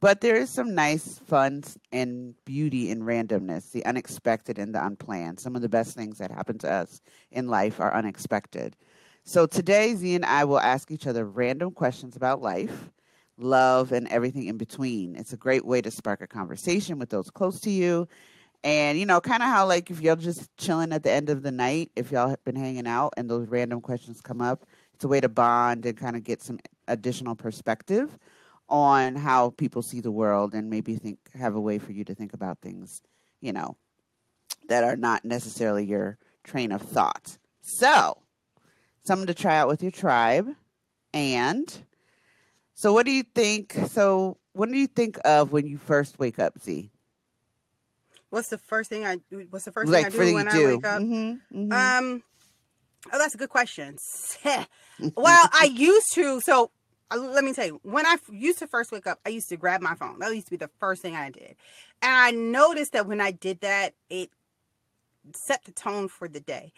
But 0.00 0.22
there 0.22 0.36
is 0.36 0.48
some 0.48 0.74
nice 0.74 1.18
fun 1.18 1.62
and 1.92 2.34
beauty 2.46 2.90
in 2.90 3.02
randomness, 3.02 3.70
the 3.70 3.84
unexpected 3.84 4.58
and 4.58 4.74
the 4.74 4.84
unplanned. 4.84 5.38
Some 5.38 5.54
of 5.54 5.60
the 5.62 5.68
best 5.68 5.94
things 5.94 6.16
that 6.18 6.30
happen 6.30 6.56
to 6.58 6.72
us 6.72 7.02
in 7.30 7.48
life 7.48 7.80
are 7.80 7.94
unexpected. 7.94 8.76
So 9.24 9.46
today, 9.46 9.94
Z 9.94 10.14
and 10.14 10.24
I 10.24 10.44
will 10.44 10.58
ask 10.58 10.90
each 10.90 11.06
other 11.06 11.26
random 11.26 11.72
questions 11.72 12.16
about 12.16 12.40
life, 12.40 12.90
love, 13.42 13.92
and 13.92 14.08
everything 14.08 14.46
in 14.46 14.56
between. 14.56 15.16
It's 15.16 15.32
a 15.32 15.36
great 15.36 15.64
way 15.64 15.80
to 15.82 15.90
spark 15.90 16.20
a 16.20 16.26
conversation 16.26 16.98
with 16.98 17.10
those 17.10 17.30
close 17.30 17.60
to 17.60 17.70
you. 17.70 18.08
And, 18.62 18.98
you 18.98 19.06
know, 19.06 19.20
kind 19.20 19.42
of 19.42 19.48
how, 19.48 19.66
like, 19.66 19.90
if 19.90 20.00
y'all 20.00 20.16
just 20.16 20.54
chilling 20.58 20.92
at 20.92 21.02
the 21.02 21.10
end 21.10 21.30
of 21.30 21.42
the 21.42 21.50
night, 21.50 21.90
if 21.96 22.12
y'all 22.12 22.28
have 22.28 22.44
been 22.44 22.56
hanging 22.56 22.86
out 22.86 23.14
and 23.16 23.30
those 23.30 23.48
random 23.48 23.80
questions 23.80 24.20
come 24.20 24.42
up, 24.42 24.66
it's 24.94 25.04
a 25.04 25.08
way 25.08 25.20
to 25.20 25.30
bond 25.30 25.86
and 25.86 25.96
kind 25.96 26.14
of 26.14 26.24
get 26.24 26.42
some 26.42 26.58
additional 26.86 27.34
perspective 27.34 28.18
on 28.68 29.16
how 29.16 29.50
people 29.50 29.82
see 29.82 30.00
the 30.00 30.10
world 30.10 30.54
and 30.54 30.68
maybe 30.68 30.96
think 30.96 31.18
have 31.34 31.54
a 31.54 31.60
way 31.60 31.78
for 31.78 31.92
you 31.92 32.04
to 32.04 32.14
think 32.14 32.34
about 32.34 32.58
things, 32.60 33.02
you 33.40 33.52
know, 33.52 33.76
that 34.68 34.84
are 34.84 34.96
not 34.96 35.24
necessarily 35.24 35.84
your 35.84 36.18
train 36.44 36.70
of 36.70 36.82
thought. 36.82 37.38
So, 37.62 38.18
something 39.04 39.26
to 39.26 39.34
try 39.34 39.56
out 39.56 39.68
with 39.68 39.82
your 39.82 39.90
tribe. 39.90 40.48
And 41.12 41.84
so, 42.80 42.94
what 42.94 43.04
do 43.04 43.12
you 43.12 43.24
think? 43.34 43.76
So, 43.90 44.38
what 44.54 44.70
do 44.70 44.78
you 44.78 44.86
think 44.86 45.18
of 45.26 45.52
when 45.52 45.66
you 45.66 45.76
first 45.76 46.18
wake 46.18 46.38
up, 46.38 46.58
Z? 46.58 46.90
What's 48.30 48.48
the 48.48 48.56
first 48.56 48.88
thing 48.88 49.04
I? 49.04 49.18
What's 49.50 49.66
the 49.66 49.72
first 49.72 49.92
like 49.92 50.10
thing 50.10 50.18
I 50.18 50.24
do 50.24 50.34
when 50.34 50.48
I 50.48 50.64
wake 50.64 50.86
up? 50.86 51.02
Mm-hmm, 51.02 51.72
mm-hmm. 51.72 51.72
Um, 51.72 52.22
oh, 53.12 53.18
that's 53.18 53.34
a 53.34 53.36
good 53.36 53.50
question. 53.50 53.98
well, 55.14 55.48
I 55.52 55.64
used 55.74 56.14
to. 56.14 56.40
So 56.40 56.70
uh, 57.10 57.18
let 57.18 57.44
me 57.44 57.52
tell 57.52 57.66
you, 57.66 57.80
when 57.82 58.06
I 58.06 58.16
used 58.32 58.60
to 58.60 58.66
first 58.66 58.92
wake 58.92 59.06
up, 59.06 59.20
I 59.26 59.28
used 59.28 59.50
to 59.50 59.58
grab 59.58 59.82
my 59.82 59.94
phone. 59.94 60.18
That 60.18 60.34
used 60.34 60.46
to 60.46 60.52
be 60.52 60.56
the 60.56 60.70
first 60.78 61.02
thing 61.02 61.14
I 61.14 61.28
did, 61.28 61.56
and 62.00 62.14
I 62.14 62.30
noticed 62.30 62.92
that 62.92 63.06
when 63.06 63.20
I 63.20 63.30
did 63.30 63.60
that, 63.60 63.92
it 64.08 64.30
set 65.34 65.66
the 65.66 65.72
tone 65.72 66.08
for 66.08 66.28
the 66.28 66.40
day 66.40 66.72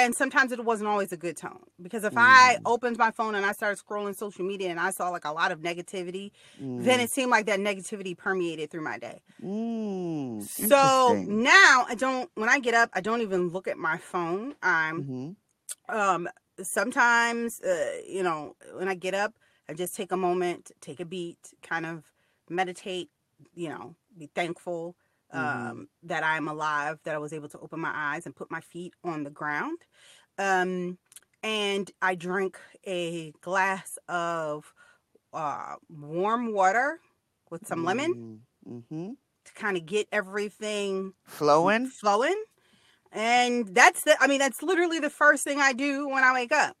and 0.00 0.14
sometimes 0.14 0.52
it 0.52 0.64
wasn't 0.64 0.88
always 0.88 1.12
a 1.12 1.16
good 1.16 1.36
tone 1.36 1.64
because 1.80 2.04
if 2.04 2.14
mm. 2.14 2.20
I 2.20 2.58
opened 2.64 2.98
my 2.98 3.10
phone 3.10 3.34
and 3.34 3.44
I 3.44 3.52
started 3.52 3.82
scrolling 3.84 4.16
social 4.16 4.44
media 4.44 4.70
and 4.70 4.80
I 4.80 4.90
saw 4.90 5.08
like 5.10 5.24
a 5.24 5.32
lot 5.32 5.52
of 5.52 5.60
negativity, 5.60 6.30
mm. 6.60 6.84
then 6.84 7.00
it 7.00 7.10
seemed 7.10 7.30
like 7.30 7.46
that 7.46 7.60
negativity 7.60 8.16
permeated 8.16 8.70
through 8.70 8.82
my 8.82 8.98
day. 8.98 9.20
Mm. 9.42 10.42
So 10.42 11.24
now 11.26 11.86
I 11.88 11.94
don't. 11.96 12.30
When 12.34 12.48
I 12.48 12.58
get 12.58 12.74
up, 12.74 12.90
I 12.92 13.00
don't 13.00 13.20
even 13.22 13.48
look 13.48 13.68
at 13.68 13.78
my 13.78 13.98
phone. 13.98 14.54
I'm 14.62 15.02
mm-hmm. 15.02 15.96
um 15.96 16.28
sometimes 16.62 17.60
uh, 17.60 18.00
you 18.06 18.22
know 18.22 18.56
when 18.74 18.88
I 18.88 18.94
get 18.94 19.14
up, 19.14 19.34
I 19.68 19.74
just 19.74 19.94
take 19.94 20.12
a 20.12 20.16
moment, 20.16 20.72
take 20.80 21.00
a 21.00 21.04
beat, 21.04 21.38
kind 21.62 21.86
of 21.86 22.04
meditate. 22.48 23.10
You 23.54 23.68
know, 23.68 23.94
be 24.16 24.28
thankful 24.34 24.96
Mm-hmm. 25.34 25.70
um, 25.70 25.88
that 26.04 26.24
I'm 26.24 26.48
alive, 26.48 26.98
that 27.04 27.14
I 27.14 27.18
was 27.18 27.34
able 27.34 27.50
to 27.50 27.58
open 27.58 27.80
my 27.80 27.92
eyes 27.94 28.24
and 28.24 28.34
put 28.34 28.50
my 28.50 28.60
feet 28.60 28.94
on 29.04 29.24
the 29.24 29.30
ground. 29.30 29.78
Um, 30.38 30.96
and 31.42 31.90
I 32.00 32.14
drank 32.14 32.58
a 32.86 33.32
glass 33.42 33.98
of 34.08 34.72
uh, 35.34 35.74
warm 35.90 36.54
water 36.54 37.00
with 37.50 37.66
some 37.66 37.84
lemon 37.84 38.40
mm-hmm. 38.66 39.10
to 39.44 39.52
kind 39.52 39.76
of 39.76 39.84
get 39.84 40.08
everything 40.12 41.12
flowing. 41.24 41.88
Flowing. 41.88 42.42
And 43.12 43.68
that's 43.68 44.04
the, 44.04 44.16
I 44.20 44.28
mean, 44.28 44.38
that's 44.38 44.62
literally 44.62 44.98
the 44.98 45.10
first 45.10 45.44
thing 45.44 45.60
I 45.60 45.74
do 45.74 46.08
when 46.08 46.24
I 46.24 46.32
wake 46.32 46.52
up. 46.52 46.76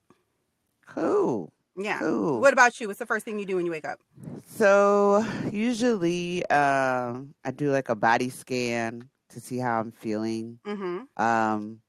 Cool. 0.86 1.52
Yeah. 1.78 1.98
Cool. 2.00 2.40
What 2.40 2.52
about 2.52 2.80
you? 2.80 2.88
What's 2.88 2.98
the 2.98 3.06
first 3.06 3.24
thing 3.24 3.38
you 3.38 3.46
do 3.46 3.56
when 3.56 3.64
you 3.64 3.70
wake 3.70 3.86
up? 3.86 4.00
So 4.56 5.24
usually, 5.52 6.44
uh, 6.50 7.20
I 7.44 7.50
do 7.54 7.70
like 7.70 7.88
a 7.88 7.94
body 7.94 8.30
scan 8.30 9.08
to 9.30 9.40
see 9.40 9.58
how 9.58 9.80
I'm 9.80 9.92
feeling. 9.92 10.58
Mm-hmm. 10.66 11.22
Um, 11.22 11.80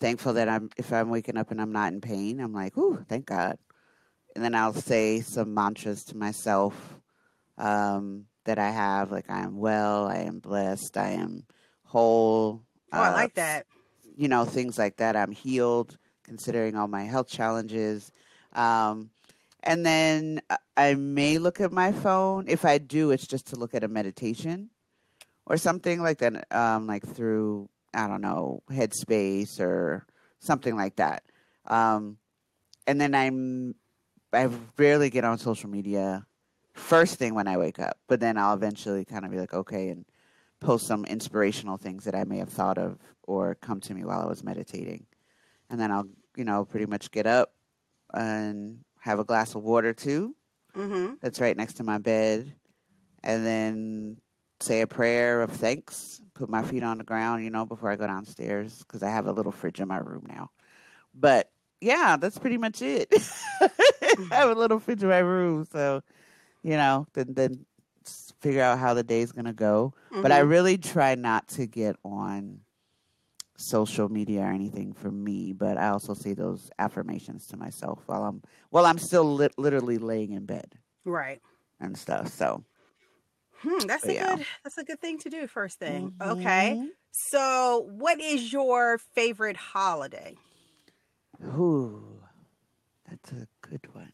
thankful 0.00 0.34
that 0.34 0.48
I'm 0.48 0.70
if 0.76 0.92
I'm 0.92 1.10
waking 1.10 1.36
up 1.36 1.50
and 1.50 1.60
I'm 1.60 1.72
not 1.72 1.92
in 1.92 2.00
pain, 2.00 2.40
I'm 2.40 2.52
like, 2.52 2.76
"Ooh, 2.78 3.04
thank 3.08 3.26
God." 3.26 3.58
And 4.36 4.44
then 4.44 4.54
I'll 4.54 4.74
say 4.74 5.22
some 5.22 5.54
mantras 5.54 6.04
to 6.04 6.16
myself 6.16 7.00
um, 7.58 8.26
that 8.44 8.58
I 8.58 8.70
have, 8.70 9.10
like 9.10 9.30
I 9.30 9.40
am 9.40 9.58
well, 9.58 10.06
I 10.06 10.18
am 10.18 10.38
blessed, 10.38 10.96
I 10.96 11.12
am 11.12 11.44
whole. 11.84 12.62
Oh, 12.92 12.98
uh, 12.98 13.02
I 13.02 13.12
like 13.12 13.34
that. 13.34 13.66
You 14.16 14.28
know, 14.28 14.44
things 14.44 14.78
like 14.78 14.98
that. 14.98 15.16
I'm 15.16 15.32
healed, 15.32 15.98
considering 16.22 16.76
all 16.76 16.86
my 16.86 17.04
health 17.04 17.28
challenges. 17.28 18.12
Um, 18.52 19.10
and 19.66 19.84
then 19.84 20.40
I 20.76 20.94
may 20.94 21.38
look 21.38 21.60
at 21.60 21.72
my 21.72 21.90
phone. 21.90 22.46
If 22.48 22.64
I 22.64 22.78
do, 22.78 23.10
it's 23.10 23.26
just 23.26 23.48
to 23.48 23.56
look 23.56 23.74
at 23.74 23.82
a 23.82 23.88
meditation 23.88 24.70
or 25.44 25.56
something 25.56 26.00
like 26.00 26.18
that, 26.18 26.46
um, 26.54 26.86
like 26.86 27.04
through, 27.04 27.68
I 27.92 28.06
don't 28.06 28.20
know, 28.20 28.62
Headspace 28.70 29.60
or 29.60 30.06
something 30.38 30.76
like 30.76 30.96
that. 30.96 31.24
Um, 31.66 32.18
and 32.86 33.00
then 33.00 33.14
I'm, 33.14 33.74
I 34.32 34.48
rarely 34.78 35.10
get 35.10 35.24
on 35.24 35.38
social 35.38 35.68
media 35.68 36.24
first 36.72 37.16
thing 37.16 37.34
when 37.34 37.48
I 37.48 37.56
wake 37.56 37.80
up, 37.80 37.98
but 38.06 38.20
then 38.20 38.38
I'll 38.38 38.54
eventually 38.54 39.04
kind 39.04 39.24
of 39.24 39.32
be 39.32 39.38
like, 39.38 39.54
okay, 39.54 39.88
and 39.88 40.04
post 40.60 40.86
some 40.86 41.04
inspirational 41.06 41.76
things 41.76 42.04
that 42.04 42.14
I 42.14 42.24
may 42.24 42.38
have 42.38 42.50
thought 42.50 42.78
of 42.78 42.98
or 43.24 43.56
come 43.56 43.80
to 43.80 43.94
me 43.94 44.04
while 44.04 44.20
I 44.20 44.26
was 44.26 44.44
meditating. 44.44 45.06
And 45.68 45.80
then 45.80 45.90
I'll, 45.90 46.06
you 46.36 46.44
know, 46.44 46.64
pretty 46.64 46.86
much 46.86 47.10
get 47.10 47.26
up 47.26 47.52
and 48.14 48.84
have 49.06 49.20
a 49.20 49.24
glass 49.24 49.54
of 49.54 49.62
water 49.62 49.92
too. 49.92 50.34
Mm-hmm. 50.76 51.14
That's 51.22 51.40
right 51.40 51.56
next 51.56 51.74
to 51.74 51.84
my 51.84 51.98
bed, 51.98 52.52
and 53.22 53.46
then 53.46 54.16
say 54.60 54.80
a 54.80 54.86
prayer 54.86 55.42
of 55.42 55.52
thanks. 55.52 56.20
Put 56.34 56.50
my 56.50 56.62
feet 56.62 56.82
on 56.82 56.98
the 56.98 57.04
ground, 57.04 57.44
you 57.44 57.50
know, 57.50 57.64
before 57.64 57.90
I 57.90 57.96
go 57.96 58.06
downstairs 58.06 58.78
because 58.80 59.02
I 59.02 59.08
have 59.08 59.26
a 59.26 59.32
little 59.32 59.52
fridge 59.52 59.80
in 59.80 59.88
my 59.88 59.98
room 59.98 60.26
now. 60.28 60.50
But 61.14 61.50
yeah, 61.80 62.16
that's 62.20 62.36
pretty 62.36 62.58
much 62.58 62.82
it. 62.82 63.08
I 63.60 63.70
have 64.32 64.50
a 64.50 64.54
little 64.54 64.80
fridge 64.80 65.02
in 65.02 65.08
my 65.08 65.18
room, 65.18 65.66
so 65.70 66.02
you 66.64 66.76
know, 66.76 67.06
then 67.14 67.32
then 67.32 67.64
figure 68.40 68.62
out 68.62 68.80
how 68.80 68.92
the 68.92 69.04
day's 69.04 69.30
gonna 69.30 69.52
go. 69.52 69.94
Mm-hmm. 70.10 70.22
But 70.22 70.32
I 70.32 70.40
mm-hmm. 70.40 70.50
really 70.50 70.78
try 70.78 71.14
not 71.14 71.46
to 71.50 71.66
get 71.66 71.96
on 72.04 72.60
social 73.56 74.08
media 74.08 74.42
or 74.42 74.52
anything 74.52 74.92
for 74.92 75.10
me, 75.10 75.52
but 75.52 75.78
I 75.78 75.88
also 75.88 76.14
say 76.14 76.34
those 76.34 76.70
affirmations 76.78 77.46
to 77.48 77.56
myself 77.56 78.02
while 78.06 78.24
I'm 78.24 78.42
while 78.70 78.86
I'm 78.86 78.98
still 78.98 79.34
li- 79.34 79.48
literally 79.56 79.98
laying 79.98 80.32
in 80.32 80.46
bed, 80.46 80.74
right, 81.04 81.40
and 81.80 81.96
stuff. 81.96 82.28
So, 82.28 82.64
hmm, 83.62 83.86
that's 83.86 84.06
a 84.06 84.14
yeah. 84.14 84.36
good 84.36 84.46
that's 84.62 84.78
a 84.78 84.84
good 84.84 85.00
thing 85.00 85.18
to 85.20 85.30
do. 85.30 85.46
First 85.46 85.78
thing, 85.78 86.12
mm-hmm. 86.18 86.38
okay. 86.38 86.88
So, 87.12 87.88
what 87.90 88.20
is 88.20 88.52
your 88.52 88.98
favorite 88.98 89.56
holiday? 89.56 90.36
Ooh, 91.42 92.20
that's 93.08 93.32
a 93.32 93.46
good 93.62 93.94
one. 93.94 94.12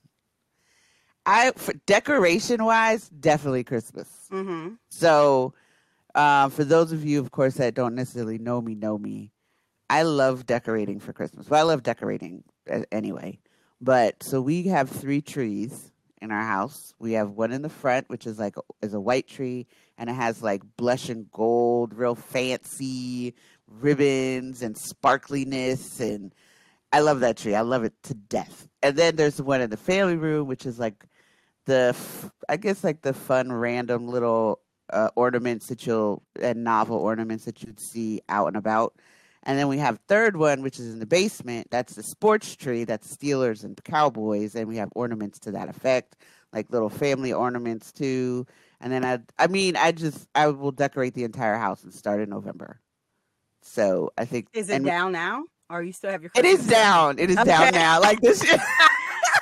I 1.24 1.52
for 1.56 1.74
decoration 1.86 2.64
wise, 2.64 3.08
definitely 3.08 3.64
Christmas. 3.64 4.08
Mm-hmm. 4.30 4.74
So, 4.90 5.54
uh, 6.14 6.48
for 6.48 6.64
those 6.64 6.92
of 6.92 7.04
you, 7.04 7.20
of 7.20 7.30
course, 7.30 7.54
that 7.54 7.74
don't 7.74 7.94
necessarily 7.94 8.38
know 8.38 8.60
me, 8.60 8.74
know 8.74 8.98
me. 8.98 9.32
I 9.88 10.02
love 10.02 10.46
decorating 10.46 11.00
for 11.00 11.12
Christmas. 11.12 11.48
Well, 11.48 11.60
I 11.60 11.70
love 11.70 11.82
decorating 11.82 12.44
anyway. 12.90 13.38
But 13.80 14.22
so 14.22 14.40
we 14.40 14.64
have 14.64 14.88
three 14.88 15.20
trees 15.20 15.92
in 16.22 16.30
our 16.30 16.42
house. 16.42 16.94
We 16.98 17.12
have 17.12 17.32
one 17.32 17.52
in 17.52 17.62
the 17.62 17.68
front, 17.68 18.08
which 18.08 18.26
is 18.26 18.38
like 18.38 18.54
is 18.80 18.94
a 18.94 19.00
white 19.00 19.26
tree, 19.26 19.66
and 19.98 20.08
it 20.08 20.14
has 20.14 20.42
like 20.42 20.62
blush 20.76 21.08
and 21.08 21.30
gold, 21.32 21.92
real 21.92 22.14
fancy 22.14 23.34
ribbons 23.66 24.62
and 24.62 24.76
sparkliness, 24.76 26.00
and 26.00 26.34
I 26.92 27.00
love 27.00 27.20
that 27.20 27.36
tree. 27.36 27.54
I 27.54 27.62
love 27.62 27.84
it 27.84 27.94
to 28.04 28.14
death. 28.14 28.68
And 28.82 28.96
then 28.96 29.16
there's 29.16 29.36
the 29.36 29.44
one 29.44 29.60
in 29.60 29.70
the 29.70 29.76
family 29.76 30.16
room, 30.16 30.46
which 30.46 30.64
is 30.64 30.78
like 30.78 31.04
the 31.66 31.94
I 32.48 32.56
guess 32.56 32.84
like 32.84 33.02
the 33.02 33.12
fun 33.12 33.52
random 33.52 34.08
little 34.08 34.60
uh, 34.92 35.08
ornaments 35.16 35.66
that 35.66 35.86
you'll 35.86 36.22
and 36.40 36.62
novel 36.62 36.96
ornaments 36.96 37.44
that 37.44 37.62
you'd 37.62 37.80
see 37.80 38.20
out 38.28 38.48
and 38.48 38.56
about. 38.56 38.94
And 39.44 39.58
then 39.58 39.66
we 39.66 39.78
have 39.78 39.98
third 40.06 40.36
one, 40.36 40.62
which 40.62 40.78
is 40.78 40.92
in 40.92 41.00
the 41.00 41.06
basement. 41.06 41.68
That's 41.70 41.94
the 41.94 42.02
sports 42.02 42.54
tree. 42.54 42.84
That's 42.84 43.14
Steelers 43.14 43.64
and 43.64 43.82
Cowboys, 43.82 44.54
and 44.54 44.68
we 44.68 44.76
have 44.76 44.90
ornaments 44.94 45.40
to 45.40 45.50
that 45.52 45.68
effect, 45.68 46.16
like 46.52 46.70
little 46.70 46.88
family 46.90 47.32
ornaments 47.32 47.90
too. 47.90 48.46
And 48.80 48.92
then 48.92 49.04
I, 49.04 49.18
I 49.38 49.48
mean, 49.48 49.76
I 49.76 49.92
just 49.92 50.28
I 50.34 50.48
will 50.48 50.70
decorate 50.70 51.14
the 51.14 51.24
entire 51.24 51.56
house 51.56 51.82
and 51.82 51.92
start 51.92 52.20
in 52.20 52.30
November. 52.30 52.80
So 53.62 54.12
I 54.16 54.24
think 54.24 54.48
is 54.52 54.70
it 54.70 54.84
down 54.84 55.12
now, 55.12 55.44
or 55.70 55.82
you 55.82 55.92
still 55.92 56.10
have 56.10 56.22
your? 56.22 56.30
It 56.36 56.44
is 56.44 56.66
down. 56.66 57.18
It 57.18 57.30
is 57.30 57.38
okay. 57.38 57.46
down 57.46 57.72
now. 57.74 58.00
Like 58.00 58.20
this. 58.20 58.44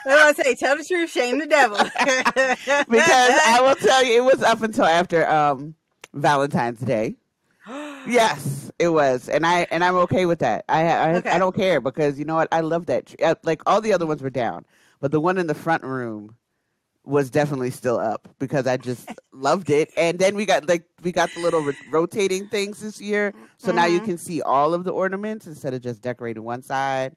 I 0.07 0.33
say, 0.33 0.55
tell 0.55 0.77
the 0.77 0.85
truth, 0.85 1.11
shame 1.11 1.39
the 1.39 1.47
devil. 1.47 1.77
because 2.89 3.41
I 3.47 3.61
will 3.63 3.77
tell 3.77 4.05
you, 4.05 4.17
it 4.17 4.25
was 4.25 4.43
up 4.43 4.63
until 4.63 4.85
after 4.85 5.29
um, 5.29 5.75
Valentine's 6.15 6.81
Day. 6.81 7.17
yes, 7.69 8.71
it 8.79 8.89
was, 8.89 9.29
and 9.29 9.47
I 9.47 9.67
and 9.71 9.85
I'm 9.85 9.97
okay 9.97 10.27
with 10.27 10.39
that. 10.41 10.65
I 10.69 10.87
I, 10.87 11.15
okay. 11.17 11.31
I 11.31 11.39
don't 11.39 11.55
care 11.55 11.81
because 11.81 12.19
you 12.19 12.25
know 12.25 12.37
what? 12.37 12.49
I 12.51 12.61
love 12.61 12.87
that 12.87 13.07
tree. 13.07 13.19
Uh, 13.23 13.35
like 13.43 13.63
all 13.67 13.81
the 13.81 13.93
other 13.93 14.07
ones 14.07 14.23
were 14.23 14.31
down, 14.31 14.65
but 15.01 15.13
the 15.13 15.21
one 15.21 15.39
in 15.39 15.47
the 15.47 15.55
front 15.55 15.83
room 15.85 16.37
was 17.05 17.31
definitely 17.31 17.71
still 17.71 17.99
up 17.99 18.29
because 18.39 18.67
I 18.67 18.77
just 18.77 19.09
loved 19.33 19.71
it. 19.71 19.91
And 19.97 20.19
then 20.19 20.35
we 20.35 20.47
got 20.47 20.69
like 20.69 20.85
we 21.03 21.13
got 21.13 21.31
the 21.35 21.41
little 21.41 21.71
rotating 21.91 22.49
things 22.49 22.81
this 22.81 23.01
year, 23.01 23.35
so 23.59 23.69
mm-hmm. 23.69 23.77
now 23.77 23.87
you 23.87 23.99
mm-hmm. 23.99 24.07
can 24.07 24.19
see 24.19 24.41
all 24.41 24.73
of 24.73 24.85
the 24.85 24.93
ornaments 24.93 25.47
instead 25.47 25.75
of 25.75 25.83
just 25.83 26.01
decorating 26.01 26.43
one 26.43 26.63
side 26.63 27.15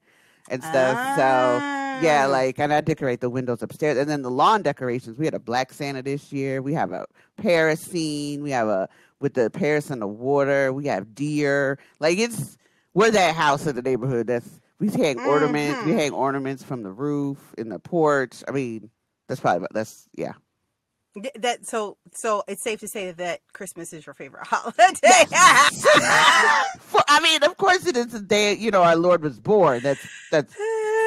and 0.50 0.64
stuff. 0.64 0.96
Ah. 0.98 1.16
So 1.16 2.06
yeah, 2.06 2.26
like 2.26 2.60
and 2.60 2.74
I 2.74 2.82
decorate 2.82 3.22
the 3.22 3.30
windows 3.30 3.62
upstairs, 3.62 3.98
and 3.98 4.10
then 4.10 4.22
the 4.22 4.32
lawn 4.32 4.62
decorations. 4.62 5.18
We 5.18 5.26
had 5.26 5.34
a 5.34 5.40
black 5.40 5.74
Santa 5.74 6.02
this 6.02 6.32
year. 6.32 6.62
We 6.62 6.74
have 6.74 6.92
a 6.92 7.06
Paris 7.38 7.82
scene. 7.82 8.44
We 8.44 8.52
have 8.52 8.68
a 8.68 8.90
with 9.20 9.36
the 9.36 9.50
Paris 9.50 9.90
and 9.90 10.02
the 10.02 10.08
water. 10.08 10.74
We 10.74 10.88
have 10.88 11.16
deer. 11.16 11.80
Like 12.00 12.18
it's 12.18 12.58
we're 12.94 13.12
that 13.12 13.36
house 13.36 13.66
in 13.66 13.76
the 13.76 13.82
neighborhood 13.82 14.28
that's 14.28 14.60
we 14.80 14.90
hang 14.90 15.18
mm-hmm. 15.18 15.28
ornaments. 15.28 15.86
We 15.86 15.94
hang 15.94 16.12
ornaments 16.12 16.64
from 16.64 16.84
the 16.84 16.92
roof 16.92 17.38
in 17.58 17.70
the 17.70 17.80
porch. 17.80 18.44
I 18.48 18.52
mean, 18.52 18.90
that's 19.28 19.40
probably 19.40 19.68
that's 19.72 20.08
yeah. 20.14 20.34
Th- 21.16 21.34
That 21.36 21.66
so 21.66 21.98
so 22.14 22.44
it's 22.48 22.62
safe 22.62 22.80
to 22.80 22.88
say 22.88 23.12
that 23.12 23.42
Christmas 23.54 23.94
is 23.94 24.06
your 24.06 24.14
favorite 24.16 24.48
holiday. 24.48 24.94
I 27.08 27.20
mean, 27.22 27.44
of 27.44 27.58
course, 27.58 27.86
it 27.86 27.96
is 27.98 28.08
the 28.08 28.20
day 28.20 28.54
you 28.56 28.72
know 28.72 28.84
our 28.84 28.96
Lord 28.96 29.22
was 29.22 29.40
born. 29.40 29.82
That's 29.84 30.06
that's. 30.32 30.54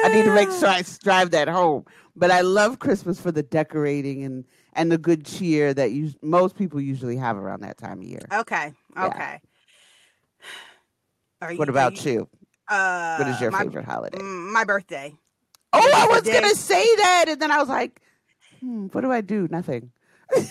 I 0.05 0.09
need 0.13 0.23
to 0.25 0.33
make 0.33 0.49
sure 0.51 0.67
I 0.69 0.83
drive 1.03 1.31
that 1.31 1.49
home. 1.49 1.85
But 2.15 2.31
I 2.31 2.41
love 2.41 2.79
Christmas 2.79 3.19
for 3.19 3.31
the 3.31 3.43
decorating 3.43 4.23
and 4.23 4.45
and 4.73 4.91
the 4.91 4.97
good 4.97 5.25
cheer 5.25 5.73
that 5.73 5.91
you 5.91 6.13
most 6.21 6.55
people 6.57 6.79
usually 6.79 7.17
have 7.17 7.37
around 7.37 7.61
that 7.61 7.77
time 7.77 7.99
of 7.99 8.03
year. 8.05 8.21
Okay. 8.33 8.73
Yeah. 8.95 9.05
Okay. 9.07 9.41
Are 11.41 11.53
What 11.55 11.69
about 11.69 12.03
you? 12.05 12.27
Uh, 12.67 13.17
What 13.17 13.27
is 13.27 13.39
your 13.39 13.51
my, 13.51 13.63
favorite 13.63 13.85
holiday? 13.85 14.17
mm, 14.17 14.51
My 14.51 14.63
birthday. 14.63 15.13
Oh, 15.73 15.91
I 15.95 16.07
was 16.07 16.23
day- 16.23 16.33
gonna 16.41 16.55
say 16.55 16.83
that, 16.95 17.25
and 17.27 17.39
then 17.41 17.51
I 17.51 17.59
was 17.59 17.69
like, 17.69 18.01
hmm, 18.59 18.87
"What 18.87 19.01
do 19.01 19.11
I 19.11 19.21
do? 19.21 19.47
Nothing." 19.51 19.91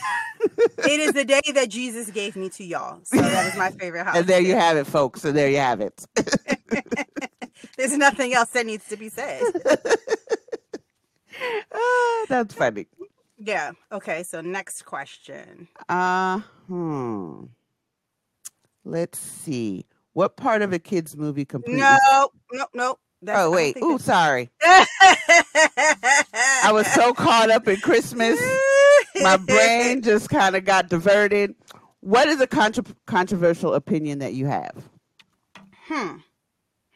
It 0.79 1.01
is 1.01 1.13
the 1.15 1.25
day 1.25 1.41
that 1.55 1.71
Jesus 1.71 2.11
gave 2.11 2.37
me 2.37 2.49
to 2.51 2.65
y'all. 2.65 3.01
So 3.03 3.21
that 3.21 3.53
is 3.53 3.59
my 3.59 3.71
favorite 3.71 4.05
holiday. 4.05 4.19
And 4.21 4.29
there 4.29 4.41
you 4.41 4.55
have 4.55 4.77
it, 4.77 4.87
folks. 4.87 5.23
So 5.23 5.33
there 5.33 5.51
you 5.51 5.57
have 5.57 5.81
it. 5.81 6.05
There's 7.77 7.97
nothing 7.97 8.33
else 8.35 8.51
that 8.51 8.65
needs 8.67 8.87
to 8.89 8.97
be 8.97 9.09
said. 9.09 9.43
Ah, 11.75 12.25
that's 12.29 12.55
funny. 12.55 12.87
Yeah. 13.39 13.73
Okay. 13.91 14.23
So 14.23 14.41
next 14.41 14.85
question. 14.85 15.67
Uh 15.89 16.41
hmm. 16.69 17.45
Let's 18.85 19.19
see. 19.19 19.85
What 20.13 20.37
part 20.37 20.63
of 20.63 20.73
a 20.73 20.79
kids 20.79 21.17
movie 21.17 21.45
completely? 21.45 21.81
No. 21.83 22.31
No. 22.53 22.67
No. 22.73 22.99
That's, 23.23 23.41
oh 23.41 23.51
wait. 23.51 23.77
Ooh, 23.83 23.99
sorry. 23.99 24.51
I 24.63 24.87
was 26.73 26.87
so 26.93 27.13
caught 27.13 27.51
up 27.51 27.67
in 27.67 27.79
Christmas, 27.79 28.39
my 29.23 29.37
brain 29.47 30.03
just 30.03 30.29
kind 30.29 30.57
of 30.57 30.65
got 30.65 30.89
diverted. 30.89 31.55
What 32.01 32.29
is 32.29 32.41
a 32.41 32.47
contra- 32.47 32.85
controversial 33.07 33.75
opinion 33.75 34.19
that 34.21 34.35
you 34.35 34.47
have? 34.47 34.89
Hmm. 35.89 36.17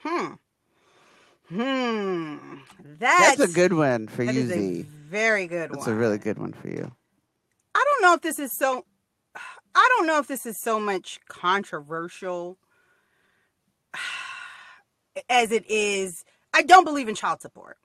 Hmm. 0.03 0.33
Hmm. 1.49 2.37
That's, 2.99 3.37
That's 3.37 3.51
a 3.53 3.55
good 3.55 3.73
one 3.73 4.07
for 4.09 4.25
that 4.25 4.35
you, 4.35 4.41
is 4.43 4.51
a 4.51 4.55
Z. 4.55 4.87
very 5.09 5.47
good 5.47 5.71
That's 5.71 5.87
one. 5.87 5.97
a 5.97 5.99
really 5.99 6.19
good 6.19 6.39
one 6.39 6.53
for 6.53 6.69
you. 6.69 6.91
I 7.75 7.85
don't 7.85 8.03
know 8.03 8.15
if 8.15 8.21
this 8.21 8.39
is 8.39 8.53
so. 8.53 8.85
I 9.75 9.89
don't 9.97 10.07
know 10.07 10.19
if 10.19 10.27
this 10.27 10.47
is 10.47 10.59
so 10.59 10.81
much 10.81 11.21
controversial 11.29 12.59
as 15.29 15.53
it 15.53 15.65
is. 15.71 16.25
I 16.53 16.63
don't 16.63 16.85
believe 16.85 17.09
in 17.09 17.15
child 17.15 17.41
support. 17.41 17.77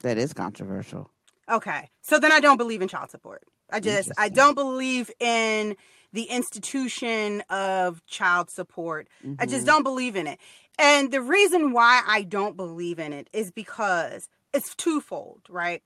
That 0.00 0.18
is 0.18 0.32
controversial. 0.32 1.10
Okay. 1.50 1.90
So 2.02 2.18
then 2.18 2.32
I 2.32 2.40
don't 2.40 2.56
believe 2.56 2.82
in 2.82 2.88
child 2.88 3.10
support. 3.10 3.42
I 3.70 3.80
just 3.80 4.10
I 4.18 4.28
don't 4.28 4.54
believe 4.54 5.10
in 5.20 5.76
the 6.12 6.24
institution 6.24 7.42
of 7.50 8.04
child 8.06 8.50
support. 8.50 9.08
I 9.38 9.46
just 9.46 9.64
Mhm. 9.64 9.66
don't 9.66 9.82
believe 9.82 10.16
in 10.16 10.26
it. 10.26 10.40
And 10.78 11.12
the 11.12 11.20
reason 11.20 11.72
why 11.72 12.02
I 12.06 12.22
don't 12.22 12.56
believe 12.56 12.98
in 12.98 13.12
it 13.12 13.28
is 13.32 13.50
because 13.50 14.28
it's 14.52 14.74
twofold, 14.74 15.42
right? 15.48 15.82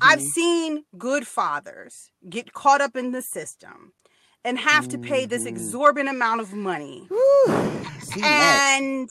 I've 0.00 0.20
Mhm. 0.20 0.32
seen 0.32 0.84
good 0.96 1.26
fathers 1.26 2.10
get 2.28 2.52
caught 2.52 2.80
up 2.80 2.96
in 2.96 3.12
the 3.12 3.22
system 3.22 3.92
and 4.44 4.58
have 4.58 4.88
to 4.88 4.98
pay 4.98 5.26
this 5.26 5.44
Mhm. 5.44 5.48
exorbitant 5.48 6.08
amount 6.08 6.40
of 6.40 6.54
money 6.54 7.06
Whew, 7.08 7.84
seen 8.00 8.22
that. 8.22 8.72
and 8.72 9.10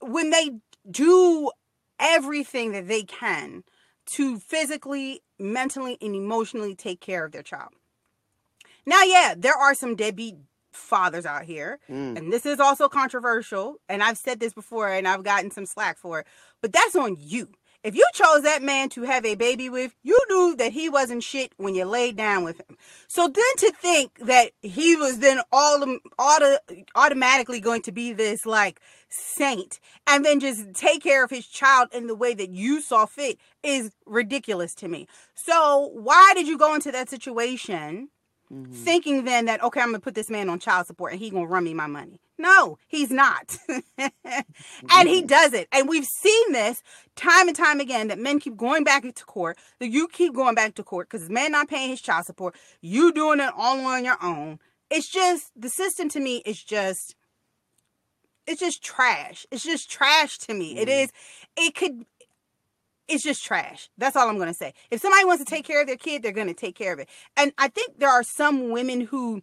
when 0.00 0.30
they 0.30 0.50
do 0.90 1.50
everything 1.98 2.72
that 2.72 2.88
they 2.88 3.02
can 3.02 3.62
to 4.06 4.38
physically, 4.38 5.22
mentally, 5.38 5.98
and 6.00 6.14
emotionally 6.14 6.74
take 6.74 7.00
care 7.00 7.24
of 7.24 7.32
their 7.32 7.42
child. 7.42 7.72
Now, 8.86 9.02
yeah, 9.02 9.34
there 9.36 9.56
are 9.56 9.74
some 9.74 9.96
deadbeat 9.96 10.36
fathers 10.72 11.26
out 11.26 11.44
here, 11.44 11.80
Mm. 11.88 12.16
and 12.18 12.32
this 12.32 12.46
is 12.46 12.60
also 12.60 12.88
controversial. 12.88 13.80
And 13.88 14.02
I've 14.02 14.18
said 14.18 14.40
this 14.40 14.52
before, 14.52 14.88
and 14.88 15.08
I've 15.08 15.24
gotten 15.24 15.50
some 15.50 15.66
slack 15.66 15.98
for 15.98 16.20
it, 16.20 16.26
but 16.60 16.72
that's 16.72 16.94
on 16.94 17.16
you. 17.18 17.48
If 17.86 17.94
you 17.94 18.04
chose 18.12 18.42
that 18.42 18.64
man 18.64 18.88
to 18.90 19.02
have 19.02 19.24
a 19.24 19.36
baby 19.36 19.68
with, 19.68 19.94
you 20.02 20.18
knew 20.28 20.56
that 20.56 20.72
he 20.72 20.88
wasn't 20.88 21.22
shit 21.22 21.52
when 21.56 21.76
you 21.76 21.84
laid 21.84 22.16
down 22.16 22.42
with 22.42 22.58
him. 22.58 22.76
So 23.06 23.28
then 23.28 23.44
to 23.58 23.70
think 23.70 24.18
that 24.26 24.50
he 24.60 24.96
was 24.96 25.20
then 25.20 25.38
all 25.52 25.84
auto, 26.18 26.56
automatically 26.96 27.60
going 27.60 27.82
to 27.82 27.92
be 27.92 28.12
this 28.12 28.44
like 28.44 28.80
saint 29.08 29.78
and 30.04 30.24
then 30.24 30.40
just 30.40 30.74
take 30.74 31.00
care 31.00 31.22
of 31.22 31.30
his 31.30 31.46
child 31.46 31.90
in 31.92 32.08
the 32.08 32.16
way 32.16 32.34
that 32.34 32.50
you 32.50 32.80
saw 32.80 33.06
fit 33.06 33.38
is 33.62 33.92
ridiculous 34.04 34.74
to 34.74 34.88
me. 34.88 35.06
So 35.36 35.92
why 35.94 36.32
did 36.34 36.48
you 36.48 36.58
go 36.58 36.74
into 36.74 36.90
that 36.90 37.08
situation 37.08 38.08
Mhm. 38.52 38.72
thinking 38.74 39.24
then 39.24 39.46
that 39.46 39.62
okay, 39.62 39.80
I'm 39.80 39.88
gonna 39.88 40.00
put 40.00 40.14
this 40.14 40.30
man 40.30 40.48
on 40.48 40.58
child 40.60 40.86
support 40.86 41.12
and 41.12 41.20
he 41.20 41.30
gonna 41.30 41.46
run 41.46 41.64
me 41.64 41.74
my 41.74 41.86
money? 41.86 42.20
No, 42.38 42.78
he's 42.86 43.10
not. 43.10 43.56
and 43.98 45.08
he 45.08 45.22
does 45.22 45.52
it. 45.52 45.68
And 45.72 45.88
we've 45.88 46.04
seen 46.04 46.52
this 46.52 46.82
time 47.16 47.48
and 47.48 47.56
time 47.56 47.80
again 47.80 48.08
that 48.08 48.18
men 48.18 48.38
keep 48.40 48.56
going 48.56 48.84
back 48.84 49.04
into 49.04 49.24
court, 49.24 49.58
that 49.80 49.88
you 49.88 50.06
keep 50.06 50.34
going 50.34 50.54
back 50.54 50.74
to 50.74 50.82
court 50.84 51.08
because 51.10 51.28
man 51.30 51.52
not 51.52 51.68
paying 51.68 51.90
his 51.90 52.00
child 52.00 52.26
support, 52.26 52.54
you 52.80 53.12
doing 53.12 53.40
it 53.40 53.50
all 53.56 53.80
on 53.86 54.04
your 54.04 54.22
own. 54.22 54.58
It's 54.90 55.08
just 55.08 55.50
the 55.56 55.68
system 55.70 56.08
to 56.10 56.20
me 56.20 56.42
is 56.46 56.62
just 56.62 57.16
it's 58.46 58.60
just 58.60 58.82
trash. 58.82 59.44
It's 59.50 59.64
just 59.64 59.90
trash 59.90 60.38
to 60.38 60.54
me. 60.54 60.78
It 60.78 60.88
Mhm. 60.88 61.04
is 61.04 61.12
it 61.56 61.74
could 61.74 62.06
it's 63.08 63.22
just 63.22 63.44
trash. 63.44 63.88
That's 63.98 64.16
all 64.16 64.28
I'm 64.28 64.36
going 64.36 64.48
to 64.48 64.54
say. 64.54 64.74
If 64.90 65.00
somebody 65.00 65.24
wants 65.24 65.44
to 65.44 65.48
take 65.50 65.64
care 65.64 65.80
of 65.80 65.86
their 65.86 65.96
kid, 65.96 66.22
they're 66.22 66.32
going 66.32 66.48
to 66.48 66.54
take 66.54 66.74
care 66.74 66.92
of 66.92 66.98
it. 66.98 67.08
And 67.36 67.52
I 67.58 67.68
think 67.68 67.98
there 67.98 68.08
are 68.10 68.22
some 68.22 68.70
women 68.70 69.02
who 69.02 69.42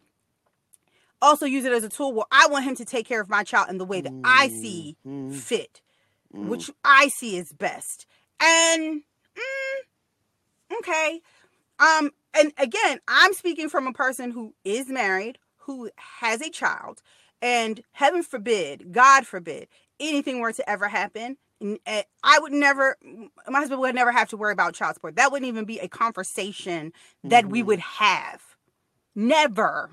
also 1.21 1.45
use 1.45 1.63
it 1.63 1.71
as 1.71 1.83
a 1.83 1.89
tool 1.89 2.11
where 2.13 2.25
I 2.31 2.47
want 2.49 2.65
him 2.65 2.75
to 2.75 2.85
take 2.85 3.07
care 3.07 3.21
of 3.21 3.29
my 3.29 3.43
child 3.43 3.69
in 3.69 3.77
the 3.77 3.85
way 3.85 4.01
that 4.01 4.13
I 4.23 4.49
see 4.49 4.97
Mhm. 5.05 5.33
fit, 5.33 5.81
Mhm. 6.33 6.47
which 6.49 6.69
I 6.83 7.07
see 7.07 7.37
is 7.37 7.53
best. 7.53 8.05
And 8.39 9.03
mm, 9.35 10.77
okay. 10.79 11.21
Um 11.79 12.11
and 12.33 12.51
again, 12.57 12.99
I'm 13.07 13.33
speaking 13.33 13.69
from 13.69 13.87
a 13.87 13.93
person 13.93 14.31
who 14.31 14.55
is 14.65 14.87
married, 14.89 15.37
who 15.57 15.89
has 15.95 16.41
a 16.41 16.49
child, 16.49 17.01
and 17.41 17.83
heaven 17.91 18.23
forbid, 18.23 18.91
God 18.91 19.25
forbid, 19.27 19.67
anything 19.99 20.39
were 20.39 20.51
to 20.51 20.67
ever 20.69 20.87
happen, 20.89 21.37
I 22.23 22.39
would 22.39 22.51
never, 22.51 22.97
my 23.47 23.59
husband 23.59 23.79
would 23.81 23.95
never 23.95 24.11
have 24.11 24.29
to 24.29 24.37
worry 24.37 24.53
about 24.53 24.73
child 24.73 24.95
support. 24.95 25.15
That 25.15 25.31
wouldn't 25.31 25.47
even 25.47 25.65
be 25.65 25.79
a 25.79 25.87
conversation 25.87 26.91
that 27.23 27.45
we 27.47 27.61
Mhm. 27.61 27.65
would 27.67 27.79
have. 27.79 28.41
Never. 29.15 29.91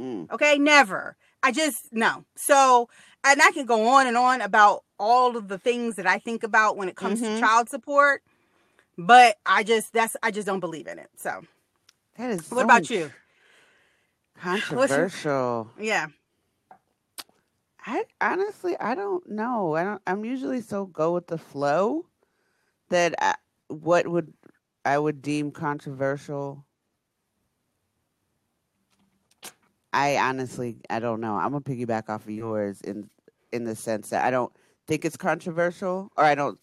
Mm. 0.00 0.30
Okay, 0.30 0.58
never. 0.58 1.16
I 1.42 1.52
just 1.52 1.92
no. 1.92 2.24
So, 2.36 2.88
and 3.24 3.40
I 3.42 3.50
can 3.52 3.66
go 3.66 3.86
on 3.88 4.06
and 4.06 4.16
on 4.16 4.40
about 4.40 4.84
all 4.98 5.36
of 5.36 5.48
the 5.48 5.58
things 5.58 5.96
that 5.96 6.06
I 6.06 6.18
think 6.18 6.42
about 6.42 6.76
when 6.76 6.88
it 6.88 6.96
comes 6.96 7.20
Mhm. 7.20 7.34
to 7.36 7.40
child 7.40 7.68
support, 7.68 8.22
but 8.98 9.36
I 9.46 9.62
just 9.62 9.92
that's 9.92 10.16
I 10.22 10.30
just 10.30 10.46
don't 10.46 10.60
believe 10.60 10.86
in 10.86 10.98
it. 10.98 11.10
So, 11.16 11.44
That 12.16 12.30
is. 12.30 12.50
what 12.50 12.58
so 12.60 12.64
about 12.64 12.90
you? 12.90 13.12
Controversial. 14.38 15.70
Yeah. 15.78 16.08
I 17.86 18.04
honestly, 18.20 18.76
I 18.80 18.96
don't 18.96 19.28
know. 19.30 19.76
I 19.76 19.84
don't. 19.84 20.02
I'm 20.06 20.24
usually 20.24 20.60
so 20.60 20.86
go 20.86 21.14
with 21.14 21.28
the 21.28 21.38
flow 21.38 22.06
that 22.88 23.14
I, 23.20 23.36
what 23.68 24.08
would 24.08 24.32
I 24.84 24.98
would 24.98 25.22
deem 25.22 25.52
controversial. 25.52 26.64
I 29.92 30.16
honestly, 30.18 30.78
I 30.90 30.98
don't 30.98 31.20
know. 31.20 31.36
I'm 31.36 31.52
gonna 31.52 31.60
piggyback 31.60 32.08
off 32.08 32.24
of 32.24 32.30
yours 32.30 32.80
in 32.80 33.08
in 33.52 33.62
the 33.62 33.76
sense 33.76 34.10
that 34.10 34.24
I 34.24 34.32
don't 34.32 34.52
think 34.88 35.04
it's 35.04 35.16
controversial, 35.16 36.10
or 36.16 36.24
I 36.24 36.34
don't. 36.34 36.58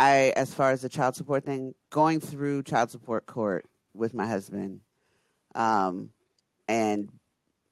I, 0.00 0.32
as 0.36 0.52
far 0.52 0.72
as 0.72 0.82
the 0.82 0.88
child 0.88 1.16
support 1.16 1.44
thing, 1.44 1.74
going 1.90 2.20
through 2.20 2.64
child 2.64 2.90
support 2.90 3.26
court 3.26 3.66
with 3.94 4.14
my 4.14 4.26
husband, 4.26 4.80
um, 5.54 6.10
and 6.68 7.08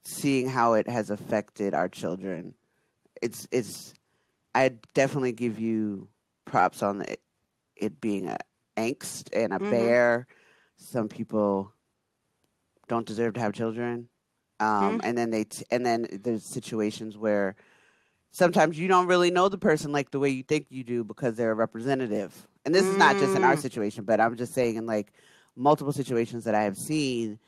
seeing 0.07 0.47
how 0.47 0.73
it 0.73 0.87
has 0.89 1.09
affected 1.09 1.73
our 1.73 1.89
children. 1.89 2.55
It's 3.21 3.47
it's 3.51 3.93
I 4.55 4.73
definitely 4.93 5.33
give 5.33 5.59
you 5.59 6.09
props 6.45 6.81
on 6.83 7.01
it, 7.01 7.21
it 7.75 8.01
being 8.01 8.27
a 8.27 8.37
angst 8.77 9.29
and 9.33 9.53
a 9.53 9.59
Mhm. 9.59 9.69
bear. 9.69 10.27
Some 10.77 11.09
people 11.09 11.73
don't 12.87 13.05
deserve 13.05 13.33
to 13.33 13.39
have 13.39 13.53
children. 13.53 14.09
Um, 14.59 14.99
and 15.03 15.17
then 15.17 15.29
they 15.29 15.43
t- 15.45 15.65
and 15.71 15.85
then 15.85 16.07
there's 16.11 16.43
situations 16.45 17.17
where 17.17 17.55
sometimes 18.31 18.79
you 18.79 18.87
don't 18.87 19.07
really 19.07 19.31
know 19.31 19.49
the 19.49 19.57
person 19.57 19.91
like 19.91 20.11
the 20.11 20.19
way 20.19 20.29
you 20.29 20.43
think 20.43 20.67
you 20.69 20.83
do 20.83 21.03
because 21.03 21.35
they're 21.35 21.51
a 21.51 21.55
representative. 21.55 22.47
And 22.65 22.73
this 22.75 22.89
is 22.89 22.97
not 22.97 23.17
just 23.17 23.35
in 23.35 23.43
our 23.43 23.55
Mm. 23.55 23.57
situation, 23.57 24.05
but 24.05 24.19
I'm 24.19 24.35
just 24.37 24.53
saying 24.53 24.75
in 24.77 24.85
like 24.85 25.13
multiple 25.55 25.93
situations 25.93 26.45
that 26.45 26.55
I 26.55 26.63
have 26.63 26.77
seen, 26.77 27.39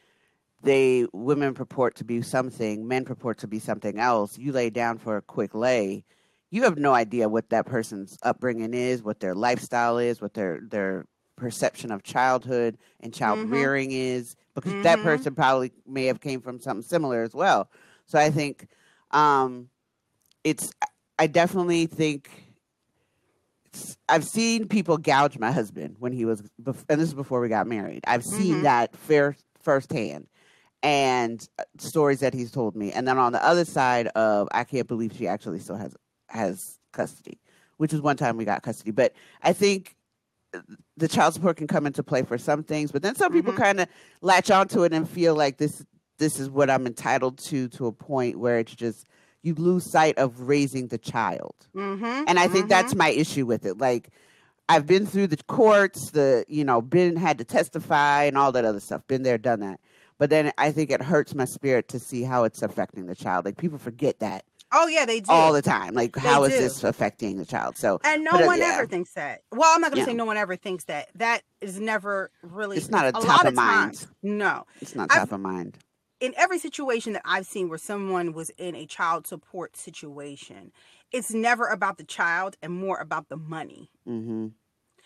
they 0.62 1.08
women 1.14 1.54
purport 1.54 1.96
to 1.96 2.04
be 2.04 2.22
something, 2.22 2.88
men 2.88 3.06
purport 3.06 3.38
to 3.40 3.48
be 3.48 3.60
something 3.60 3.98
else. 3.98 4.38
You 4.38 4.52
lay 4.52 4.70
down 4.70 4.98
for 4.98 5.18
a 5.18 5.22
quick 5.22 5.54
lay, 5.56 6.04
you 6.52 6.64
have 6.64 6.78
no 6.78 6.94
idea 6.94 7.30
what 7.30 7.50
that 7.50 7.66
person's 7.66 8.18
upbringing 8.24 8.74
is, 8.74 9.04
what 9.04 9.20
their 9.20 9.36
lifestyle 9.36 9.98
is, 9.98 10.22
what 10.22 10.34
their 10.34 10.60
their 10.62 11.06
perception 11.36 11.92
of 11.92 12.04
childhood 12.04 12.78
and 13.00 13.14
child 13.14 13.40
Mhm. 13.40 13.52
rearing 13.52 13.92
is 13.92 14.36
because 14.56 14.74
that 14.82 15.00
Mhm. 15.00 15.04
person 15.04 15.36
probably 15.36 15.72
may 15.88 16.06
have 16.06 16.20
came 16.20 16.42
from 16.42 16.60
something 16.60 16.84
similar 16.84 17.24
as 17.24 17.34
well. 17.34 17.70
So 18.06 18.20
I 18.20 18.30
think 18.30 18.68
um, 19.12 19.70
it's 20.44 20.72
I 21.18 21.28
definitely 21.28 21.86
think 21.86 22.30
I've 24.10 24.26
seen 24.26 24.68
people 24.68 24.98
gouge 24.98 25.38
my 25.38 25.52
husband 25.52 25.96
when 26.00 26.12
he 26.12 26.26
was 26.26 26.42
and 26.66 27.00
this 27.00 27.08
is 27.08 27.14
before 27.14 27.40
we 27.40 27.48
got 27.50 27.68
married. 27.68 28.02
I've 28.08 28.26
seen 28.26 28.58
Mhm. 28.58 28.64
that 28.64 28.96
fair 28.96 29.36
firsthand 29.62 30.28
and 30.84 31.48
uh, 31.60 31.64
stories 31.78 32.20
that 32.22 32.34
he's 32.34 32.52
told 32.52 32.76
me. 32.76 32.92
And 32.92 33.08
then 33.08 33.18
on 33.18 33.32
the 33.32 33.44
other 33.46 33.66
side 33.66 34.08
of 34.10 34.48
I 34.52 34.64
can't 34.64 34.88
believe 34.88 35.14
she 35.18 35.28
actually 35.28 35.60
still 35.60 35.76
has 35.78 35.96
has 36.28 36.80
custody, 36.94 37.40
which 37.78 37.94
is 37.94 38.02
one 38.02 38.18
time 38.18 38.38
we 38.38 38.46
got 38.46 38.62
custody. 38.64 38.92
But 38.92 39.14
I 39.42 39.54
think 39.54 39.96
uh, 40.54 40.60
the 40.98 41.08
child 41.08 41.34
support 41.34 41.58
can 41.58 41.68
come 41.68 41.86
into 41.86 42.04
play 42.04 42.24
for 42.24 42.38
some 42.38 42.64
things, 42.64 42.92
but 42.92 43.02
then 43.02 43.16
some 43.16 43.32
people 43.32 43.54
Mhm. 43.54 43.58
kind 43.58 43.80
of 43.82 43.88
latch 44.22 44.50
onto 44.52 44.84
it 44.84 44.94
and 44.94 45.08
feel 45.10 45.36
like 45.36 45.58
this 45.58 45.84
this 46.18 46.40
is 46.40 46.50
what 46.50 46.70
I'm 46.70 46.86
entitled 46.86 47.38
to 47.40 47.68
to 47.70 47.88
a 47.88 47.92
point 47.92 48.40
where 48.40 48.60
it's 48.60 48.76
just 48.76 49.06
you 49.42 49.54
lose 49.56 49.86
sight 49.90 50.18
of 50.18 50.42
raising 50.42 50.88
the 50.88 50.98
child. 50.98 51.56
Mm-hmm. 51.74 52.26
And 52.28 52.38
I 52.38 52.48
think 52.50 52.68
that's 52.68 52.94
my 52.94 53.10
issue 53.10 53.46
with 53.46 53.66
it. 53.66 53.78
Like 53.78 54.10
I've 54.68 54.86
been 54.86 55.06
through 55.06 55.28
the 55.28 55.38
courts, 55.48 56.12
the 56.12 56.46
you 56.48 56.64
know, 56.66 56.82
been 56.82 57.16
had 57.16 57.38
to 57.38 57.44
testify 57.46 58.26
and 58.26 58.38
all 58.38 58.52
that 58.52 58.66
other 58.66 58.80
stuff. 58.82 59.02
Been 59.08 59.24
there, 59.24 59.38
done 59.38 59.62
that. 59.62 59.80
But 60.20 60.30
then 60.30 60.52
I 60.58 60.72
think 60.72 60.92
it 60.92 61.02
hurts 61.02 61.34
my 61.34 61.46
spirit 61.46 61.88
to 61.90 62.00
see 62.00 62.22
how 62.24 62.44
it's 62.44 62.62
affecting 62.62 63.08
the 63.08 63.16
child. 63.16 63.46
Like 63.46 63.58
people 63.58 63.78
forget 63.80 64.20
that 64.20 64.44
Oh 64.72 64.86
yeah, 64.88 65.06
they 65.06 65.20
do. 65.22 65.32
all 65.32 65.52
the 65.52 65.64
time. 65.64 65.96
Like 65.96 66.14
They 66.14 66.22
how 66.22 66.44
is 66.44 66.54
do. 66.54 66.60
this 66.60 66.84
affecting 66.84 67.38
the 67.38 67.46
child? 67.46 67.76
So 67.78 68.00
and 68.04 68.24
no 68.24 68.32
but, 68.34 68.44
uh, 68.44 68.46
one 68.46 68.60
yeah. 68.60 68.74
ever 68.76 68.86
thinks 68.86 69.14
that. 69.14 69.42
Well, 69.52 69.72
I'm 69.74 69.82
not 69.82 69.90
gonna 69.92 70.02
Yeah. 70.02 70.06
say 70.08 70.14
no 70.14 70.26
one 70.26 70.38
ever 70.38 70.56
thinks 70.56 70.84
that. 70.84 71.10
That 71.16 71.42
is 71.62 71.80
never 71.80 72.30
really. 72.44 72.78
It's 72.78 72.90
not 72.90 73.08
a 73.08 73.12
top 73.14 73.24
lot 73.26 73.46
of 73.48 73.56
mind. 73.56 73.94
times- 73.96 74.08
No, 74.22 74.66
it's 74.82 74.94
not 74.94 75.10
I've- 75.12 75.20
top 75.22 75.32
of 75.32 75.40
mind. 75.40 75.78
in 76.20 76.34
every 76.38 76.60
situation 76.60 77.14
that 77.14 77.22
I've 77.26 77.48
seen 77.48 77.70
where 77.70 77.78
someone 77.80 78.34
was 78.34 78.52
in 78.58 78.76
a 78.76 78.86
child 78.86 79.26
support 79.26 79.76
situation, 79.78 80.72
it's 81.14 81.32
never 81.34 81.66
about 81.66 81.98
the 81.98 82.04
child 82.04 82.58
and 82.62 82.74
more 82.74 82.98
about 83.00 83.30
the 83.30 83.38
money. 83.38 83.90
Mm-hmm. 84.08 84.48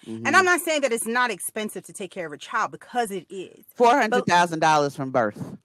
And 0.06 0.28
I'm 0.28 0.34
mm-hmm. 0.34 0.46
not 0.46 0.62
saying 0.62 0.82
that 0.82 0.92
it's 0.92 1.08
not 1.08 1.32
expensive 1.32 1.84
to 1.86 1.94
take 1.94 2.12
care 2.12 2.26
of 2.26 2.34
a 2.34 2.38
child 2.38 2.72
because 2.72 3.12
it 3.12 3.26
is. 3.30 3.64
four 3.76 3.96
hundred 4.00 4.26
thousand 4.26 4.60
dollars 4.60 4.96
from 4.96 5.12
birth 5.12 5.58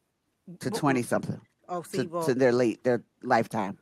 to 0.60 0.70
twenty 0.70 1.02
something 1.02 1.40
Oh, 1.68 1.82
see, 1.82 1.98
to, 1.98 2.04
well, 2.04 2.24
to 2.24 2.34
their 2.34 2.52
late 2.52 2.82
their 2.84 3.02
lifetime. 3.22 3.78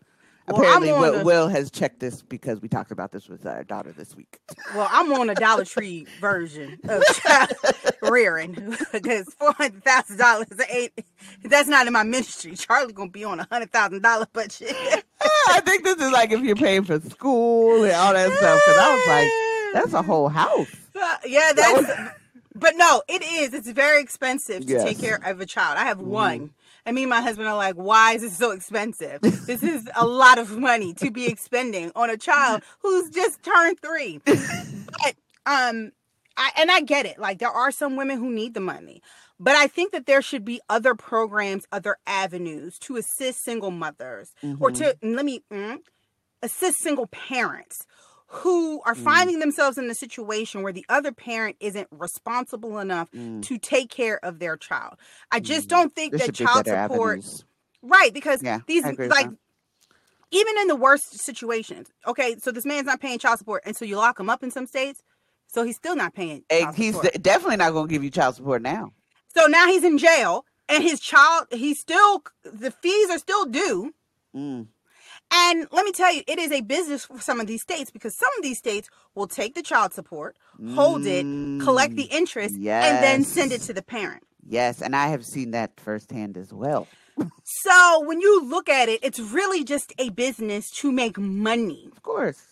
Well, 0.48 0.58
Apparently, 0.58 0.92
Will, 0.92 1.18
the- 1.18 1.24
Will 1.24 1.48
has 1.48 1.70
checked 1.70 1.98
this 1.98 2.22
because 2.22 2.60
we 2.60 2.68
talked 2.68 2.92
about 2.92 3.10
this 3.10 3.28
with 3.28 3.44
our 3.46 3.64
daughter 3.64 3.92
this 3.92 4.14
week. 4.14 4.38
well, 4.74 4.88
I'm 4.90 5.12
on 5.12 5.28
a 5.28 5.34
Dollar 5.34 5.64
Tree 5.64 6.06
version 6.20 6.78
of 6.88 7.04
child 7.16 7.52
rearing 8.02 8.76
because 8.92 9.32
four 9.34 9.52
hundred 9.52 9.84
thousand 9.84 10.18
dollars 10.18 10.46
ain't. 10.70 10.92
That's 11.44 11.68
not 11.68 11.86
in 11.86 11.92
my 11.92 12.04
ministry. 12.04 12.54
Charlie 12.54 12.92
gonna 12.92 13.10
be 13.10 13.24
on 13.24 13.40
a 13.40 13.48
hundred 13.50 13.72
thousand 13.72 14.02
dollar 14.02 14.26
budget. 14.32 14.72
I 15.48 15.60
think 15.60 15.84
this 15.84 15.96
is 15.96 16.12
like 16.12 16.32
if 16.32 16.40
you're 16.42 16.56
paying 16.56 16.84
for 16.84 17.00
school 17.00 17.84
and 17.84 17.92
all 17.92 18.12
that 18.12 18.32
stuff. 18.32 18.60
Because 18.64 18.78
I 18.78 18.94
was 18.94 19.06
like, 19.08 19.45
that's 19.76 19.92
a 19.92 20.02
whole 20.02 20.28
house. 20.28 20.74
Uh, 20.94 21.16
yeah, 21.26 21.52
that's. 21.54 21.90
But 22.54 22.72
no, 22.76 23.02
it 23.06 23.22
is. 23.22 23.52
It's 23.52 23.70
very 23.70 24.00
expensive 24.00 24.66
to 24.66 24.82
take 24.82 24.98
care 24.98 25.20
of 25.22 25.40
a 25.40 25.46
child. 25.46 25.76
I 25.76 25.84
have 25.84 26.00
one. 26.00 26.54
And 26.86 26.94
me 26.94 27.02
and 27.02 27.10
my 27.10 27.20
husband 27.20 27.48
are 27.48 27.56
like, 27.56 27.74
why 27.74 28.12
is 28.12 28.22
this 28.22 28.38
so 28.38 28.52
expensive? 28.52 29.20
this 29.20 29.62
is 29.62 29.88
a 29.94 30.06
lot 30.06 30.38
of 30.38 30.56
money 30.56 30.94
to 30.94 31.10
be 31.10 31.26
expending 31.26 31.92
on 31.94 32.08
a 32.08 32.16
child 32.16 32.62
who's 32.78 33.10
just 33.10 33.42
turned 33.42 33.78
three. 33.80 34.20
but 34.24 35.14
um 35.44 35.92
I 36.38 36.50
and 36.56 36.70
I 36.70 36.80
get 36.80 37.04
it. 37.04 37.18
Like 37.18 37.40
there 37.40 37.50
are 37.50 37.70
some 37.70 37.96
women 37.96 38.18
who 38.18 38.30
need 38.30 38.54
the 38.54 38.60
money. 38.60 39.02
But 39.38 39.56
I 39.56 39.66
think 39.66 39.92
that 39.92 40.06
there 40.06 40.22
should 40.22 40.44
be 40.44 40.60
other 40.70 40.94
programs, 40.94 41.66
other 41.70 41.98
avenues 42.06 42.78
to 42.80 42.96
assist 42.96 43.44
single 43.44 43.70
mothers 43.70 44.32
or 44.58 44.70
to 44.70 44.96
let 45.02 45.26
me 45.26 45.42
mm, 45.52 45.78
assist 46.42 46.78
single 46.78 47.06
parents 47.06 47.84
who 48.28 48.80
are 48.82 48.94
mm. 48.94 49.04
finding 49.04 49.38
themselves 49.38 49.78
in 49.78 49.88
a 49.88 49.94
situation 49.94 50.62
where 50.62 50.72
the 50.72 50.84
other 50.88 51.12
parent 51.12 51.56
isn't 51.60 51.88
responsible 51.90 52.78
enough 52.78 53.10
Mm. 53.12 53.42
to 53.44 53.58
take 53.58 53.88
care 53.88 54.22
of 54.24 54.38
their 54.38 54.56
child. 54.56 54.94
I 55.30 55.40
just 55.40 55.66
mm. 55.66 55.70
don't 55.70 55.94
think 55.94 56.12
There 56.12 56.26
that 56.26 56.34
child 56.34 56.66
support 56.66 57.18
avenues. 57.18 57.44
right 57.82 58.12
because 58.12 58.42
Yeah, 58.42 58.60
these 58.66 58.84
I 58.84 58.90
agree 58.90 59.06
with 59.06 59.16
like 59.16 59.30
even 60.32 60.58
in 60.58 60.66
the 60.66 60.76
worst 60.76 61.18
situations. 61.20 61.88
Okay, 62.06 62.36
so 62.38 62.50
this 62.50 62.66
man's 62.66 62.86
not 62.86 63.00
paying 63.00 63.18
child 63.18 63.38
support 63.38 63.62
and 63.64 63.76
so 63.76 63.84
you 63.84 63.96
lock 63.96 64.18
him 64.18 64.28
up 64.28 64.42
in 64.42 64.50
some 64.50 64.66
states. 64.66 65.02
So 65.46 65.62
he's 65.62 65.76
still 65.76 65.94
not 65.94 66.12
paying 66.14 66.42
eh, 66.50 66.62
child 66.62 66.74
he's 66.74 66.98
definitely 67.22 67.56
not 67.56 67.72
going 67.72 67.86
to 67.86 67.92
give 67.92 68.02
you 68.02 68.10
child 68.10 68.34
support 68.34 68.60
now. 68.60 68.92
So 69.36 69.46
now 69.46 69.66
he's 69.68 69.84
in 69.84 69.98
jail 69.98 70.44
and 70.68 70.82
his 70.82 70.98
child 70.98 71.46
he's 71.52 71.78
still 71.78 72.24
the 72.42 72.72
fees 72.72 73.08
are 73.10 73.18
still 73.18 73.46
due. 73.46 73.94
Mm. 74.34 74.66
Mm. 75.32 75.36
And 75.50 75.68
let 75.72 75.84
me 75.84 75.92
tell 75.92 76.12
you, 76.12 76.22
it 76.26 76.38
is 76.38 76.52
a 76.52 76.60
business 76.60 77.04
for 77.04 77.20
some 77.20 77.40
of 77.40 77.46
these 77.46 77.62
states 77.62 77.90
because 77.90 78.16
some 78.16 78.30
of 78.36 78.42
these 78.42 78.58
states 78.58 78.88
will 79.14 79.26
take 79.26 79.54
the 79.54 79.62
child 79.62 79.92
support, 79.92 80.36
hold 80.74 81.06
it, 81.06 81.22
collect 81.62 81.96
the 81.96 82.04
interest, 82.04 82.54
and 82.54 82.62
then 82.62 83.24
send 83.24 83.52
it 83.52 83.60
to 83.62 83.72
the 83.72 83.82
parent. 83.82 84.22
Yes, 84.48 84.80
and 84.80 84.94
I 84.94 85.08
have 85.08 85.24
seen 85.24 85.50
that 85.52 85.78
firsthand 85.80 86.36
as 86.36 86.52
well. 86.52 86.86
So 87.64 88.04
when 88.04 88.20
you 88.20 88.44
look 88.44 88.68
at 88.68 88.90
it, 88.90 89.00
it's 89.02 89.18
really 89.18 89.64
just 89.64 89.94
a 89.98 90.10
business 90.10 90.70
to 90.72 90.92
make 90.92 91.16
money. 91.16 91.88
Of 91.90 92.02
course. 92.02 92.42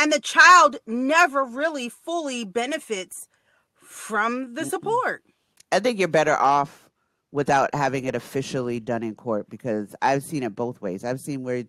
And 0.00 0.10
the 0.10 0.20
child 0.20 0.76
never 0.86 1.44
really 1.44 1.90
fully 1.90 2.44
benefits 2.44 3.28
from 3.74 4.54
the 4.54 4.64
support. 4.64 5.22
I 5.70 5.80
think 5.80 5.98
you're 5.98 6.08
better 6.08 6.36
off 6.36 6.88
without 7.32 7.74
having 7.74 8.04
it 8.06 8.14
officially 8.14 8.80
done 8.80 9.02
in 9.02 9.14
court 9.14 9.50
because 9.50 9.94
I've 10.00 10.22
seen 10.22 10.42
it 10.42 10.54
both 10.54 10.80
ways. 10.80 11.04
I've 11.04 11.20
seen 11.20 11.42
where 11.42 11.64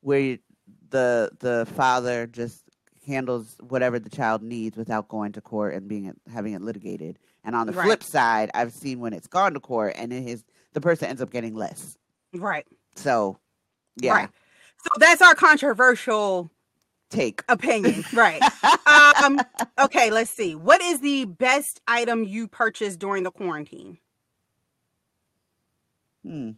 where 0.00 0.38
the 0.90 1.30
the 1.40 1.66
father 1.74 2.26
just 2.26 2.64
handles 3.06 3.56
whatever 3.60 3.98
the 3.98 4.10
child 4.10 4.42
needs 4.42 4.76
without 4.76 5.08
going 5.08 5.32
to 5.32 5.40
court 5.40 5.74
and 5.74 5.88
being 5.88 6.14
having 6.32 6.52
it 6.52 6.62
litigated. 6.62 7.18
And 7.44 7.56
on 7.56 7.66
the 7.66 7.72
Right. 7.72 7.84
flip 7.86 8.02
side, 8.02 8.50
I've 8.54 8.72
seen 8.72 9.00
when 9.00 9.12
it's 9.12 9.26
gone 9.26 9.54
to 9.54 9.60
court 9.60 9.94
and 9.96 10.12
it 10.12 10.26
is 10.26 10.44
the 10.74 10.80
person 10.80 11.08
ends 11.08 11.22
up 11.22 11.30
getting 11.30 11.54
less. 11.54 11.96
Right. 12.34 12.66
So, 12.96 13.38
yeah, 13.96 14.14
Right. 14.14 14.28
So 14.84 14.90
that's 14.98 15.22
our 15.22 15.34
controversial 15.34 16.50
take. 17.10 17.42
opinion. 17.48 18.04
right. 18.12 18.42
Um, 18.86 19.44
okay, 19.78 20.10
let's 20.10 20.30
see. 20.30 20.54
What 20.54 20.80
is 20.80 21.00
the 21.00 21.24
best 21.26 21.80
item 21.86 22.24
you 22.24 22.48
purchased 22.48 22.98
during 22.98 23.24
the 23.24 23.30
quarantine? 23.30 23.98
Hmm. 26.24 26.50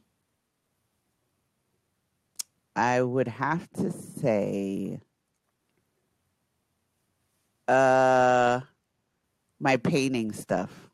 I 2.74 3.02
would 3.02 3.28
have 3.28 3.68
to 3.74 3.90
say 3.90 5.00
uh 7.68 8.60
my 9.60 9.76
painting 9.76 10.32
stuff. 10.32 10.90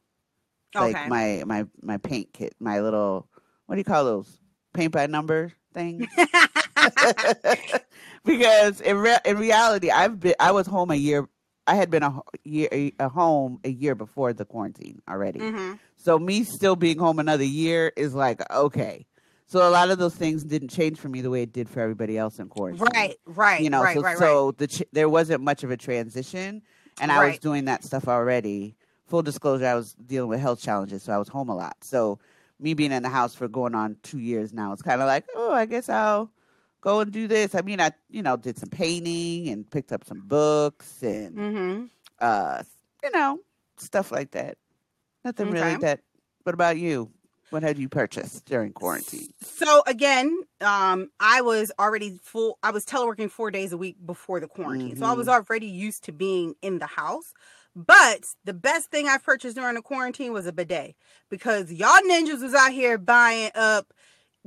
Okay. 0.76 0.92
Like 0.92 1.08
my 1.08 1.42
my 1.46 1.66
my 1.82 1.96
paint 1.98 2.32
kit, 2.32 2.54
my 2.60 2.80
little 2.80 3.28
what 3.66 3.74
do 3.76 3.80
you 3.80 3.84
call 3.84 4.04
those? 4.04 4.38
Paint 4.74 4.92
by 4.92 5.06
number 5.06 5.52
things. 5.72 6.06
because 8.24 8.80
in 8.80 8.98
re- 8.98 9.18
in 9.24 9.38
reality, 9.38 9.90
I've 9.90 10.20
been 10.20 10.34
I 10.38 10.52
was 10.52 10.66
home 10.66 10.90
a 10.90 10.94
year. 10.96 11.28
I 11.66 11.74
had 11.74 11.90
been 11.90 12.02
a 12.02 12.20
year 12.44 12.68
a, 12.72 12.92
a 12.98 13.08
home 13.08 13.60
a 13.64 13.68
year 13.70 13.94
before 13.94 14.32
the 14.32 14.44
quarantine 14.44 15.00
already. 15.08 15.40
hmm 15.40 15.72
So 15.96 16.18
me 16.18 16.44
still 16.44 16.76
being 16.76 16.98
home 16.98 17.18
another 17.18 17.44
year 17.44 17.92
is 17.96 18.14
like 18.14 18.40
okay. 18.50 19.06
So 19.48 19.66
a 19.66 19.70
lot 19.70 19.90
of 19.90 19.98
those 19.98 20.14
things 20.14 20.44
didn't 20.44 20.68
change 20.68 20.98
for 20.98 21.08
me 21.08 21.22
the 21.22 21.30
way 21.30 21.42
it 21.42 21.52
did 21.54 21.70
for 21.70 21.80
everybody 21.80 22.18
else 22.18 22.38
in 22.38 22.48
quarantine. 22.48 22.86
Right, 22.94 23.16
right, 23.24 23.62
You 23.62 23.70
know, 23.70 23.82
right, 23.82 23.94
so 23.94 24.02
right, 24.02 24.18
right. 24.18 24.58
the 24.58 24.66
ch- 24.66 24.82
there 24.92 25.08
wasn't 25.08 25.42
much 25.42 25.64
of 25.64 25.70
a 25.70 25.76
transition, 25.76 26.62
and 27.00 27.10
I 27.10 27.26
was 27.26 27.38
doing 27.38 27.64
that 27.64 27.82
stuff 27.82 28.08
already. 28.08 28.76
Full 29.06 29.22
disclosure, 29.22 29.66
I 29.66 29.74
was 29.74 29.94
dealing 29.94 30.28
with 30.28 30.40
health 30.40 30.60
challenges, 30.60 31.02
so 31.02 31.14
I 31.14 31.18
was 31.18 31.28
home 31.28 31.48
a 31.48 31.56
lot. 31.56 31.78
So 31.82 32.18
me 32.60 32.74
being 32.74 32.92
in 32.92 33.02
the 33.02 33.08
house 33.08 33.34
for 33.34 33.48
going 33.48 33.74
on 33.74 33.96
two 34.02 34.18
years 34.18 34.52
now, 34.52 34.74
it's 34.74 34.82
kind 34.82 35.00
of 35.00 35.06
like, 35.06 35.24
oh, 35.34 35.52
I 35.54 35.64
guess 35.64 35.88
I'll 35.88 36.30
go 36.82 37.00
and 37.00 37.10
do 37.10 37.26
this. 37.26 37.54
I 37.54 37.62
mean, 37.62 37.80
I 37.80 37.92
you 38.10 38.20
know 38.22 38.36
did 38.36 38.58
some 38.58 38.68
painting 38.68 39.48
and 39.48 39.68
picked 39.70 39.92
up 39.92 40.04
some 40.04 40.20
books 40.26 41.02
and 41.02 41.34
hmm 41.38 41.84
uh, 42.20 42.62
you 43.02 43.10
know, 43.12 43.40
stuff 43.78 44.12
like 44.12 44.32
that. 44.32 44.58
Nothing 45.24 45.50
really 45.50 45.76
that. 45.78 46.00
What 46.42 46.52
about 46.54 46.76
you? 46.76 47.10
What 47.50 47.62
had 47.62 47.78
you 47.78 47.88
purchased 47.88 48.44
during 48.44 48.72
quarantine? 48.72 49.28
So 49.42 49.82
again, 49.86 50.42
um, 50.60 51.10
I 51.18 51.40
was 51.40 51.72
already 51.78 52.20
full. 52.22 52.58
I 52.62 52.70
was 52.70 52.84
teleworking 52.84 53.30
four 53.30 53.50
days 53.50 53.72
a 53.72 53.78
week 53.78 53.96
before 54.04 54.40
the 54.40 54.48
quarantine, 54.48 54.96
so 54.96 55.06
I 55.06 55.12
was 55.14 55.28
already 55.28 55.66
used 55.66 56.04
to 56.04 56.12
being 56.12 56.54
in 56.62 56.78
the 56.78 56.86
house. 56.86 57.32
But 57.74 58.24
the 58.44 58.54
best 58.54 58.90
thing 58.90 59.08
I 59.08 59.18
purchased 59.18 59.56
during 59.56 59.76
the 59.76 59.82
quarantine 59.82 60.32
was 60.32 60.46
a 60.46 60.52
bidet 60.52 60.96
because 61.30 61.72
y'all 61.72 61.96
ninjas 62.10 62.42
was 62.42 62.54
out 62.54 62.72
here 62.72 62.98
buying 62.98 63.50
up 63.54 63.92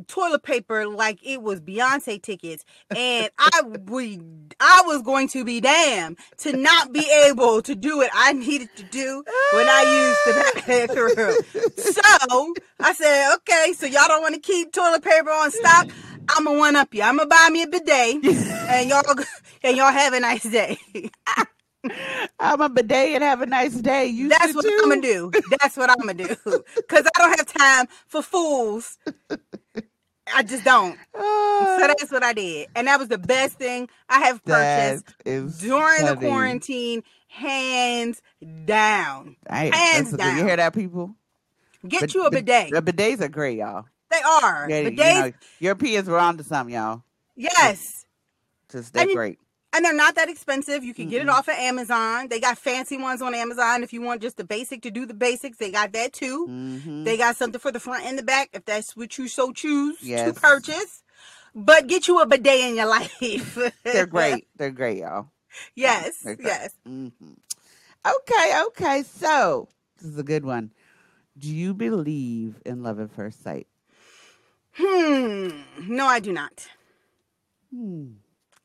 toilet 0.07 0.43
paper 0.43 0.87
like 0.87 1.19
it 1.23 1.41
was 1.41 1.61
Beyonce 1.61 2.21
tickets, 2.21 2.65
and 2.95 3.29
I 3.37 3.61
we 3.85 4.19
I 4.59 4.83
was 4.85 5.01
going 5.01 5.27
to 5.29 5.43
be 5.43 5.61
damned 5.61 6.17
to 6.39 6.55
not 6.55 6.93
be 6.93 7.09
able 7.25 7.61
to 7.61 7.75
do 7.75 7.97
what 7.97 8.11
I 8.13 8.33
needed 8.33 8.69
to 8.75 8.83
do 8.83 9.23
when 9.53 9.67
I 9.67 10.15
used 10.25 10.37
the 10.37 10.63
bathroom. 10.67 11.73
So 11.77 12.53
I 12.79 12.93
said, 12.93 13.35
okay, 13.35 13.73
so 13.73 13.85
y'all 13.85 14.07
don't 14.07 14.21
want 14.21 14.35
to 14.35 14.41
keep 14.41 14.71
toilet 14.71 15.03
paper 15.03 15.29
on 15.29 15.51
stock. 15.51 15.89
I'm 16.29 16.45
gonna 16.45 16.57
one 16.59 16.75
up 16.75 16.93
you. 16.93 17.01
I'm 17.01 17.17
gonna 17.17 17.27
buy 17.27 17.49
me 17.51 17.63
a 17.63 17.67
bidet, 17.67 18.23
and 18.23 18.89
y'all 18.89 19.03
and 19.63 19.77
y'all 19.77 19.91
have 19.91 20.13
a 20.13 20.19
nice 20.19 20.43
day. 20.43 20.77
I'm 22.39 22.61
a 22.61 22.69
bidet 22.69 23.15
and 23.15 23.23
have 23.23 23.41
a 23.41 23.45
nice 23.45 23.73
day. 23.75 24.05
You 24.07 24.29
That's 24.29 24.53
what? 24.53 24.65
I'm 24.65 24.89
gonna 24.89 25.01
do. 25.01 25.31
That's 25.59 25.77
what 25.77 25.89
I'm 25.89 25.97
gonna 25.97 26.13
do. 26.13 26.35
Cause 26.87 27.05
I 27.15 27.19
don't 27.19 27.37
have 27.37 27.47
time 27.47 27.87
for 28.07 28.21
fools. 28.21 28.97
I 30.33 30.43
just 30.43 30.63
don't. 30.63 30.97
Uh, 31.13 31.77
So 31.79 31.87
that's 31.87 32.11
what 32.11 32.23
I 32.23 32.33
did. 32.33 32.69
And 32.75 32.87
that 32.87 32.99
was 32.99 33.07
the 33.09 33.17
best 33.17 33.57
thing 33.57 33.89
I 34.09 34.19
have 34.21 34.43
purchased 34.43 35.13
during 35.25 36.05
the 36.05 36.15
quarantine. 36.15 37.03
Hands 37.27 38.21
down. 38.65 39.37
Hey, 39.49 39.69
Hands 39.73 40.11
down. 40.11 40.37
You 40.37 40.45
hear 40.45 40.57
that, 40.57 40.73
people? 40.73 41.15
Get 41.87 42.13
you 42.13 42.25
a 42.25 42.29
bid- 42.31 42.45
bidet. 42.45 42.71
The 42.71 42.91
bidets 42.91 43.21
are 43.21 43.27
great, 43.29 43.57
y'all. 43.57 43.85
They 44.09 44.21
are. 44.21 44.67
Yeah, 44.69 44.79
you 44.81 44.91
Bidets, 44.91 45.25
know, 45.25 45.31
Europeans 45.59 46.09
were 46.09 46.19
onto 46.19 46.43
something, 46.43 46.75
y'all. 46.75 47.03
yes. 47.35 48.05
Just 48.69 48.93
they're 48.93 49.03
And 49.03 49.13
great. 49.13 49.39
And 49.73 49.85
they're 49.85 49.93
not 49.93 50.15
that 50.15 50.29
expensive. 50.29 50.83
You 50.83 50.93
can 50.93 51.07
get 51.09 51.21
it 51.21 51.27
Mm-mm. 51.27 51.33
off 51.33 51.47
of 51.47 51.53
Amazon. 51.55 52.27
They 52.27 52.39
got 52.41 52.57
fancy 52.57 52.97
ones 52.97 53.21
on 53.21 53.33
Amazon 53.33 53.83
if 53.83 53.93
you 53.93 54.01
want 54.01 54.21
just 54.21 54.35
the 54.37 54.43
basic 54.43 54.81
to 54.81 54.91
do 54.91 55.05
the 55.05 55.13
basics. 55.13 55.57
They 55.57 55.71
got 55.71 55.93
that 55.93 56.11
too. 56.13 56.45
hmm 56.45 57.03
They 57.05 57.15
got 57.17 57.37
something 57.37 57.59
for 57.59 57.71
the 57.71 57.79
front 57.79 58.03
and 58.05 58.17
the 58.19 58.23
back 58.23 58.49
if 58.53 58.65
that's 58.65 58.97
what 58.97 59.17
you 59.17 59.27
so 59.29 59.51
choose 59.53 60.01
Yes. 60.01 60.33
to 60.33 60.39
purchase. 60.39 61.03
But 61.55 61.87
get 61.87 62.07
you 62.07 62.19
a 62.19 62.25
bidet 62.25 62.59
in 62.69 62.75
your 62.75 62.85
life. 62.97 63.57
They're 63.83 64.05
great. 64.05 64.47
They're 64.57 64.71
great, 64.71 64.97
y'all. 64.97 65.27
yes. 65.75 66.21
Great. 66.23 66.39
Yes. 66.43 66.71
hmm 66.85 67.07
Okay, 68.05 68.61
okay. 68.67 69.03
So 69.03 69.69
this 70.01 70.09
is 70.11 70.17
a 70.17 70.23
good 70.23 70.43
one. 70.43 70.71
Do 71.37 71.47
you 71.47 71.73
believe 71.73 72.61
in 72.65 72.83
love 72.83 72.99
at 72.99 73.11
first 73.11 73.41
sight? 73.43 73.67
Hmm. 74.73 75.49
No, 75.87 76.05
I 76.07 76.19
do 76.19 76.31
not. 76.33 76.67
Hmm. 77.73 78.13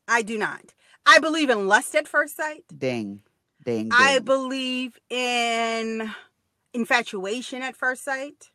I 0.07 0.21
do 0.21 0.37
not. 0.37 0.73
I 1.07 1.19
believe 1.19 1.49
in 1.49 1.67
lust 1.67 1.95
at 1.95 2.07
first 2.07 2.35
sight. 2.35 2.65
Ding, 2.77 3.21
ding, 3.63 3.89
ding. 3.89 3.89
I 3.91 4.19
believe 4.19 4.99
in 5.09 6.11
infatuation 6.73 7.61
at 7.61 7.75
first 7.75 8.03
sight. 8.03 8.51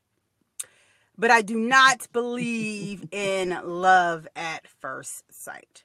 But 1.16 1.30
I 1.30 1.42
do 1.42 1.59
not 1.59 2.09
believe 2.12 3.09
in 3.12 3.59
love 3.64 4.28
at 4.36 4.66
first 4.66 5.24
sight. 5.32 5.84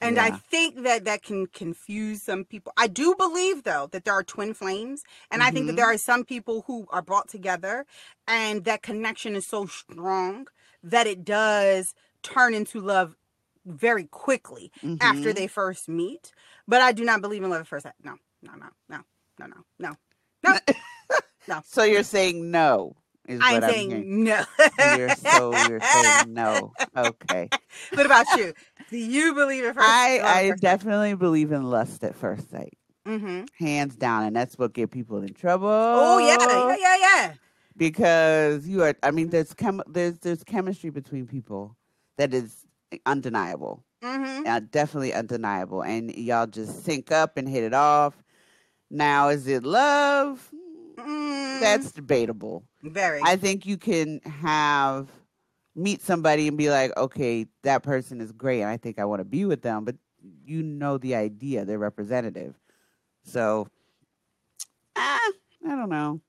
And 0.00 0.18
I 0.18 0.30
think 0.30 0.84
that 0.84 1.06
that 1.06 1.22
can 1.22 1.46
confuse 1.48 2.22
some 2.22 2.44
people. 2.44 2.72
I 2.76 2.86
do 2.86 3.16
believe, 3.18 3.64
though, 3.64 3.88
that 3.90 4.04
there 4.04 4.14
are 4.14 4.22
twin 4.22 4.54
flames. 4.54 5.02
And 5.30 5.42
I 5.42 5.50
think 5.50 5.66
that 5.66 5.74
there 5.74 5.86
mm-hmm. 5.86 5.94
are 5.94 5.98
some 5.98 6.24
people 6.24 6.62
who 6.68 6.86
are 6.90 7.02
brought 7.02 7.28
together 7.28 7.84
and 8.26 8.64
that 8.64 8.82
connection 8.82 9.34
is 9.34 9.46
so 9.46 9.66
strong 9.66 10.46
that 10.84 11.08
it 11.08 11.24
does 11.24 11.94
turn 12.22 12.54
into 12.54 12.80
love 12.80 13.16
very 13.68 14.04
quickly 14.06 14.72
after 15.00 15.30
Mhm. 15.30 15.34
they 15.34 15.46
first 15.46 15.88
meet. 15.88 16.32
But 16.66 16.82
I 16.82 16.92
do 16.92 17.04
not 17.04 17.20
believe 17.20 17.42
in 17.42 17.50
love 17.50 17.60
at 17.60 17.66
first 17.66 17.84
sight. 17.84 17.94
No, 18.02 18.16
no, 18.42 18.52
no, 18.54 18.66
no, 18.88 18.98
no, 19.38 19.46
no, 19.46 19.56
no. 19.78 19.96
No. 20.42 20.58
No. 21.48 21.62
So 21.64 21.82
you're 21.82 22.02
saying 22.02 22.50
no? 22.50 22.94
Is 23.26 23.40
I'm 23.42 23.54
what 23.54 23.64
I'm 23.64 23.70
saying 23.70 24.24
no. 24.24 24.44
You're 24.96 25.14
so 25.14 25.52
you're 25.66 25.80
saying 25.80 26.34
no. 26.34 26.74
Okay. 26.96 27.48
what 27.94 28.04
about 28.04 28.26
you? 28.36 28.52
Do 28.90 28.98
you 28.98 29.32
believe 29.34 29.64
in 29.64 29.72
first 29.72 29.86
I 29.88 30.20
I 30.22 30.50
first 30.50 30.62
definitely 30.62 31.14
believe 31.14 31.50
in 31.52 31.62
lust 31.62 32.04
at 32.04 32.14
first 32.14 32.50
sight, 32.50 32.76
Mm-hmm. 33.06 33.44
hands 33.58 33.96
down, 33.96 34.24
and 34.24 34.36
that's 34.36 34.58
what 34.58 34.74
get 34.74 34.90
people 34.90 35.22
in 35.22 35.32
trouble. 35.32 35.68
Oh 35.70 36.18
yeah, 36.18 36.36
yeah, 36.38 36.76
yeah, 36.78 36.96
yeah. 37.00 37.34
because 37.76 38.66
you 38.68 38.82
are. 38.82 38.94
I 39.02 39.10
mean, 39.10 39.30
there's 39.30 39.54
chem 39.54 39.80
there's 39.86 40.18
there's 40.18 40.44
chemistry 40.44 40.90
between 40.90 41.26
people 41.26 41.76
that 42.18 42.34
is 42.34 42.66
undeniable. 43.06 43.84
Mm-hmm. 44.02 44.46
uh, 44.46 44.60
definitely 44.70 45.12
undeniable. 45.12 45.82
And 45.82 46.14
y'all 46.14 46.46
just 46.46 46.84
sync 46.84 47.10
up 47.10 47.36
and 47.36 47.48
hit 47.48 47.64
it 47.64 47.74
off. 47.74 48.14
Now, 48.90 49.28
is 49.28 49.46
it 49.48 49.64
love? 49.64 50.48
Mm, 50.96 51.60
That's 51.60 51.90
debatable. 51.92 52.62
very. 52.82 53.20
I 53.22 53.36
think 53.36 53.66
you 53.66 53.76
can 53.76 54.20
have 54.20 55.08
meet 55.74 56.00
somebody 56.02 56.46
and 56.48 56.56
be 56.56 56.70
like, 56.70 56.96
okay, 56.96 57.46
that 57.62 57.82
person 57.82 58.20
is 58.20 58.32
great, 58.32 58.60
and 58.62 58.70
I 58.70 58.76
think 58.76 58.98
I 58.98 59.04
want 59.04 59.20
to 59.20 59.24
be 59.24 59.44
with 59.44 59.62
them, 59.62 59.84
but 59.84 59.96
you 60.44 60.62
know 60.62 60.98
the 60.98 61.14
idea, 61.14 61.64
they're 61.64 61.78
representative. 61.78 62.54
So, 63.22 63.68
ah, 64.96 65.30
I 65.66 65.68
don't 65.70 65.90
know. 65.90 66.20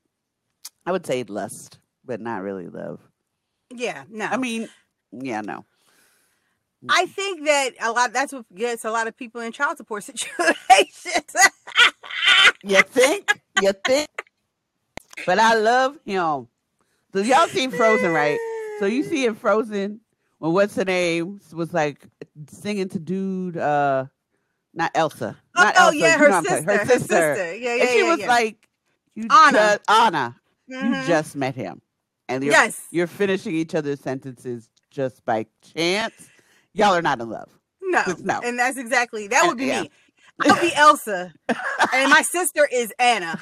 I 0.86 0.92
would 0.92 1.06
say 1.06 1.24
lust, 1.24 1.80
but 2.04 2.20
not 2.20 2.42
really 2.44 2.68
love. 2.68 3.00
yeah, 3.74 4.04
no. 4.10 4.26
I 4.26 4.38
mean, 4.38 4.70
yeah, 5.12 5.42
no. 5.42 5.66
I 6.88 7.06
think 7.08 7.46
that 7.46 7.72
a 7.82 7.92
lot. 7.92 8.14
That's 8.14 8.32
what 8.32 8.46
gets 8.56 8.86
a 8.86 8.92
lot 8.92 9.08
of 9.08 9.18
people 9.18 9.42
in 9.42 9.52
child 9.52 9.78
support 9.78 10.04
situations. 10.06 11.36
You 12.64 12.82
think? 12.84 13.42
You 13.62 13.74
think? 13.86 14.08
But 15.26 15.40
I 15.40 15.56
love 15.56 15.98
him. 16.06 16.48
So 17.14 17.20
y'all 17.22 17.48
seen 17.48 17.72
Frozen, 17.72 18.12
right? 18.12 18.40
So 18.80 18.86
you 18.86 19.04
see 19.04 19.26
in 19.26 19.36
Frozen 19.36 20.00
when 20.38 20.54
what's 20.54 20.76
her 20.76 20.86
name 20.86 21.42
was 21.54 21.74
like 21.74 22.06
singing 22.48 22.88
to 22.90 23.00
dude, 23.00 23.58
uh, 23.58 24.06
not 24.74 24.92
Elsa, 24.96 25.36
Oh, 25.58 25.64
not 25.64 25.74
oh, 25.78 25.86
Elsa, 25.88 25.98
yeah, 25.98 26.18
her 26.18 26.30
what 26.30 26.34
I'm 26.34 26.46
sister, 26.46 26.72
her 26.78 26.86
sister. 26.86 27.56
Yeah, 27.56 27.74
yeah, 27.76 27.82
and 27.82 27.90
she 27.90 28.00
yeah, 28.00 28.10
was 28.12 28.20
yeah. 28.20 28.28
like, 28.28 28.70
"You 29.16 29.24
Anna. 29.30 29.52
just, 29.52 29.82
Anna, 29.90 30.36
Mhm. 30.72 31.02
you 31.02 31.08
just 31.08 31.36
met 31.36 31.56
him, 31.56 31.82
and 32.30 32.44
you're, 32.44 32.54
Yes. 32.54 32.82
you're 32.92 33.08
finishing 33.08 33.54
each 33.56 33.76
other's 33.76 34.00
sentences 34.00 34.70
just 34.92 35.26
by 35.26 35.46
chance. 35.76 36.30
Y'all 36.74 36.94
are 36.96 37.02
not 37.02 37.20
in 37.20 37.30
love. 37.30 37.50
no, 37.82 38.04
no. 38.24 38.40
and 38.44 38.58
that's 38.60 38.78
exactly 38.78 39.28
that 39.28 39.46
would 39.48 39.58
be 39.58 39.66
Yeah. 39.68 39.82
me. 39.84 39.92
I'll 40.42 40.62
be 40.62 40.72
Elsa, 40.74 41.34
and 41.94 42.10
my 42.10 42.22
sister 42.22 42.66
is 42.72 42.94
Anna. 42.98 43.38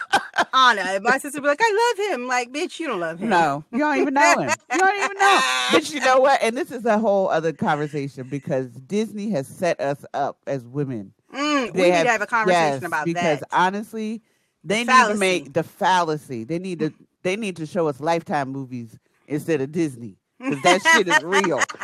Anna, 0.52 0.82
and 0.82 1.04
my 1.04 1.20
sister 1.20 1.40
be 1.40 1.48
like, 1.48 1.60
I 1.62 1.94
love 2.00 2.12
him. 2.20 2.28
Like, 2.28 2.52
bitch, 2.52 2.80
you 2.80 2.88
don't 2.88 3.00
love 3.00 3.20
him. 3.20 3.30
No, 3.30 3.64
you 3.72 3.78
don't 3.78 4.00
even 4.00 4.16
know 4.16 4.40
him. 4.40 4.50
You 4.72 4.78
don't 4.80 5.04
even 5.04 5.18
know. 5.20 5.40
But 5.74 5.94
you 5.94 6.00
know 6.00 6.20
what? 6.20 6.42
And 6.42 6.58
this 6.58 6.72
is 6.72 6.86
a 6.86 6.98
whole 6.98 7.30
other 7.30 7.54
conversation 7.54 8.28
because 8.30 8.72
Disney 8.72 9.30
has 9.30 9.46
set 9.48 9.80
us 9.80 10.04
up 10.16 10.40
as 10.48 10.66
women. 10.66 11.14
Mm, 11.36 11.66
we 11.76 11.82
They 11.82 11.92
need 11.92 12.04
to 12.04 12.10
have 12.10 12.22
a 12.24 12.26
conversation 12.26 12.72
yes, 12.82 12.84
about 12.84 13.06
because 13.06 13.22
that. 13.22 13.40
Because 13.42 13.48
honestly, 13.52 14.24
they 14.64 14.80
need 14.80 14.88
fallacy. 14.88 15.14
to 15.14 15.20
make 15.20 15.54
the 15.54 15.64
fallacy. 15.64 16.46
They 16.46 16.58
need 16.58 16.80
to. 16.80 16.92
They 17.22 17.36
need 17.36 17.58
to 17.58 17.68
show 17.68 17.88
us 17.90 18.00
Lifetime 18.00 18.50
movies 18.50 18.98
instead 19.28 19.62
of 19.62 19.72
Disney 19.72 20.18
because 20.40 20.62
that 20.64 20.82
shit 20.82 21.08
is 21.08 21.22
real. 21.24 21.60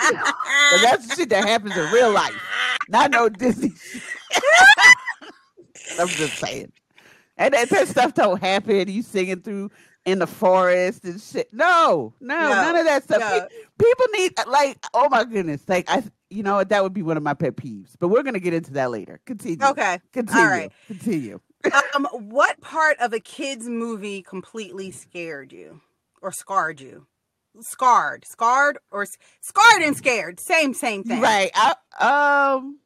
'Cause 0.74 0.82
that's 0.84 1.16
shit 1.16 1.30
that 1.30 1.46
happens 1.48 1.76
in 1.78 1.92
real 1.92 2.12
life, 2.12 2.36
not 2.90 3.12
no 3.12 3.30
Disney. 3.30 3.72
I'm 6.00 6.08
just 6.08 6.38
saying. 6.40 6.72
And 7.38 7.54
that, 7.54 7.70
that 7.70 7.88
stuff 7.88 8.14
don't 8.14 8.40
happen. 8.42 8.88
You 8.90 9.02
singing 9.02 9.42
through 9.42 9.72
in 10.06 10.20
the 10.20 10.28
forest 10.28 11.04
and 11.04 11.20
shit. 11.20 11.52
No, 11.54 12.14
no, 12.20 12.36
No, 12.40 12.50
none 12.50 12.76
of 12.76 12.86
that 12.86 13.04
stuff. 13.04 13.20
no. 13.20 13.48
People 13.80 14.06
need 14.14 14.32
like, 14.48 14.78
oh 14.94 15.10
my 15.10 15.24
goodness, 15.24 15.62
like 15.68 15.90
I, 15.90 16.04
you 16.30 16.44
know, 16.44 16.56
what, 16.56 16.70
that 16.70 16.84
would 16.84 16.94
be 16.94 17.02
one 17.02 17.18
of 17.18 17.24
my 17.24 17.34
pet 17.34 17.56
peeves. 17.56 17.96
But 18.00 18.10
we're 18.10 18.24
gonna 18.24 18.40
get 18.40 18.54
into 18.54 18.74
that 18.74 18.92
later. 18.92 19.20
Continue. 19.26 19.66
Okay. 19.66 20.00
Continue. 20.12 20.42
All 20.44 20.50
right. 20.50 20.72
Continue. 20.88 21.40
um, 21.96 22.06
what 22.12 22.60
part 22.62 22.98
of 23.00 23.14
a 23.14 23.20
kid's 23.20 23.68
movie 23.68 24.22
completely 24.22 24.92
scared 24.92 25.52
you 25.54 25.82
or 26.22 26.32
scarred 26.32 26.82
you? 26.82 27.08
Scarred, 27.62 28.26
scarred, 28.26 28.78
or 28.92 29.06
scarred 29.42 29.84
and 29.84 29.96
scared, 29.96 30.40
same, 30.40 30.74
same 30.74 31.04
thing. 31.04 31.22
Right. 31.22 31.52
I, 31.54 32.56
um, 32.56 32.80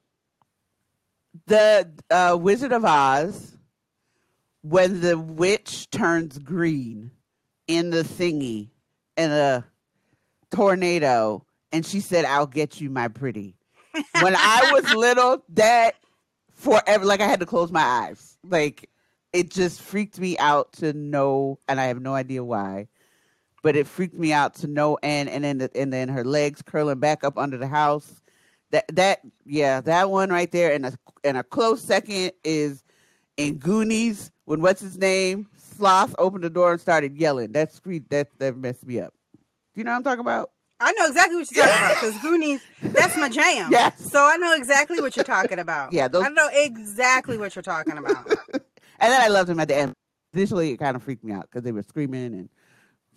the 1.45 1.89
uh, 2.11 2.37
Wizard 2.39 2.73
of 2.73 2.83
Oz, 2.83 3.57
when 4.61 4.99
the 4.99 5.17
witch 5.17 5.89
turns 5.89 6.37
green 6.37 7.11
in 7.67 7.89
the 7.91 8.03
thingy 8.03 8.69
in 9.15 9.31
a 9.31 9.65
tornado, 10.51 11.45
and 11.71 11.85
she 11.85 12.01
said, 12.01 12.25
"I'll 12.25 12.47
get 12.47 12.81
you, 12.81 12.89
my 12.89 13.07
pretty." 13.07 13.55
When 14.21 14.35
I 14.35 14.71
was 14.73 14.93
little, 14.95 15.43
that 15.49 15.95
forever, 16.53 17.05
like 17.05 17.21
I 17.21 17.27
had 17.27 17.39
to 17.39 17.45
close 17.45 17.71
my 17.71 17.83
eyes. 17.83 18.37
Like 18.43 18.89
it 19.31 19.49
just 19.49 19.81
freaked 19.81 20.19
me 20.19 20.37
out 20.37 20.73
to 20.73 20.91
know, 20.93 21.59
and 21.67 21.79
I 21.79 21.85
have 21.85 22.01
no 22.01 22.13
idea 22.13 22.43
why 22.43 22.87
but 23.67 23.75
it 23.75 23.85
freaked 23.85 24.17
me 24.17 24.31
out 24.31 24.53
to 24.53 24.65
no 24.65 24.97
end. 25.03 25.27
And 25.27 25.43
then 25.43 25.57
the, 25.57 25.69
and 25.75 25.91
then 25.91 26.07
her 26.07 26.23
legs 26.23 26.61
curling 26.61 26.99
back 26.99 27.25
up 27.25 27.37
under 27.37 27.57
the 27.57 27.67
house. 27.67 28.21
That 28.71 28.85
that 28.95 29.19
yeah, 29.45 29.81
that 29.81 30.09
one 30.09 30.29
right 30.29 30.49
there. 30.49 30.71
And 30.71 30.85
a 30.85 30.93
and 31.25 31.35
a 31.35 31.43
close 31.43 31.81
second 31.81 32.31
is 32.45 32.85
in 33.35 33.57
Goonies 33.57 34.31
when 34.45 34.61
what's 34.61 34.79
his 34.79 34.97
name 34.97 35.49
Sloth 35.57 36.15
opened 36.17 36.45
the 36.45 36.49
door 36.49 36.71
and 36.71 36.79
started 36.79 37.17
yelling. 37.17 37.51
That 37.51 37.73
screed 37.73 38.09
that 38.09 38.29
that 38.39 38.55
messed 38.55 38.87
me 38.87 39.01
up. 39.01 39.13
Do 39.33 39.81
you 39.81 39.83
know 39.83 39.91
what 39.91 39.97
I'm 39.97 40.03
talking 40.03 40.21
about? 40.21 40.51
I 40.79 40.93
know 40.93 41.05
exactly 41.07 41.35
what 41.35 41.51
you're 41.51 41.65
talking 41.65 41.85
about 41.85 41.95
because 41.95 42.21
Goonies, 42.21 42.61
that's 42.81 43.17
my 43.17 43.27
jam. 43.27 43.69
Yes. 43.69 43.99
So 43.99 44.25
I 44.25 44.37
know 44.37 44.55
exactly 44.55 45.01
what 45.01 45.17
you're 45.17 45.25
talking 45.25 45.59
about. 45.59 45.91
Yeah, 45.91 46.07
those- 46.07 46.23
I 46.23 46.29
know 46.29 46.47
exactly 46.53 47.37
what 47.37 47.53
you're 47.53 47.63
talking 47.63 47.97
about. 47.97 48.33
And 48.99 49.11
then 49.11 49.21
I 49.21 49.27
loved 49.27 49.47
them 49.47 49.59
at 49.59 49.67
the 49.67 49.75
end. 49.75 49.93
Initially, 50.33 50.71
it 50.71 50.77
kind 50.77 50.95
of 50.95 51.03
freaked 51.03 51.23
me 51.23 51.31
out 51.31 51.43
because 51.43 51.61
they 51.63 51.71
were 51.71 51.83
screaming 51.83 52.33
and 52.33 52.49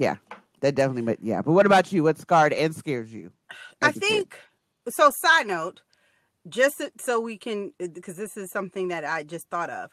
yeah, 0.00 0.16
that 0.60 0.74
definitely. 0.74 1.02
But 1.02 1.18
yeah, 1.22 1.42
but 1.42 1.52
what 1.52 1.66
about 1.66 1.92
you? 1.92 2.02
What 2.02 2.18
scarred 2.18 2.54
and 2.54 2.74
scares 2.74 3.12
you? 3.12 3.30
I 3.82 3.90
a 3.90 3.92
kid? 3.92 4.00
think 4.00 4.38
so. 4.88 5.10
Side 5.10 5.46
note, 5.46 5.82
just 6.48 6.78
so- 6.78 6.90
so 6.98 7.20
we 7.20 7.36
can, 7.36 7.72
uh, 7.80 7.88
because 7.92 8.16
this 8.16 8.36
is 8.36 8.50
something 8.50 8.88
that 8.88 9.04
I 9.04 9.22
just 9.22 9.48
thought 9.50 9.68
of. 9.70 9.90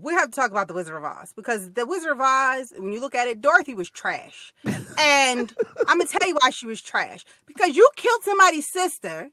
We 0.00 0.14
have 0.14 0.30
to 0.30 0.34
talk 0.34 0.50
about 0.52 0.68
the 0.68 0.74
Wizard 0.74 0.96
of 0.96 1.04
Oz 1.04 1.34
because 1.34 1.72
the 1.72 1.84
Wizard 1.84 2.12
of 2.12 2.20
Oz, 2.20 2.72
when 2.78 2.92
you 2.92 3.00
look 3.00 3.14
at 3.14 3.28
it, 3.28 3.42
Dorothy 3.42 3.74
was 3.74 3.90
trash, 3.90 4.54
and 4.96 5.52
I'm 5.88 5.98
gonna 5.98 6.06
tell 6.06 6.26
you 6.26 6.38
why 6.40 6.50
she 6.50 6.66
was 6.66 6.80
trash. 6.80 7.24
Because 7.46 7.76
you 7.76 7.86
killed 7.96 8.22
somebody's 8.22 8.68
sister, 8.68 9.28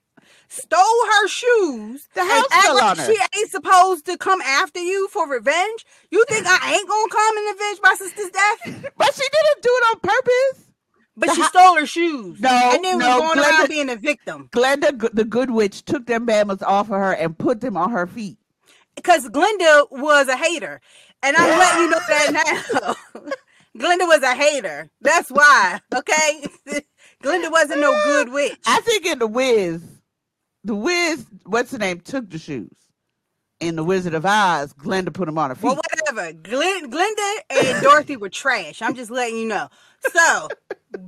stole 0.47 1.05
her 1.13 1.27
shoes, 1.27 2.07
The 2.13 2.21
and 2.21 2.30
house 2.30 2.45
act 2.51 2.73
like 2.73 2.97
she 3.07 3.17
ain't 3.39 3.49
supposed 3.51 4.05
to 4.07 4.17
come 4.17 4.41
after 4.41 4.80
you 4.80 5.07
for 5.09 5.27
revenge. 5.27 5.86
You 6.11 6.23
think 6.27 6.45
I 6.47 6.73
ain't 6.73 6.88
gonna 6.88 7.09
come 7.09 7.38
and 7.38 7.55
avenge 7.55 7.80
my 7.84 7.95
sister's 7.95 8.30
death? 8.32 8.91
But 8.97 9.13
she 9.13 9.21
didn't 9.32 9.63
do 9.63 9.69
it 9.71 9.88
on 9.89 9.99
purpose. 10.01 10.65
But 11.17 11.27
The 11.30 11.36
she 11.36 11.41
hou- 11.41 11.47
stole 11.49 11.75
her 11.77 11.86
shoes. 11.86 12.39
No, 12.39 12.49
and 12.73 12.84
then 12.84 12.97
no, 12.97 13.19
was 13.19 13.36
going 13.36 13.39
Glenda- 13.45 13.59
around 13.59 13.67
being 13.69 13.89
a 13.89 13.95
victim. 13.97 14.49
Glenda, 14.53 15.09
the 15.13 15.25
good 15.25 15.51
witch, 15.51 15.84
took 15.84 16.05
them 16.05 16.25
bama's 16.25 16.63
off 16.63 16.88
of 16.88 16.95
her 16.97 17.13
and 17.13 17.38
put 17.38 17.59
them 17.61 17.75
on 17.75 17.91
her 17.91 18.07
feet. 18.07 18.38
because 18.95 19.27
Glenda 19.30 19.88
was 19.91 20.27
a 20.30 20.38
hater, 20.38 20.80
and 21.21 21.36
I'm 21.36 21.59
letting 21.59 21.82
you 21.84 21.89
know 21.89 21.99
that 22.07 22.95
now. 23.13 23.21
Glenda 23.77 24.07
was 24.07 24.23
a 24.23 24.34
hater. 24.34 24.89
That's 25.01 25.30
why. 25.30 25.80
Okay, 25.93 26.43
Glenda 27.23 27.51
wasn't 27.51 27.82
no 27.82 27.91
good 28.05 28.30
witch. 28.32 28.57
I 28.65 28.80
think 28.82 29.05
in 29.05 29.19
the 29.19 29.27
Wiz, 29.27 29.82
the 30.70 30.76
Wiz, 30.76 31.26
what's 31.47 31.72
the 31.72 31.80
name, 31.80 31.99
took 31.99 32.30
the 32.30 32.38
shoes. 32.38 32.78
In 33.59 33.76
the 33.76 33.84
Wizard 33.84 34.13
of 34.13 34.24
Oz, 34.24 34.72
Glenda 34.74 35.11
put 35.11 35.26
them 35.26 35.39
on 35.39 35.49
her 35.49 35.55
feet. 35.55 35.63
Well, 35.63 35.76
whatever. 35.76 36.32
Glen, 36.32 36.91
Glenda 36.91 37.38
and 37.49 37.82
Dorothy 37.82 38.17
were 38.17 38.30
trash. 38.30 38.82
I'm 38.84 38.93
just 38.93 39.09
letting 39.09 39.38
you 39.38 39.47
know. 39.47 39.67
So, 40.13 40.47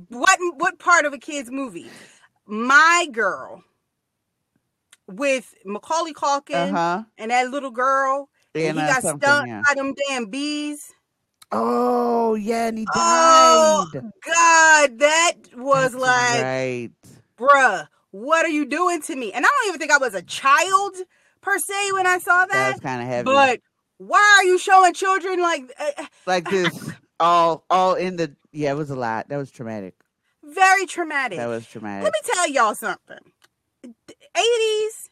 what 0.08 0.38
what 0.56 0.78
part 0.78 1.06
of 1.06 1.14
a 1.14 1.18
kid's 1.18 1.50
movie? 1.50 1.86
My 2.44 3.06
girl 3.12 3.62
with 5.06 5.54
Macaulay 5.64 6.12
Culkin 6.12 6.72
uh 6.72 6.72
huh. 6.72 7.02
and 7.16 7.30
that 7.30 7.48
little 7.48 7.70
girl, 7.70 8.28
and 8.54 8.76
And 8.76 8.80
he 8.80 8.86
got 8.86 9.00
stung 9.00 9.46
yeah. 9.48 9.62
by 9.66 9.74
them 9.74 9.94
damn 10.08 10.26
bees. 10.26 10.92
Oh 11.52 12.34
yeah, 12.34 12.66
and 12.66 12.78
he 12.78 12.84
died. 12.84 12.94
Oh 12.96 13.86
God, 13.92 14.98
that 14.98 15.32
was 15.54 15.92
That's 15.92 15.94
like, 15.94 16.42
right. 16.42 16.90
bruh, 17.38 17.86
what 18.12 18.46
are 18.46 18.50
you 18.50 18.64
doing 18.64 19.02
to 19.02 19.16
me? 19.16 19.32
And 19.32 19.44
I 19.44 19.48
don't 19.48 19.68
even 19.68 19.80
think 19.80 19.90
I 19.90 19.98
was 19.98 20.14
a 20.14 20.22
child 20.22 20.94
per 21.40 21.58
se 21.58 21.92
when 21.92 22.06
I 22.06 22.18
saw 22.18 22.40
That 22.46 22.48
that. 22.50 22.72
was 22.74 22.80
kind 22.80 23.02
of 23.02 23.08
heavy. 23.08 23.24
but 23.24 23.60
why 23.98 24.36
are 24.38 24.44
you 24.44 24.58
showing 24.58 24.94
children 24.94 25.40
like 25.40 25.64
uh, 25.78 26.04
like 26.26 26.48
this, 26.48 26.90
all 27.20 27.64
all 27.68 27.94
in 27.94 28.16
the 28.16 28.34
yeah, 28.52 28.70
it 28.70 28.76
was 28.76 28.90
a 28.90 28.96
lot. 28.96 29.28
That 29.28 29.36
was 29.38 29.50
traumatic. 29.50 29.94
very 30.44 30.86
traumatic? 30.86 31.38
That 31.38 31.46
was 31.48 31.66
traumatic. 31.66 32.04
Let 32.04 32.12
me 32.12 32.32
tell 32.32 32.48
y'all 32.50 32.74
something. 32.74 33.18
80s 34.36 35.08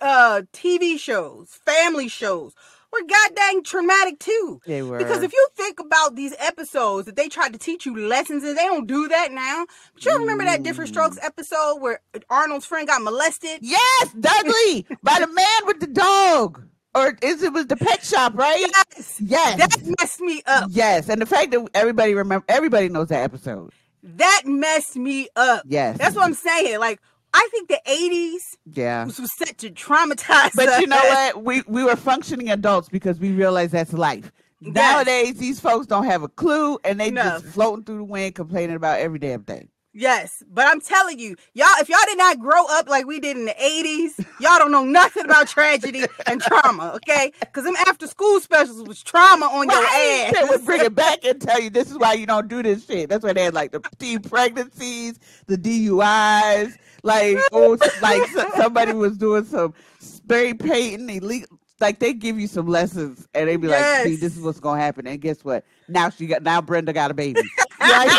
uh 0.00 0.42
TV 0.52 0.98
shows, 0.98 1.48
family 1.64 2.08
shows 2.08 2.54
were 2.94 3.06
goddamn 3.06 3.62
traumatic 3.64 4.18
too. 4.18 4.60
They 4.66 4.82
were 4.82 4.98
Because 4.98 5.22
if 5.22 5.32
you 5.32 5.48
think 5.56 5.80
about 5.80 6.14
these 6.16 6.34
episodes 6.38 7.06
that 7.06 7.16
they 7.16 7.28
tried 7.28 7.52
to 7.52 7.58
teach 7.58 7.84
you 7.86 7.96
lessons 7.96 8.44
and 8.44 8.56
they 8.56 8.62
don't 8.64 8.86
do 8.86 9.08
that 9.08 9.32
now. 9.32 9.66
But 9.94 10.04
you 10.04 10.16
remember 10.18 10.44
that 10.44 10.62
Different 10.62 10.90
Mm. 10.90 10.94
Strokes 10.94 11.18
episode 11.22 11.76
where 11.80 12.00
Arnold's 12.30 12.66
friend 12.66 12.86
got 12.88 13.02
molested? 13.02 13.58
yes, 13.62 14.12
Dudley 14.18 14.86
by 15.02 15.18
the 15.20 15.26
man 15.26 15.66
with 15.66 15.80
the 15.80 15.86
dog, 15.88 16.62
or 16.94 17.18
is 17.22 17.42
it 17.42 17.52
was 17.52 17.66
the 17.66 17.76
pet 17.76 18.04
shop, 18.04 18.34
right? 18.36 18.58
Yes. 18.96 19.20
Yes, 19.20 19.58
That 19.58 19.94
messed 20.00 20.20
me 20.20 20.42
up. 20.46 20.68
yes, 20.70 21.08
and 21.08 21.20
the 21.20 21.26
fact 21.26 21.50
that 21.50 21.68
everybody 21.74 22.14
remember, 22.14 22.44
everybody 22.48 22.88
knows 22.88 23.08
that 23.08 23.22
episode. 23.22 23.72
That 24.02 24.42
messed 24.44 24.96
me 24.96 25.28
up. 25.34 25.64
Yes, 25.66 25.96
That's 25.98 26.14
what 26.14 26.24
I'm 26.26 26.34
saying. 26.34 26.78
Like, 26.78 27.00
I 27.36 27.48
think 27.50 27.68
the 27.68 27.80
80s 27.86 28.56
yeah. 28.72 29.04
was 29.04 29.20
set 29.36 29.58
to 29.58 29.70
traumatize 29.70 30.52
But 30.54 30.68
us. 30.68 30.80
you 30.80 30.86
know 30.86 30.96
what? 30.96 31.42
We 31.44 31.62
we 31.66 31.82
were 31.84 31.96
functioning 31.96 32.48
adults 32.50 32.88
because 32.88 33.18
we 33.18 33.32
realized 33.32 33.72
that's 33.72 33.92
life. 33.92 34.30
Yes. 34.60 34.74
Nowadays, 34.74 35.34
these 35.34 35.60
folks 35.60 35.86
don't 35.86 36.04
have 36.06 36.22
a 36.22 36.28
clue, 36.28 36.78
and 36.84 36.98
they 36.98 37.10
No. 37.10 37.22
just 37.22 37.46
floating 37.46 37.84
through 37.84 37.98
the 37.98 38.04
wind, 38.04 38.34
complaining 38.34 38.76
about 38.76 39.00
every 39.00 39.18
damn 39.18 39.42
thing. 39.42 39.68
Yes, 39.96 40.42
but 40.50 40.66
I'm 40.66 40.80
telling 40.80 41.20
you, 41.20 41.36
y'all, 41.52 41.68
if 41.78 41.88
y'all 41.88 41.98
did 42.06 42.18
not 42.18 42.40
grow 42.40 42.64
up 42.68 42.88
like 42.88 43.06
we 43.06 43.20
did 43.20 43.36
in 43.36 43.44
the 43.44 43.52
80s, 43.52 44.18
y'all 44.40 44.58
don't 44.58 44.72
know 44.72 44.82
nothing 44.84 45.24
about 45.24 45.46
tragedy 45.46 46.02
and 46.26 46.40
trauma, 46.42 46.92
okay? 46.96 47.30
Because 47.38 47.62
them 47.62 47.76
after 47.86 48.08
school 48.08 48.40
specials 48.40 48.82
was 48.88 49.04
trauma 49.04 49.46
on 49.46 49.68
your 49.70 49.78
ass. 49.84 50.32
They 50.34 50.44
would 50.48 50.64
bring 50.64 50.80
it 50.84 50.96
back 50.96 51.24
and 51.24 51.40
tell 51.40 51.60
you 51.60 51.70
this 51.70 51.92
is 51.92 51.98
why 51.98 52.14
you 52.14 52.26
don't 52.26 52.48
do 52.48 52.60
this 52.60 52.84
shit. 52.86 53.08
That's 53.08 53.22
why 53.22 53.34
they 53.34 53.44
had 53.44 53.54
like 53.54 53.70
the 53.70 53.80
teen 54.00 54.18
pregnancies, 54.20 55.20
the 55.46 55.56
DUIs, 55.56 56.74
like 57.04 57.38
oh, 57.52 57.78
like 58.02 58.26
somebody 58.56 58.92
was 58.92 59.16
doing 59.16 59.44
some 59.44 59.72
spray 60.00 60.52
painting 60.54 61.08
illegal. 61.08 61.60
Like 61.80 61.98
they 61.98 62.14
give 62.14 62.40
you 62.40 62.46
some 62.46 62.66
lessons 62.66 63.28
and 63.34 63.48
they 63.48 63.56
be 63.56 63.68
like, 63.68 63.84
"See, 64.04 64.16
this 64.16 64.36
is 64.36 64.42
what's 64.42 64.58
gonna 64.60 64.80
happen." 64.80 65.06
And 65.06 65.20
guess 65.20 65.44
what? 65.44 65.64
Now 65.88 66.08
she 66.08 66.26
got 66.26 66.42
now 66.42 66.60
Brenda 66.60 66.92
got 66.92 67.10
a 67.10 67.14
baby. 67.14 67.42
Like- 67.80 68.10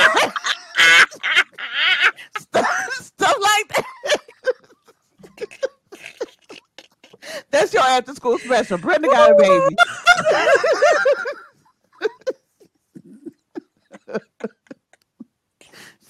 stuff, 2.39 2.89
stuff 2.93 3.38
like 3.41 3.67
that. 3.69 3.86
That's 7.49 7.73
your 7.73 7.83
after 7.83 8.13
school 8.13 8.38
special. 8.38 8.77
Brenda 8.77 9.07
got 9.07 9.31
a 9.31 9.36
baby. 9.36 9.75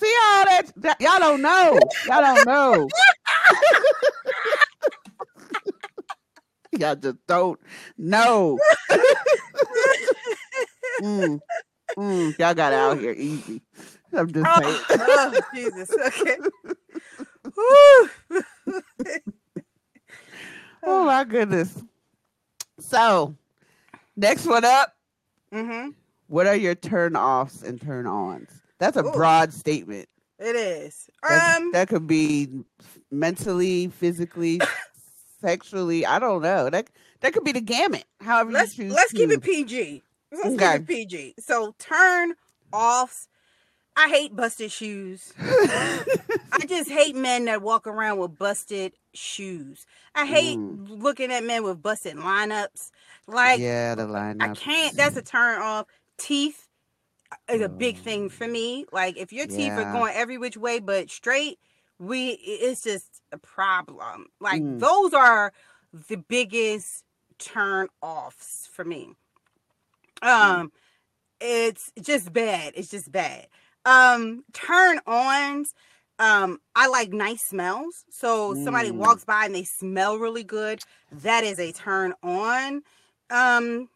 See 0.06 0.16
all 0.24 0.46
that, 0.46 0.64
that- 0.78 1.02
y'all 1.02 1.18
don't 1.20 1.42
know. 1.42 1.80
Y'all 2.08 2.22
don't 2.22 2.46
know. 2.46 2.90
y'all 6.78 6.96
just 6.96 7.18
don't 7.26 7.60
know. 7.98 8.60
Mm, 11.02 11.40
mm, 11.98 12.40
y'all 12.40 12.54
got 12.54 12.72
out 12.72 13.00
here 13.00 13.16
easy. 13.18 13.64
I'm 14.14 14.32
just 14.32 14.56
saying. 14.58 14.78
Oh, 14.92 15.34
oh, 15.34 15.42
Jesus. 15.54 15.92
Okay. 16.08 16.38
Oh 20.88 21.04
my 21.04 21.24
goodness. 21.24 21.82
So, 22.80 23.36
next 24.16 24.46
one 24.46 24.64
up. 24.64 24.94
Mm-hmm. 25.52 25.90
What 26.28 26.46
are 26.46 26.56
your 26.56 26.76
turn 26.76 27.16
offs 27.16 27.64
and 27.64 27.82
turn 27.82 28.06
ons? 28.06 28.52
That's 28.80 28.98
a 28.98 29.04
Ooh. 29.06 29.12
broad 29.12 29.54
statement. 29.54 30.08
It 30.40 30.56
is. 30.56 31.10
That, 31.24 31.58
Um, 31.62 31.72
that 31.72 31.88
could 31.88 32.08
be 32.08 32.50
mentally, 33.12 33.88
physically, 33.88 34.60
sexually. 35.42 36.06
I 36.06 36.20
don't 36.20 36.42
know. 36.42 36.70
That 36.70 36.90
that 37.22 37.34
could 37.34 37.44
be 37.46 37.54
the 37.54 37.62
gamut. 37.62 38.04
However 38.22 38.52
let's 38.52 38.78
you 38.78 38.86
choose. 38.86 38.94
let's 38.94 39.14
keep 39.14 39.30
it 39.30 39.42
PG. 39.42 40.04
Let's 40.32 40.56
Okay. 40.56 40.74
keep 40.74 40.82
it 40.82 40.88
PG. 40.88 41.36
So 41.40 41.74
turn 41.80 42.34
offs. 42.74 43.28
I 43.98 44.10
hate 44.10 44.36
busted 44.36 44.74
shoes. 44.74 45.32
I 45.40 46.04
just 46.68 46.90
hate 46.90 47.16
men 47.16 47.46
that 47.46 47.62
walk 47.62 47.88
around 47.88 48.18
with 48.20 48.38
busted 48.38 48.92
shoes. 49.14 49.86
I 50.16 50.26
hate 50.26 50.58
Mm. 50.58 51.02
looking 51.02 51.32
at 51.32 51.46
men 51.46 51.64
with 51.64 51.82
busted 51.82 52.18
lineups. 52.18 52.92
Like 53.26 53.62
yeah, 53.62 53.96
the 53.96 54.06
line. 54.06 54.42
I 54.42 54.54
can't. 54.54 54.98
That's 54.98 55.16
a 55.16 55.22
turn 55.22 55.62
off. 55.62 55.86
Teeth 56.18 56.65
is 57.50 57.62
a 57.62 57.70
big 57.70 57.98
thing 57.98 58.30
for 58.30 58.48
me. 58.48 58.86
Like 58.92 59.18
if 59.18 59.32
your 59.34 59.48
teeth 59.48 59.78
are 59.78 59.86
going 59.86 60.14
every 60.16 60.38
which 60.38 60.58
way 60.58 60.80
but 60.80 61.10
straight, 61.10 61.60
we 62.00 62.30
it's 62.44 62.82
just 62.84 63.22
a 63.32 63.38
problem. 63.38 64.28
Like 64.40 64.64
Mm. 64.64 64.80
those 64.80 65.14
are 65.14 65.54
the 65.94 66.18
biggest 66.18 67.04
turn 67.40 67.88
offs 68.02 68.68
for 68.72 68.84
me. 68.86 69.14
Um 70.22 70.72
it's 71.42 71.92
just 72.02 72.34
bad. 72.34 72.74
It's 72.76 72.90
just 72.90 73.12
bad. 73.12 73.48
Um 73.86 74.44
turn 74.54 75.00
ons 75.08 75.74
um 76.20 76.60
I 76.76 76.88
like 76.88 77.14
nice 77.14 77.44
smells. 77.44 78.06
So 78.10 78.54
somebody 78.56 78.92
Mm. 78.92 78.98
walks 78.98 79.26
by 79.26 79.46
and 79.46 79.56
they 79.56 79.64
smell 79.64 80.18
really 80.18 80.44
good, 80.44 80.82
that 81.12 81.44
is 81.44 81.60
a 81.60 81.72
turn 81.72 82.14
on. 82.24 82.84
Um 83.30 83.90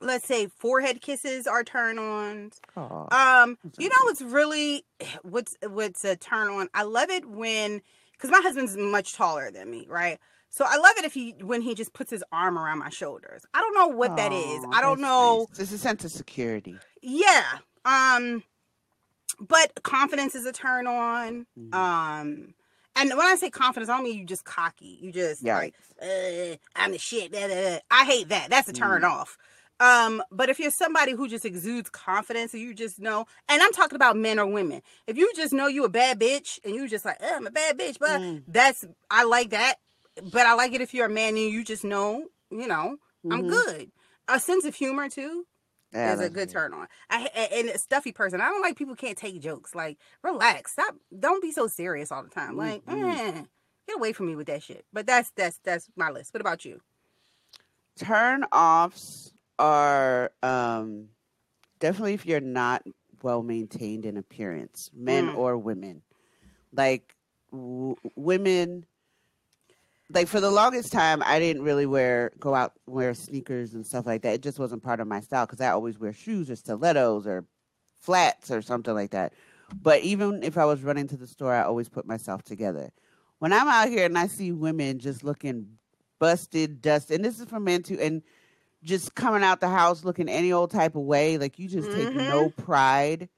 let's 0.00 0.26
say 0.26 0.46
forehead 0.46 1.00
kisses 1.00 1.46
are 1.46 1.64
turn 1.64 1.98
ons. 1.98 2.60
Um, 2.76 3.58
you 3.78 3.88
know 3.88 3.96
what's 4.04 4.22
really 4.22 4.84
what's 5.22 5.56
what's 5.66 6.04
a 6.04 6.16
turn 6.16 6.48
on? 6.48 6.68
I 6.74 6.82
love 6.84 7.10
it 7.10 7.26
when 7.28 7.80
because 8.12 8.30
my 8.30 8.40
husband's 8.42 8.76
much 8.76 9.14
taller 9.14 9.50
than 9.50 9.70
me, 9.70 9.86
right? 9.88 10.18
So 10.50 10.64
I 10.66 10.76
love 10.78 10.94
it 10.98 11.04
if 11.04 11.12
he 11.14 11.34
when 11.42 11.60
he 11.62 11.74
just 11.74 11.92
puts 11.92 12.10
his 12.10 12.24
arm 12.32 12.58
around 12.58 12.78
my 12.78 12.88
shoulders. 12.88 13.42
I 13.54 13.60
don't 13.60 13.74
know 13.74 13.88
what 13.88 14.16
that 14.16 14.32
is. 14.32 14.64
I 14.72 14.80
don't 14.80 15.00
know. 15.00 15.46
nice. 15.50 15.60
It's 15.60 15.72
a 15.72 15.78
sense 15.78 16.04
of 16.04 16.10
security. 16.12 16.76
Yeah. 17.02 17.44
Um 17.84 18.42
but 19.40 19.82
confidence 19.82 20.34
is 20.34 20.46
a 20.46 20.52
turn 20.52 20.86
on. 20.86 21.46
Mhm. 21.58 21.74
Um, 21.74 22.54
and 22.96 23.10
when 23.10 23.20
I 23.20 23.36
say 23.36 23.50
confidence, 23.50 23.88
I 23.88 23.94
don't 23.96 24.04
mean 24.04 24.18
you 24.18 24.24
just 24.24 24.44
cocky. 24.44 24.98
You 25.00 25.12
just 25.12 25.42
Yeah. 25.44 25.56
like, 25.58 25.74
uh, 26.02 26.56
I'm 26.74 26.90
the 26.90 26.98
shit. 26.98 27.30
da, 27.30 27.46
da, 27.46 27.54
da. 27.54 27.78
I 27.90 28.04
hate 28.04 28.30
that. 28.30 28.50
That's 28.50 28.68
a 28.68 28.72
turn 28.72 29.02
Mm. 29.02 29.10
off. 29.10 29.38
Um, 29.80 30.22
but 30.30 30.48
if 30.48 30.58
you're 30.58 30.70
somebody 30.70 31.12
who 31.12 31.28
just 31.28 31.44
exudes 31.44 31.88
confidence 31.90 32.52
and 32.52 32.62
you 32.62 32.74
just 32.74 32.98
know, 32.98 33.26
and 33.48 33.62
I'm 33.62 33.72
talking 33.72 33.96
about 33.96 34.16
men 34.16 34.38
or 34.38 34.46
women, 34.46 34.82
if 35.06 35.16
you 35.16 35.30
just 35.36 35.52
know 35.52 35.66
you 35.68 35.84
a 35.84 35.88
bad 35.88 36.18
bitch 36.18 36.58
and 36.64 36.74
you 36.74 36.88
just 36.88 37.04
like, 37.04 37.22
"Uh, 37.22 37.34
I'm 37.36 37.46
a 37.46 37.50
bad 37.50 37.78
bitch, 37.78 37.98
but 37.98 38.20
Mm. 38.20 38.42
that's 38.48 38.84
I 39.10 39.24
like 39.24 39.50
that. 39.50 39.76
But 40.20 40.46
I 40.46 40.54
like 40.54 40.72
it 40.72 40.80
if 40.80 40.92
you're 40.94 41.06
a 41.06 41.10
man 41.10 41.36
and 41.36 41.50
you 41.50 41.62
just 41.62 41.84
know, 41.84 42.26
you 42.50 42.66
know, 42.66 42.96
I'm 43.30 43.44
Mhm. 43.44 43.48
good. 43.48 43.92
A 44.26 44.40
sense 44.40 44.64
of 44.64 44.74
humor 44.74 45.08
too 45.08 45.46
Yeah, 45.92 46.12
is 46.14 46.20
a 46.20 46.28
good 46.28 46.50
turn 46.50 46.74
on. 46.74 46.88
I 47.08 47.26
and 47.52 47.68
a 47.68 47.78
stuffy 47.78 48.10
person. 48.10 48.40
I 48.40 48.48
don't 48.48 48.60
like 48.62 48.76
people 48.76 48.96
can't 48.96 49.16
take 49.16 49.40
jokes. 49.40 49.74
Like, 49.76 49.96
relax. 50.22 50.72
Stop. 50.72 50.96
Don't 51.16 51.40
be 51.40 51.52
so 51.52 51.68
serious 51.68 52.10
all 52.10 52.24
the 52.24 52.30
time. 52.30 52.56
Like, 52.56 52.84
Mhm. 52.84 53.16
eh, 53.16 53.42
get 53.86 53.96
away 53.96 54.12
from 54.12 54.26
me 54.26 54.34
with 54.34 54.48
that 54.48 54.62
shit. 54.64 54.84
But 54.92 55.06
that's 55.06 55.30
that's 55.36 55.58
that's 55.62 55.88
my 55.94 56.10
list. 56.10 56.34
What 56.34 56.40
about 56.40 56.64
you? 56.64 56.80
turn 57.96 58.44
offs 58.52 59.32
are 59.58 60.30
um, 60.42 61.08
definitely 61.80 62.14
if 62.14 62.26
you're 62.26 62.40
not 62.40 62.82
well 63.22 63.42
maintained 63.42 64.06
in 64.06 64.16
appearance, 64.16 64.90
men 64.94 65.28
Mm. 65.28 65.36
or 65.36 65.58
women. 65.58 66.02
Like 66.72 67.14
w- 67.50 67.96
women, 68.14 68.84
like 70.10 70.28
for 70.28 70.40
the 70.40 70.50
longest 70.50 70.92
time, 70.92 71.22
I 71.24 71.38
didn't 71.38 71.62
really 71.62 71.86
wear 71.86 72.32
go 72.38 72.54
out 72.54 72.72
wear 72.86 73.12
sneakers 73.14 73.74
and 73.74 73.86
stuff 73.86 74.06
like 74.06 74.22
that. 74.22 74.34
It 74.34 74.42
just 74.42 74.58
wasn't 74.58 74.82
part 74.82 75.00
of 75.00 75.06
my 75.06 75.20
style 75.20 75.46
because 75.46 75.60
I 75.60 75.68
always 75.70 75.98
wear 75.98 76.12
shoes 76.12 76.50
or 76.50 76.56
stilettos 76.56 77.26
or 77.26 77.44
flats 78.00 78.50
or 78.50 78.62
something 78.62 78.94
like 78.94 79.10
that. 79.10 79.32
But 79.82 80.02
even 80.02 80.42
if 80.42 80.56
I 80.56 80.64
was 80.64 80.82
running 80.82 81.08
to 81.08 81.16
the 81.16 81.26
store, 81.26 81.52
I 81.52 81.62
always 81.62 81.88
put 81.88 82.06
myself 82.06 82.42
together. 82.42 82.90
When 83.38 83.52
I'm 83.52 83.68
out 83.68 83.88
here 83.88 84.06
and 84.06 84.16
I 84.16 84.26
see 84.28 84.50
women 84.52 84.98
just 84.98 85.22
looking 85.24 85.78
busted, 86.18 86.80
dusted, 86.80 87.16
and 87.16 87.24
this 87.24 87.38
is 87.38 87.46
for 87.46 87.60
men 87.60 87.82
too, 87.82 87.98
and 88.00 88.22
just 88.82 89.14
coming 89.14 89.42
out 89.42 89.60
the 89.60 89.68
house 89.68 90.04
looking 90.04 90.28
any 90.28 90.52
old 90.52 90.70
type 90.70 90.94
of 90.96 91.02
way, 91.02 91.38
like 91.38 91.58
you 91.58 91.68
just 91.68 91.90
take 91.92 92.08
Mhm. 92.08 92.26
no 92.28 92.50
pride 92.50 93.28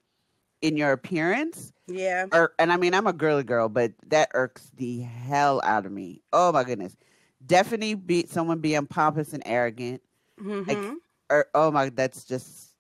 in 0.61 0.77
your 0.77 0.93
appearance. 0.93 1.73
Yeah. 1.87 2.27
Ir- 2.33 2.53
and 2.59 2.73
I 2.73 2.77
mean, 2.77 2.95
I'm 2.95 3.07
a 3.07 3.13
girly 3.13 3.43
girl, 3.45 3.69
but 3.69 3.93
that 4.09 4.31
irks 4.35 4.71
the 4.77 5.01
hell 5.01 5.61
out 5.65 5.87
of 5.87 5.93
me. 5.93 6.23
Oh 6.33 6.53
my 6.53 6.65
goodness. 6.65 6.97
Definitely 7.45 7.95
be 7.95 8.27
someone 8.27 8.61
being 8.61 8.87
pompous 8.87 9.33
and 9.33 9.43
arrogant. 9.47 10.03
hmm 10.39 10.95
Or 11.31 11.47
oh 11.55 11.71
my, 11.71 11.89
that's 11.91 12.25
just 12.25 12.75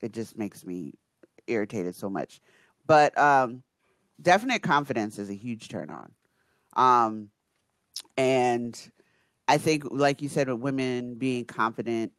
it 0.00 0.12
just 0.12 0.36
makes 0.36 0.64
me 0.64 0.94
irritated 1.46 1.94
so 1.94 2.08
much. 2.08 2.40
But 2.86 3.16
um 3.18 3.62
definite 4.20 4.62
confidence 4.62 5.18
is 5.18 5.28
a 5.30 5.34
huge 5.34 5.68
turn 5.68 5.90
on. 5.90 6.12
Um 6.74 7.30
and 8.16 8.90
I 9.48 9.58
think 9.58 9.84
like 9.90 10.22
you 10.22 10.28
said 10.28 10.48
with 10.48 10.60
women 10.60 11.14
being 11.16 11.44
confident 11.44 12.12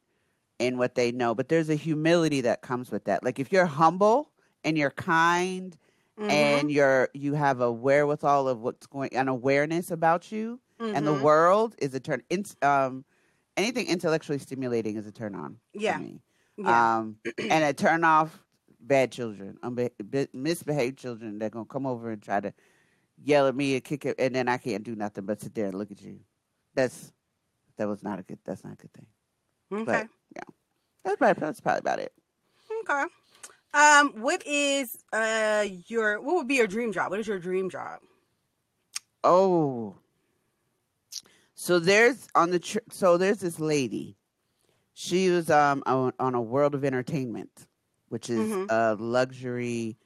in 0.60 0.78
what 0.78 0.96
they 0.96 1.12
know, 1.12 1.34
but 1.34 1.50
there's 1.50 1.70
a 1.70 1.76
humility 1.76 2.42
that 2.42 2.62
comes 2.62 2.92
with 2.92 3.06
that. 3.06 3.24
Like 3.24 3.40
if 3.40 3.52
you're 3.52 3.66
humble 3.66 4.32
and 4.64 4.78
you're 4.78 4.92
kind 4.92 5.78
Mm-hmm. 6.20 6.30
and 6.30 6.72
you're 6.72 7.10
you 7.16 7.34
have 7.34 7.60
a 7.60 7.72
wherewithal 7.72 8.48
of 8.48 8.62
what's 8.62 8.86
going 8.86 9.16
an 9.16 9.28
awareness 9.28 9.90
about 9.90 10.32
you 10.32 10.60
and 10.80 11.08
the 11.08 11.12
Mhm. 11.12 11.22
world 11.22 11.74
is 11.80 11.96
a 11.96 12.00
turn 12.00 12.22
in, 12.30 12.46
um 12.62 13.04
anything 13.58 13.88
intellectually 13.88 14.38
stimulating 14.38 14.96
is 14.96 15.08
a 15.08 15.12
turn 15.12 15.34
on 15.34 15.58
Yeah. 15.74 15.94
for 15.98 16.04
me 16.04 16.22
yeah. 16.58 16.98
um 17.00 17.18
and 17.40 17.64
a 17.64 17.74
turn 17.74 18.04
off 18.04 18.44
bad 18.80 19.12
children 19.12 19.58
unbe- 19.64 20.28
misbehaved 20.36 21.00
children 21.00 21.40
that 21.40 21.52
gonna 21.52 21.66
come 21.66 21.88
over 21.88 22.12
and 22.12 22.22
try 22.22 22.40
to 22.40 22.54
yell 23.24 23.48
at 23.48 23.56
me 23.56 23.74
and 23.74 23.84
kick 23.84 24.06
it 24.06 24.14
and 24.20 24.36
then 24.36 24.48
i 24.48 24.58
can't 24.58 24.84
do 24.84 24.96
nothing 24.96 25.26
but 25.26 25.42
sit 25.42 25.56
there 25.56 25.66
and 25.70 25.74
look 25.80 25.90
at 25.90 26.00
you 26.04 26.20
that's 26.76 27.12
that 27.78 27.88
was 27.88 28.04
not 28.04 28.20
a 28.20 28.24
good 28.24 28.40
that's 28.46 28.64
not 28.64 28.74
a 28.74 28.76
good 28.78 28.94
thing 28.94 29.06
okay. 29.72 30.08
Yeah. 30.36 30.42
That's 31.04 31.18
probably, 31.18 31.40
that's 31.42 31.62
probably 31.62 31.80
about 31.80 32.00
it 32.00 32.14
Okay. 32.82 33.04
Um, 33.74 34.10
what 34.22 34.46
is 34.46 35.04
uh 35.14 35.66
your 35.88 36.22
what 36.22 36.36
would 36.36 36.48
be 36.48 36.56
your 36.56 36.68
dream 36.68 36.92
job? 36.92 37.10
What 37.12 37.20
is 37.20 37.28
your 37.28 37.40
dream 37.40 37.70
job? 37.70 38.00
Oh. 39.24 39.96
So 41.56 41.80
there's 41.80 42.28
on 42.36 42.50
the 42.52 42.60
tr- 42.60 42.80
so 42.92 43.18
there's 43.18 43.40
this 43.40 43.60
lady. 43.60 44.18
She 44.94 45.30
was 45.30 45.50
um 45.50 45.82
on, 45.86 46.14
on 46.20 46.36
a 46.36 46.42
World 46.42 46.76
of 46.76 46.84
Entertainment, 46.86 47.68
which 48.10 48.30
is 48.30 48.50
Mhm. 48.52 48.68
a 48.70 48.96
luxury 49.02 49.98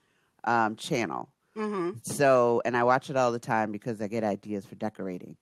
um 0.44 0.76
channel. 0.76 1.30
Mm-hmm. 1.58 1.98
So 2.04 2.62
and 2.64 2.78
I 2.78 2.84
watch 2.84 3.10
it 3.10 3.18
all 3.18 3.32
the 3.32 3.40
time 3.40 3.72
because 3.72 4.02
I 4.02 4.08
get 4.08 4.24
ideas 4.24 4.66
for 4.66 4.76
decorating. 4.76 5.36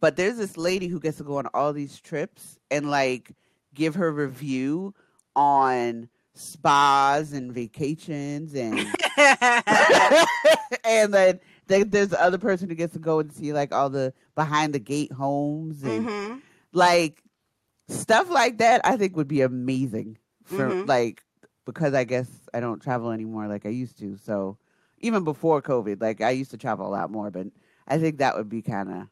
But 0.00 0.16
there's 0.16 0.36
this 0.36 0.56
lady 0.56 0.88
who 0.88 1.00
gets 1.00 1.18
to 1.18 1.24
go 1.24 1.38
on 1.38 1.46
all 1.54 1.72
these 1.72 1.98
trips 2.00 2.58
and 2.70 2.90
like 2.90 3.32
give 3.74 3.94
her 3.94 4.12
review 4.12 4.94
on 5.34 6.08
spas 6.34 7.32
and 7.32 7.50
vacations 7.52 8.54
and 8.54 8.78
and 10.84 11.14
then 11.14 11.40
there's 11.66 12.08
the 12.08 12.22
other 12.22 12.38
person 12.38 12.68
who 12.68 12.74
gets 12.74 12.92
to 12.92 12.98
go 12.98 13.18
and 13.20 13.32
see 13.32 13.52
like 13.52 13.72
all 13.72 13.88
the 13.90 14.12
behind 14.34 14.74
the 14.74 14.78
gate 14.78 15.12
homes 15.12 15.82
and 15.82 16.06
mm-hmm. 16.06 16.36
like 16.72 17.22
stuff 17.88 18.28
like 18.30 18.58
that. 18.58 18.80
I 18.84 18.96
think 18.96 19.16
would 19.16 19.28
be 19.28 19.40
amazing 19.42 20.18
for 20.44 20.68
Mhm. 20.68 20.86
like 20.86 21.22
because 21.64 21.94
I 21.94 22.04
guess 22.04 22.28
I 22.54 22.60
don't 22.60 22.82
travel 22.82 23.10
anymore 23.10 23.48
like 23.48 23.66
I 23.66 23.70
used 23.70 23.98
to. 23.98 24.16
So 24.16 24.58
even 24.98 25.24
before 25.24 25.60
COVID, 25.62 26.00
like 26.00 26.20
I 26.20 26.30
used 26.30 26.50
to 26.52 26.56
travel 26.58 26.86
a 26.86 26.90
lot 26.90 27.10
more, 27.10 27.30
but 27.30 27.46
I 27.88 27.98
think 27.98 28.18
that 28.18 28.36
would 28.36 28.48
be 28.48 28.62
kind 28.62 28.90
of 28.90 29.08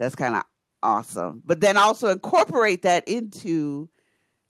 that's 0.00 0.16
kind 0.16 0.34
of 0.34 0.42
awesome. 0.82 1.42
But 1.44 1.60
then 1.60 1.76
also 1.76 2.08
incorporate 2.08 2.82
that 2.82 3.06
into 3.06 3.90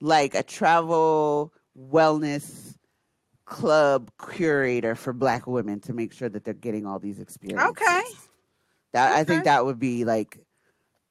like 0.00 0.34
a 0.34 0.44
travel 0.44 1.52
wellness 1.76 2.76
club 3.46 4.12
curator 4.30 4.94
for 4.94 5.12
black 5.12 5.48
women 5.48 5.80
to 5.80 5.92
make 5.92 6.12
sure 6.12 6.28
that 6.28 6.44
they're 6.44 6.54
getting 6.54 6.86
all 6.86 7.00
these 7.00 7.18
experiences. 7.18 7.68
Okay. 7.70 8.02
That 8.92 9.12
I 9.12 9.24
think 9.24 9.44
that 9.44 9.66
would 9.66 9.80
be 9.80 10.04
like 10.04 10.38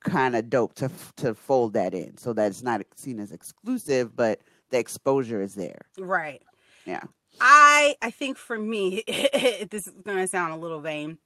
kind 0.06 0.38
of 0.38 0.50
dope 0.50 0.74
to 0.76 0.90
to 1.18 1.36
fold 1.36 1.74
that 1.74 1.94
in 1.94 2.18
so 2.18 2.32
that 2.32 2.48
it's 2.48 2.64
not 2.64 2.82
seen 2.96 3.20
as 3.20 3.34
exclusive 3.34 4.16
but 4.16 4.40
the 4.70 4.80
exposure 4.80 5.42
is 5.42 5.56
there. 5.56 5.82
Right. 5.98 6.42
Yeah. 6.86 7.04
I 7.42 7.96
I 8.02 8.10
think 8.12 8.38
for 8.38 8.58
me, 8.58 9.04
this 9.70 9.88
is 9.88 9.94
gonna 10.06 10.28
sound 10.28 10.54
a 10.54 10.58
little 10.58 10.80
vain 10.80 11.18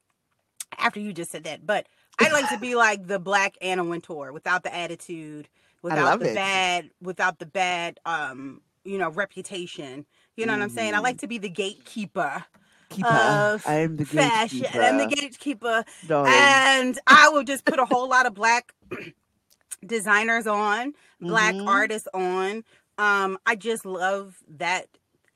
after 0.80 1.00
you 1.00 1.14
just 1.14 1.32
said 1.32 1.44
that, 1.44 1.66
but 1.68 1.88
I 2.20 2.30
like 2.32 2.50
to 2.50 2.58
be 2.60 2.76
like 2.76 3.08
the 3.08 3.20
black 3.20 3.56
Anna 3.62 3.84
Wintour 3.84 4.32
without 4.32 4.64
the 4.64 4.74
attitude, 4.74 5.48
without 5.82 6.20
the 6.20 6.28
it. 6.28 6.36
bad, 6.36 6.90
without 7.02 7.40
the 7.40 7.46
bad, 7.46 8.00
um, 8.06 8.62
you 8.84 8.98
know, 8.98 9.10
reputation. 9.10 10.06
You 10.36 10.46
know 10.46 10.54
what 10.54 10.62
I'm 10.62 10.70
saying? 10.70 10.94
I 10.96 11.00
like 11.00 11.20
to 11.20 11.28
be 11.28 11.38
the 11.38 11.50
gatekeeper 11.50 12.46
Keeper. 12.90 13.08
of 13.08 13.64
I 13.66 13.76
am 13.76 13.98
the 13.98 14.06
fashion. 14.06 14.60
gatekeeper. 14.60 14.82
I'm 14.84 14.98
the 14.98 15.16
gatekeeper, 15.16 15.84
Darling. 16.08 16.34
and 16.34 17.00
I 17.08 17.30
will 17.30 17.44
just 17.44 17.66
put 17.66 17.80
a 17.80 17.86
whole 17.86 18.08
lot 18.10 18.26
of 18.28 18.34
black 18.36 18.74
designers 19.86 20.48
on, 20.48 20.94
black 21.22 21.56
Mhm. 21.56 21.68
artists 21.68 22.08
on. 22.14 22.64
Um, 22.98 23.38
I 23.46 23.56
just 23.56 23.86
love 23.86 24.38
that. 24.58 24.88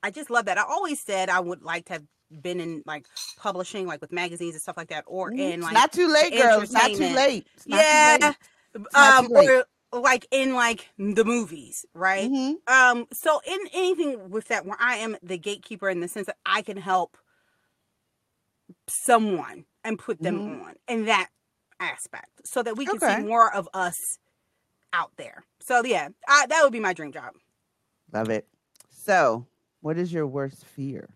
I 0.04 0.12
just 0.12 0.30
love 0.30 0.46
that. 0.46 0.58
I 0.60 0.64
always 0.64 1.00
said 1.00 1.30
I 1.30 1.40
would 1.40 1.64
like 1.64 1.86
to 1.86 1.94
have 1.94 2.04
been 2.42 2.60
in 2.60 2.84
like 2.86 3.06
publishing, 3.38 3.88
like 3.88 4.02
with 4.02 4.12
magazines 4.12 4.54
and 4.54 4.62
stuff 4.62 4.78
like 4.78 4.90
that, 4.90 5.04
or 5.08 5.32
Mhm. 5.32 5.40
in 5.40 5.54
It's 5.56 5.64
like 5.64 5.74
not 5.74 5.94
too 5.94 6.08
late, 6.08 6.32
girl. 6.32 6.60
It's 6.62 6.72
not 6.72 6.94
too 6.94 7.08
late. 7.08 7.48
It's 7.56 7.68
not 7.68 7.80
yeah, 7.82 8.18
Too 8.18 8.26
late. 8.76 8.94
um, 8.96 9.28
late. 9.30 9.50
or 9.50 9.66
like 10.02 10.28
in 10.32 10.54
like 10.54 10.90
the 10.98 11.24
movies, 11.24 11.86
right? 11.94 12.30
Mhm. 12.30 12.56
Um, 12.68 13.08
so 13.14 13.40
in 13.46 13.60
anything 13.74 14.30
with 14.30 14.48
that, 14.50 14.66
where 14.66 14.78
I 14.80 14.98
am 14.98 15.18
the 15.24 15.38
gatekeeper 15.38 15.90
in 15.90 16.02
the 16.02 16.08
sense 16.08 16.28
that 16.28 16.38
I 16.46 16.62
can 16.62 16.78
help 16.78 17.18
someone 18.90 19.66
and 19.84 19.98
put 19.98 20.22
them 20.22 20.40
Mhm. 20.42 20.68
on 20.68 20.76
in 20.88 21.06
that 21.06 21.30
aspect, 21.80 22.46
so 22.46 22.62
that 22.64 22.76
we 22.76 22.86
can 22.86 22.98
Okay. 22.98 23.20
see 23.22 23.26
more 23.26 23.54
of 23.54 23.70
us 23.74 24.20
out 24.94 25.12
there. 25.18 25.46
So 25.62 25.84
yeah, 25.86 26.10
I, 26.28 26.46
that 26.48 26.64
would 26.64 26.74
be 26.74 26.80
my 26.80 26.94
dream 26.94 27.12
job. 27.12 27.34
Love 28.12 28.30
it. 28.30 28.48
So, 28.90 29.46
what 29.82 29.98
is 29.98 30.12
your 30.12 30.28
worst 30.28 30.66
fear? 30.66 31.10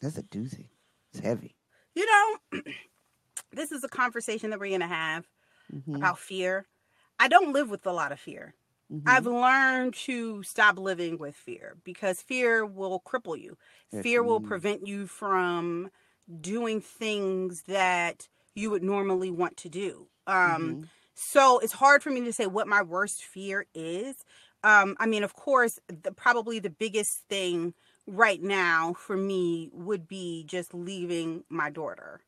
That's 0.00 0.16
a 0.18 0.22
doozy. 0.22 0.68
It's 1.12 1.20
heavy. 1.20 1.56
you 1.94 2.06
know, 2.06 2.62
this 3.52 3.72
is 3.72 3.82
a 3.82 3.88
conversation 3.88 4.50
that 4.50 4.60
we're 4.60 4.70
gonna 4.70 4.86
have 4.86 5.26
Mhm. 5.72 5.96
about 5.96 6.18
fear. 6.18 6.66
I 7.18 7.28
don't 7.28 7.52
live 7.52 7.70
with 7.70 7.86
a 7.86 7.92
lot 7.92 8.12
of 8.12 8.20
fear. 8.20 8.54
Mhm. 8.92 9.02
I've 9.06 9.26
learned 9.26 9.94
to 10.06 10.42
stop 10.44 10.78
living 10.78 11.18
with 11.18 11.34
fear 11.36 11.76
because 11.84 12.22
fear 12.22 12.64
will 12.64 13.00
cripple 13.00 13.38
you. 13.40 13.58
Yes, 13.90 14.02
Fear 14.04 14.22
will 14.22 14.40
prevent 14.40 14.86
you 14.86 15.06
from 15.06 15.90
doing 16.40 16.80
things 16.80 17.62
that 17.64 18.28
you 18.54 18.70
would 18.70 18.82
normally 18.82 19.30
want 19.30 19.56
to 19.58 19.68
do. 19.68 20.08
Um, 20.26 20.76
Mhm. 20.76 20.88
So 21.14 21.58
it's 21.58 21.72
hard 21.72 22.02
for 22.02 22.10
me 22.10 22.20
to 22.22 22.32
say 22.32 22.46
what 22.46 22.68
my 22.68 22.80
worst 22.82 23.24
fear 23.24 23.66
is. 23.74 24.24
Um, 24.64 24.96
I 24.98 25.06
mean, 25.06 25.22
of 25.24 25.34
course, 25.34 25.78
the, 25.88 26.12
probably 26.12 26.58
the 26.58 26.70
biggest 26.70 27.22
thing 27.28 27.74
right 28.06 28.42
now 28.42 28.94
for 28.94 29.16
me 29.16 29.70
would 29.72 30.08
be 30.08 30.44
just 30.46 30.74
leaving 30.74 31.44
my 31.48 31.70
daughter 31.70 32.20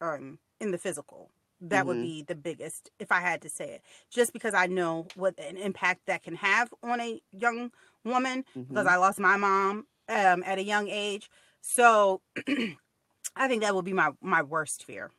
um, 0.00 0.38
in 0.60 0.70
the 0.72 0.78
physical. 0.78 1.30
That 1.60 1.86
would 1.86 1.98
Mhm. 1.98 2.02
be 2.02 2.22
the 2.22 2.34
biggest, 2.34 2.90
if 2.98 3.12
I 3.12 3.20
had 3.20 3.42
to 3.42 3.50
say 3.50 3.70
it, 3.74 3.82
just 4.10 4.32
because 4.32 4.54
I 4.54 4.66
know 4.66 5.06
what 5.14 5.38
an 5.38 5.56
impact 5.58 6.06
that 6.06 6.22
can 6.22 6.34
have 6.36 6.72
on 6.82 7.00
a 7.00 7.20
young 7.32 7.70
woman. 8.02 8.44
Because 8.68 8.86
Mhm. 8.86 8.90
I 8.90 8.96
lost 8.96 9.18
my 9.20 9.36
mom 9.36 9.86
um, 10.08 10.42
at 10.44 10.58
a 10.58 10.64
young 10.64 10.88
age, 10.88 11.30
so 11.60 12.22
I 13.36 13.46
think 13.46 13.62
that 13.62 13.74
would 13.74 13.84
be 13.84 13.92
my 13.92 14.10
my 14.20 14.42
worst 14.42 14.84
fear. 14.84 15.10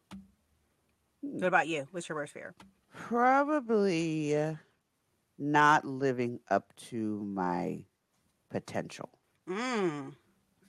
Hmm. 1.22 1.40
What 1.40 1.48
about 1.48 1.68
you? 1.68 1.88
What's 1.92 2.10
your 2.10 2.18
worst 2.18 2.34
fear? 2.34 2.56
Probably 2.94 4.36
uh, 4.36 4.56
not 5.42 5.86
living 5.86 6.42
up 6.50 6.76
to 6.78 7.24
my 7.26 7.86
potential. 8.50 9.10
Mm. 9.48 10.16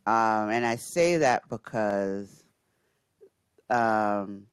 Um, 0.06 0.50
and 0.50 0.66
I 0.66 0.76
say 0.76 1.18
that 1.18 1.48
because, 1.48 2.44
um, 3.70 4.46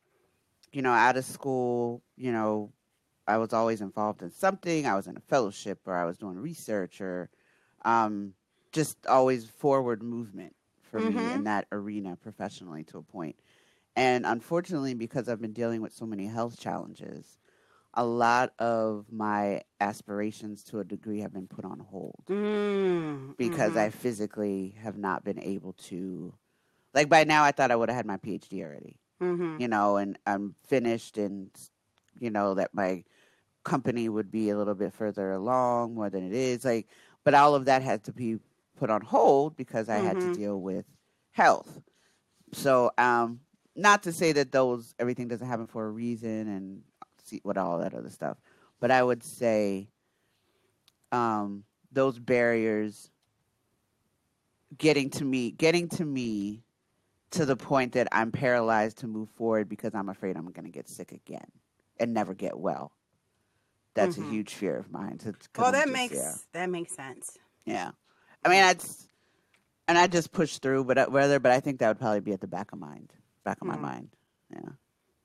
you 0.72 0.82
know, 0.82 0.91
out 0.91 1.17
of 1.17 1.26
school, 1.26 2.03
you 2.17 2.32
know, 2.32 2.74
I 3.28 3.38
was 3.38 3.53
always 3.53 3.82
involved 3.82 4.24
in 4.24 4.32
something. 4.32 4.86
I 4.86 4.95
was 4.95 5.07
in 5.07 5.17
a 5.17 5.22
fellowship 5.22 5.80
or 5.86 5.95
I 5.95 6.05
was 6.05 6.17
doing 6.17 6.38
research 6.38 7.01
or 7.01 7.30
um, 7.86 8.34
just 8.72 9.05
always 9.07 9.49
forward 9.49 10.03
movement 10.03 10.55
for 10.84 11.01
me 11.01 11.32
Mhm. 11.32 11.34
in 11.34 11.45
that 11.45 11.67
arena 11.72 12.17
professionally 12.17 12.84
to 12.86 12.99
a 12.99 13.03
point. 13.03 13.38
And 13.95 14.26
unfortunately, 14.26 14.95
because 14.95 15.30
I've 15.30 15.41
been 15.41 15.53
dealing 15.53 15.82
with 15.82 15.93
so 15.93 16.05
many 16.07 16.28
health 16.28 16.59
challenges, 16.59 17.38
a 17.93 18.05
lot 18.05 18.53
of 18.59 19.05
my 19.11 19.61
aspirations 19.79 20.63
to 20.65 20.79
a 20.79 20.83
degree 20.83 21.19
have 21.21 21.33
been 21.33 21.47
put 21.47 21.65
on 21.65 21.79
hold 21.79 22.23
Mm. 22.27 23.35
because 23.37 23.73
Mhm. 23.73 23.77
I 23.77 23.89
physically 23.89 24.75
have 24.81 24.97
not 24.97 25.23
been 25.23 25.39
able 25.39 25.73
to. 25.73 26.33
Like 26.93 27.09
by 27.09 27.23
now, 27.23 27.43
I 27.43 27.51
thought 27.51 27.71
I 27.71 27.75
would 27.75 27.89
have 27.89 27.95
had 27.95 28.05
my 28.05 28.17
PhD 28.17 28.63
already, 28.63 28.99
Mhm. 29.21 29.59
you 29.59 29.67
know, 29.67 29.97
and 29.97 30.17
I'm 30.25 30.55
finished, 30.67 31.17
and 31.17 31.49
you 32.19 32.29
know 32.29 32.55
that 32.55 32.73
my 32.73 33.03
company 33.63 34.09
would 34.09 34.31
be 34.31 34.49
a 34.49 34.57
little 34.57 34.75
bit 34.75 34.93
further 34.93 35.31
along 35.31 35.93
more 35.95 36.09
than 36.09 36.23
it 36.25 36.33
is. 36.33 36.65
Like, 36.65 36.87
but 37.23 37.33
all 37.33 37.55
of 37.55 37.65
that 37.65 37.81
had 37.81 38.03
to 38.05 38.13
be 38.13 38.39
put 38.77 38.89
on 38.89 39.01
hold 39.01 39.55
because 39.57 39.89
I 39.89 39.97
had 39.97 40.19
to 40.21 40.27
Mhm. 40.27 40.33
deal 40.33 40.61
with 40.61 40.85
health. 41.31 41.81
So, 42.53 42.91
um, 42.97 43.41
not 43.75 44.03
to 44.03 44.11
say 44.11 44.31
that 44.33 44.51
those 44.51 44.95
everything 44.99 45.27
doesn't 45.27 45.47
happen 45.47 45.67
for 45.67 45.85
a 45.85 45.91
reason 45.91 46.47
and 46.47 46.83
see 47.30 47.39
what 47.43 47.57
all 47.57 47.77
that 47.80 47.93
other 47.93 48.09
stuff, 48.09 48.38
but 48.80 48.91
I 48.91 49.01
would 49.03 49.23
say, 49.23 49.89
um, 51.11 51.63
those 51.91 52.19
barriers 52.19 53.09
getting 54.77 55.09
to 55.11 55.25
me, 55.25 55.51
getting 55.51 55.88
to 55.89 56.05
me 56.05 56.63
to 57.32 57.45
the 57.45 57.55
point 57.55 57.93
that 57.93 58.07
I'm 58.11 58.32
paralyzed 58.32 58.99
to 58.99 59.07
move 59.07 59.30
forward 59.32 59.69
because 59.69 59.93
I'm 59.95 60.09
afraid 60.09 60.36
I'm 60.38 60.51
going 60.51 60.65
to 60.65 60.71
get 60.71 60.88
sick 60.88 61.11
again 61.11 61.45
and 61.99 62.13
never 62.13 62.34
get 62.34 62.57
well. 62.57 62.91
That's 63.95 64.17
Mhm. 64.17 64.27
a 64.27 64.32
huge 64.32 64.53
fear 64.53 64.77
of 64.77 64.91
mine. 64.91 65.17
To, 65.19 65.34
Well, 65.57 65.71
that 65.71 65.86
just- 65.86 65.93
makes 65.93 66.15
yeah. 66.15 66.36
that 66.53 66.69
makes 66.69 66.95
sense. 66.95 67.38
Yeah. 67.65 67.91
I 68.45 68.49
mean, 68.49 68.61
that's, 68.61 69.07
and 69.88 69.97
I 69.97 70.07
just 70.07 70.32
pushed 70.32 70.61
through, 70.61 70.86
but 70.86 70.97
uh, 70.97 71.05
whether, 71.07 71.39
but 71.39 71.51
I 71.51 71.59
think 71.59 71.80
that 71.80 71.88
would 71.89 71.99
probably 71.99 72.21
be 72.21 72.32
at 72.34 72.41
the 72.41 72.47
back 72.47 72.71
of 72.71 72.80
mind, 72.80 73.13
back 73.43 73.57
of 73.61 73.67
my 73.67 73.75
Mhm. 73.75 73.82
mind. 73.82 74.09
Yeah. 74.51 74.69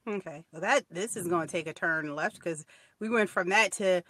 Okay. 0.06 0.44
Well, 0.52 0.60
that 0.62 0.84
this 0.90 1.16
is 1.16 1.26
going 1.28 1.46
to 1.46 1.52
take 1.52 1.66
a 1.66 1.72
turn 1.72 2.14
left 2.14 2.36
because 2.36 2.64
we 3.00 3.08
went 3.08 3.30
from 3.30 3.48
that 3.48 3.72
to 3.72 4.02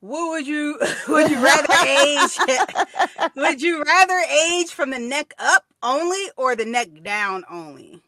what 0.00 0.30
would 0.30 0.46
you 0.46 0.78
would 1.08 1.30
you 1.30 1.42
rather 1.42 1.74
age? 1.86 2.38
would 3.36 3.62
you 3.62 3.82
rather 3.82 4.18
age 4.50 4.70
from 4.70 4.90
the 4.90 4.98
neck 4.98 5.34
up 5.38 5.64
only 5.82 6.30
or 6.36 6.54
the 6.56 6.66
neck 6.66 6.88
down 7.02 7.44
only? 7.50 8.02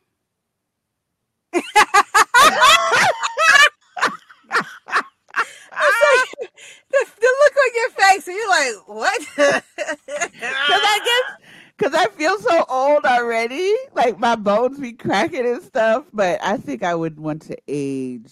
Like, 5.72 6.50
the, 6.90 7.06
the 7.20 7.36
look 7.40 7.56
on 7.56 7.70
your 7.74 7.90
face, 7.90 8.26
and 8.28 8.36
you're 8.36 8.48
like, 8.48 8.88
"What?" 8.88 9.20
Because 9.36 9.62
I 10.84 10.98
guess, 11.04 11.39
because 11.80 11.94
I 11.94 12.08
feel 12.08 12.38
so 12.38 12.64
old 12.68 13.04
already, 13.06 13.74
like 13.94 14.18
my 14.18 14.36
bones 14.36 14.78
be 14.78 14.92
cracking 14.92 15.46
and 15.46 15.62
stuff. 15.62 16.04
But 16.12 16.38
I 16.42 16.58
think 16.58 16.82
I 16.82 16.94
would 16.94 17.18
want 17.18 17.42
to 17.42 17.56
age, 17.66 18.30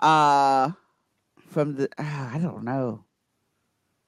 uh, 0.00 0.70
from 1.48 1.76
the 1.76 1.88
ah, 1.98 2.34
I 2.34 2.38
don't 2.38 2.64
know, 2.64 3.04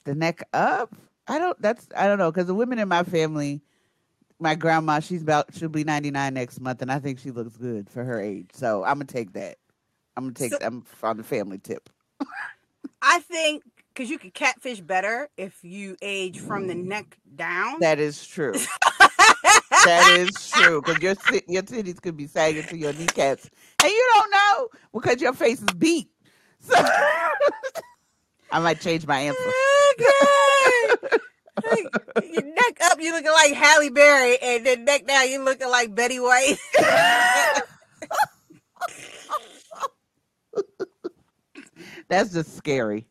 the 0.05 0.15
neck 0.15 0.43
up. 0.55 0.95
I 1.27 1.39
don't. 1.39 1.61
That's 1.61 1.87
I 1.95 2.07
don't 2.07 2.19
know 2.19 2.31
because 2.33 2.47
the 2.47 2.55
women 2.55 2.79
in 2.79 2.89
my 2.89 3.03
family, 3.03 3.61
my 4.41 4.55
grandma, 4.55 5.01
she's 5.01 5.23
about 5.23 5.55
she'll 5.55 5.69
be 5.69 5.85
ninety 5.85 6.11
nine 6.11 6.33
next 6.33 6.59
month, 6.61 6.81
and 6.81 6.91
I 6.91 7.01
think 7.01 7.19
she 7.19 7.31
looks 7.31 7.57
good 7.57 7.91
for 7.91 8.03
her 8.03 8.19
age. 8.21 8.49
So 8.55 8.83
I'm 8.83 8.95
gonna 8.95 9.05
take 9.05 9.35
that. 9.35 9.57
I'm 10.17 10.25
gonna 10.25 10.35
take. 10.35 10.53
So- 10.53 10.59
I'm 10.63 10.85
on 11.03 11.19
the 11.19 11.23
family 11.25 11.59
tip. 11.59 11.91
I 13.03 13.21
think 13.21 13.63
because 13.99 14.11
you 14.11 14.19
could 14.19 14.33
catfish 14.33 14.81
better 14.81 15.29
if 15.37 15.65
you 15.65 15.97
age 16.01 16.39
from 16.39 16.69
the 16.69 16.75
neck 16.77 17.19
down. 17.35 17.81
That 17.81 17.99
is 17.99 18.25
true. 18.25 18.53
that 19.71 20.17
is 20.17 20.51
true 20.51 20.81
because 20.81 21.03
your 21.03 21.17
your 21.49 21.63
titties 21.63 22.01
could 22.01 22.17
be 22.17 22.29
sagging 22.29 22.63
to 22.63 22.77
your 22.77 22.93
kneecaps, 22.93 23.51
and 23.83 23.91
you 23.91 24.11
don't 24.15 24.31
know 24.31 24.69
because 24.93 25.21
your 25.21 25.33
face 25.33 25.59
is 25.61 25.75
beat. 25.77 26.09
So 26.61 26.75
I 28.53 28.61
might 28.61 28.81
change 28.81 29.05
my 29.05 29.19
answer. 29.19 29.53
Okay. 29.95 31.19
Like, 31.67 31.89
your 32.23 32.45
neck 32.45 32.79
up, 32.85 33.01
you 33.01 33.13
looking 33.13 33.33
like 33.33 33.53
Halle 33.53 33.91
Berry, 33.91 34.39
and 34.41 34.65
then 34.65 34.85
neck 34.85 35.09
down, 35.09 35.29
you 35.29 35.43
looking 35.45 35.69
like 35.69 35.93
Betty 35.93 36.21
White. 36.21 36.57
That's 42.09 42.33
just 42.33 42.57
scary. 42.57 43.09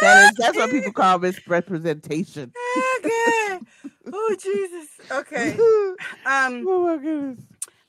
That 0.00 0.30
is 0.30 0.34
that's 0.36 0.56
what 0.56 0.70
people 0.70 0.92
call 0.92 1.18
misrepresentation. 1.18 2.52
okay. 2.98 3.58
Oh 4.12 4.36
Jesus. 4.40 4.88
Okay. 5.10 5.56
oh 5.58 5.96
Um. 6.26 6.64
my 6.64 6.96
goodness. 6.96 7.40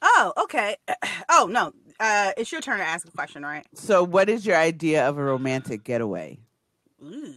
Oh. 0.01 0.33
Okay. 0.43 0.77
Oh 1.29 1.47
no. 1.51 1.73
Uh, 1.99 2.31
it's 2.37 2.51
your 2.51 2.61
turn 2.61 2.77
to 2.79 2.83
ask 2.85 3.07
a 3.07 3.11
question, 3.11 3.43
right? 3.43 3.65
So, 3.73 4.03
what 4.03 4.29
is 4.29 4.45
your 4.45 4.55
idea 4.57 5.07
of 5.07 5.17
a 5.17 5.23
romantic 5.23 5.83
getaway? 5.83 6.39
Ooh. 7.03 7.33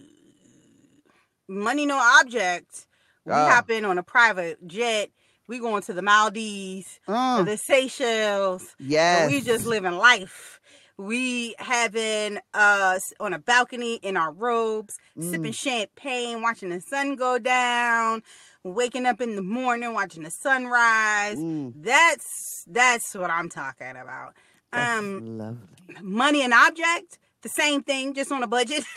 Money 1.49 1.87
no 1.87 1.97
object. 2.21 2.87
We 3.25 3.33
Oh. 3.33 3.49
hop 3.49 3.71
in 3.71 3.85
on 3.85 3.99
a 3.99 4.03
private 4.03 4.67
jet. 4.67 5.11
We 5.47 5.59
going 5.61 5.83
to 5.83 5.95
the 5.95 6.03
Maldives, 6.03 7.01
Mm, 7.09 7.47
the 7.47 7.57
Seychelles. 7.57 8.75
yes, 8.79 9.29
We 9.31 9.41
just 9.41 9.65
living 9.67 9.93
life. 9.97 10.58
We 10.99 11.55
having 11.59 12.39
us 12.53 13.13
on 13.21 13.33
a 13.33 13.39
balcony 13.39 13.95
in 14.03 14.17
our 14.17 14.33
robes, 14.33 14.99
Mm. 15.17 15.31
sipping 15.31 15.53
champagne, 15.53 16.43
watching 16.43 16.71
the 16.71 16.81
sun 16.81 17.15
go 17.15 17.39
down, 17.39 18.23
waking 18.65 19.07
up 19.07 19.21
in 19.21 19.37
the 19.37 19.43
morning, 19.43 19.95
watching 19.95 20.25
the 20.25 20.31
sunrise. 20.31 21.39
Mm, 21.39 21.73
That's 21.77 22.65
that's 22.67 23.15
what 23.15 23.31
I'm 23.31 23.49
talking 23.49 23.91
about. 23.91 24.35
that's 24.73 24.99
Um, 24.99 25.39
lovely. 25.39 25.59
money 26.03 26.43
and 26.43 26.53
object, 26.53 27.19
the 27.43 27.49
same 27.49 27.83
thing, 27.85 28.13
just 28.15 28.33
on 28.33 28.43
a 28.43 28.49
budget. 28.49 28.85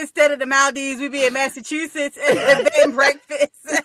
Instead 0.00 0.32
of 0.32 0.38
the 0.40 0.46
Maldives, 0.46 1.00
we 1.00 1.08
be 1.08 1.24
in 1.24 1.32
Massachusetts 1.32 2.18
and 2.18 2.68
and 2.82 2.94
breakfast. 2.94 3.52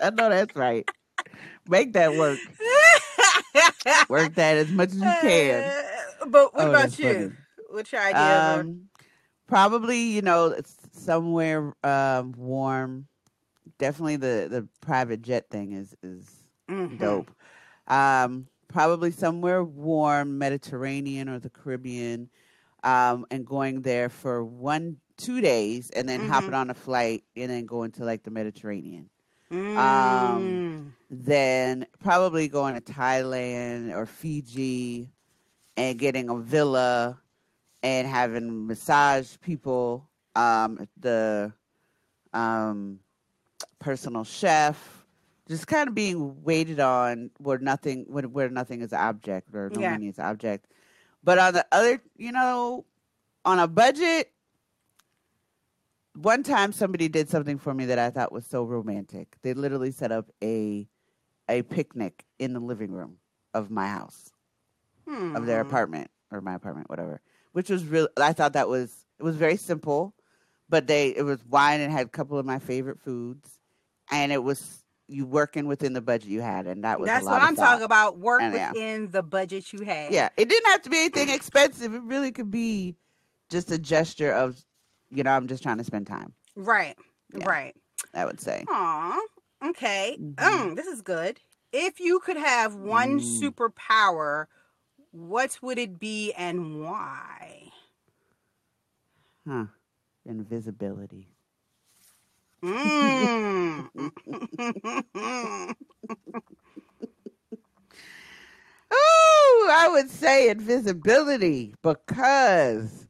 I 0.00 0.10
know 0.10 0.28
that's 0.30 0.54
right. 0.56 0.88
Make 1.68 1.92
that 1.92 2.14
work. 2.14 2.38
Work 4.08 4.34
that 4.36 4.56
as 4.56 4.68
much 4.72 4.90
as 4.90 4.96
you 5.02 5.12
can. 5.20 5.64
Uh, 5.64 6.26
But 6.26 6.54
what 6.54 6.66
Oh, 6.66 6.70
about 6.70 6.98
you? 6.98 7.08
funny. 7.14 7.30
What's 7.70 7.92
your 7.92 8.00
idea? 8.02 8.60
Um, 8.60 8.88
probably, 9.46 9.98
you 10.00 10.22
know, 10.22 10.46
it's 10.46 10.76
somewhere 10.92 11.74
um, 11.84 12.32
warm. 12.36 13.06
Definitely 13.78 14.16
the 14.16 14.48
the 14.50 14.68
private 14.80 15.22
jet 15.22 15.50
thing 15.50 15.72
is 15.72 15.94
is 16.02 16.24
Mhm. 16.68 16.98
dope. 16.98 17.30
Um, 17.86 18.46
probably 18.68 19.10
somewhere 19.10 19.62
warm, 19.62 20.38
Mediterranean 20.38 21.28
or 21.28 21.38
the 21.38 21.50
Caribbean, 21.50 22.30
um, 22.82 23.26
and 23.30 23.46
going 23.46 23.82
there 23.82 24.08
for 24.08 24.44
one 24.44 24.96
two 25.16 25.40
days, 25.40 25.90
and 25.90 26.08
then 26.08 26.20
Mhm. 26.20 26.28
hopping 26.28 26.54
on 26.54 26.70
a 26.70 26.74
flight 26.74 27.24
and 27.36 27.50
then 27.50 27.66
going 27.66 27.92
to 27.92 28.04
like 28.04 28.22
the 28.22 28.30
Mediterranean. 28.30 29.10
Mm. 29.50 30.92
Then 31.10 31.86
probably 32.00 32.48
going 32.48 32.74
to 32.74 32.80
Thailand 32.80 33.94
or 33.94 34.04
Fiji 34.06 35.10
and 35.76 35.98
getting 35.98 36.28
a 36.28 36.36
villa 36.36 37.18
and 37.82 38.06
having 38.06 38.66
massage 38.66 39.36
people, 39.40 40.08
um, 40.34 40.86
the 40.98 41.52
um, 42.32 42.98
personal 43.78 44.24
chef, 44.24 45.04
just 45.48 45.66
kind 45.66 45.88
of 45.88 45.94
being 45.94 46.42
waited 46.42 46.80
on 46.80 47.30
where 47.38 47.58
nothing 47.58 48.04
where, 48.08 48.24
where 48.24 48.50
nothing 48.50 48.82
is 48.82 48.92
object 48.92 49.48
or 49.54 49.70
no 49.70 49.80
Yeah. 49.80 49.92
money 49.92 50.08
is 50.08 50.18
object. 50.18 50.66
But 51.24 51.38
on 51.38 51.54
the 51.54 51.66
other, 51.72 52.02
you 52.16 52.32
know, 52.32 52.84
on 53.44 53.58
a 53.58 53.66
budget, 53.66 54.30
one 56.22 56.42
time 56.42 56.72
somebody 56.72 57.08
did 57.08 57.28
something 57.28 57.58
for 57.58 57.72
me 57.74 57.86
that 57.86 57.98
I 57.98 58.10
thought 58.10 58.32
was 58.32 58.46
so 58.46 58.64
romantic. 58.64 59.36
They 59.42 59.54
literally 59.54 59.90
set 59.90 60.12
up 60.12 60.30
a 60.42 60.88
a 61.48 61.62
picnic 61.62 62.24
in 62.38 62.52
the 62.52 62.60
living 62.60 62.90
room 62.92 63.16
of 63.54 63.70
my 63.70 63.88
house, 63.88 64.30
Hmm. 65.08 65.34
of 65.36 65.46
their 65.46 65.60
apartment 65.60 66.10
or 66.30 66.40
my 66.42 66.54
apartment, 66.54 66.90
whatever. 66.90 67.20
Which 67.52 67.70
was 67.70 67.84
real. 67.86 68.08
I 68.20 68.32
thought 68.32 68.52
that 68.52 68.68
was 68.68 69.06
it 69.18 69.22
was 69.22 69.36
very 69.36 69.56
simple, 69.56 70.14
but 70.68 70.86
they 70.86 71.08
it 71.16 71.22
was 71.22 71.44
wine 71.46 71.80
and 71.80 71.92
had 71.92 72.06
a 72.06 72.10
couple 72.10 72.38
of 72.38 72.44
my 72.46 72.58
favorite 72.58 73.00
foods, 73.00 73.58
and 74.10 74.30
it 74.32 74.42
was 74.42 74.84
you 75.10 75.24
working 75.24 75.66
within 75.66 75.94
the 75.94 76.02
budget 76.02 76.28
you 76.28 76.42
had, 76.42 76.66
and 76.66 76.84
that 76.84 77.00
was 77.00 77.08
a 77.08 77.12
That's 77.12 77.24
what 77.24 77.40
I'm 77.40 77.56
thought. 77.56 77.64
talking 77.70 77.84
about. 77.84 78.18
Work 78.18 78.42
And, 78.42 78.52
yeah. 78.54 78.72
within 78.72 79.10
the 79.10 79.22
budget 79.22 79.72
you 79.72 79.80
had. 79.80 80.12
Yeah, 80.12 80.28
it 80.36 80.50
didn't 80.50 80.70
have 80.70 80.82
to 80.82 80.90
be 80.90 80.98
anything 80.98 81.30
expensive. 81.30 81.94
It 81.94 82.02
really 82.02 82.30
could 82.30 82.50
be 82.50 82.94
just 83.50 83.70
a 83.70 83.78
gesture 83.78 84.30
of, 84.30 84.62
you 85.10 85.22
know, 85.22 85.30
I'm 85.30 85.46
just 85.48 85.62
trying 85.62 85.78
to 85.78 85.84
spend 85.84 86.06
time. 86.06 86.32
Right. 86.56 86.96
Yeah. 87.34 87.46
Right. 87.46 87.74
I 88.14 88.24
would 88.24 88.40
say. 88.40 88.64
Aw. 88.68 89.20
Okay. 89.66 90.18
Mhm. 90.20 90.34
Mm, 90.36 90.76
this 90.76 90.86
is 90.86 91.02
good. 91.02 91.40
If 91.72 92.00
you 92.00 92.20
could 92.20 92.36
have 92.36 92.74
one 92.74 93.20
Mm. 93.20 93.52
superpower, 93.52 94.46
what 95.10 95.58
would 95.62 95.78
it 95.78 95.98
be 95.98 96.32
and 96.32 96.82
why? 96.82 97.70
Huh. 99.46 99.66
Invisibility. 100.24 101.28
Mm. 102.62 103.88
Oh, 108.90 109.70
I 109.70 109.88
would 109.88 110.10
say 110.10 110.48
invisibility 110.48 111.74
because 111.82 113.07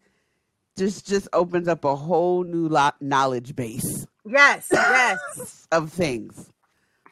this 0.79 1.03
just 1.03 1.29
opens 1.33 1.69
up 1.69 1.85
a 1.85 1.95
whole 1.95 2.45
new 2.45 2.69
lo- 2.69 2.91
knowledge 3.01 3.55
base 3.57 4.07
yes. 4.25 4.69
Yes. 4.73 5.67
of 5.73 5.93
things 5.93 6.51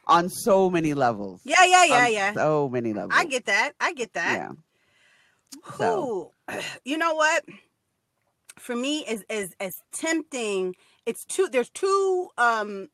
on 0.07 0.29
so 0.29 0.69
many 0.69 0.93
levels. 0.93 1.41
Yeah. 1.43 1.65
Yeah. 1.65 1.85
Yeah. 1.85 2.07
Yeah. 2.07 2.33
So 2.33 2.69
many 2.69 2.93
levels. 2.93 3.13
I 3.15 3.25
get 3.25 3.45
that. 3.45 3.73
I 3.79 3.93
get 3.93 4.13
that. 4.13 4.33
Yeah. 4.33 4.51
So. 5.77 6.31
You 6.85 6.97
know 6.97 7.13
what? 7.13 7.43
For 8.57 8.75
me, 8.75 8.99
is 8.99 9.25
is 9.29 9.53
as 9.59 9.75
tempting. 9.91 10.75
It's 11.05 11.25
two. 11.25 11.49
There's 11.51 11.69
two. 11.69 12.29
Um, 12.37 12.87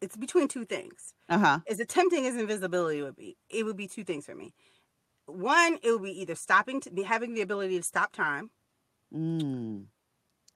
it's 0.00 0.16
between 0.16 0.48
two 0.48 0.64
things. 0.64 1.12
Uh 1.28 1.38
huh. 1.38 1.58
As 1.68 1.80
tempting 1.86 2.26
as 2.26 2.34
invisibility 2.36 3.02
would 3.02 3.16
be, 3.16 3.36
it 3.50 3.64
would 3.64 3.76
be 3.76 3.86
two 3.86 4.04
things 4.04 4.24
for 4.24 4.34
me. 4.34 4.54
One, 5.26 5.78
it 5.82 5.92
would 5.92 6.02
be 6.02 6.18
either 6.20 6.34
stopping 6.34 6.80
to 6.80 6.90
be 6.90 7.02
having 7.02 7.34
the 7.34 7.42
ability 7.42 7.76
to 7.76 7.82
stop 7.82 8.12
time 8.12 8.50
Mm. 9.14 9.84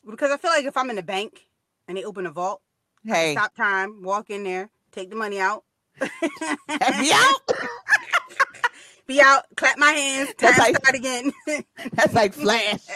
Because 0.09 0.31
I 0.31 0.37
feel 0.37 0.51
like 0.51 0.65
if 0.65 0.77
I'm 0.77 0.91
in 0.91 0.97
the 0.97 1.03
bank 1.03 1.47
and 1.87 1.97
they 1.97 2.05
open 2.05 2.27
a 2.27 2.31
vault, 2.31 2.61
Hey, 3.05 3.33
stop 3.33 3.55
time, 3.55 4.03
walk 4.03 4.31
in 4.31 4.45
there, 4.45 4.71
take 4.93 5.11
the 5.11 5.17
money 5.17 5.41
out, 5.41 5.65
me 6.01 7.11
out. 7.13 7.41
be 9.07 9.21
out, 9.21 9.45
clap 9.57 9.79
my 9.79 9.91
hands, 9.93 10.29
time 10.35 10.37
That's 10.39 10.59
like- 10.59 10.77
start 10.77 10.97
again. 10.97 11.33
That's 11.93 12.15
like 12.15 12.35
Flash. 12.35 12.81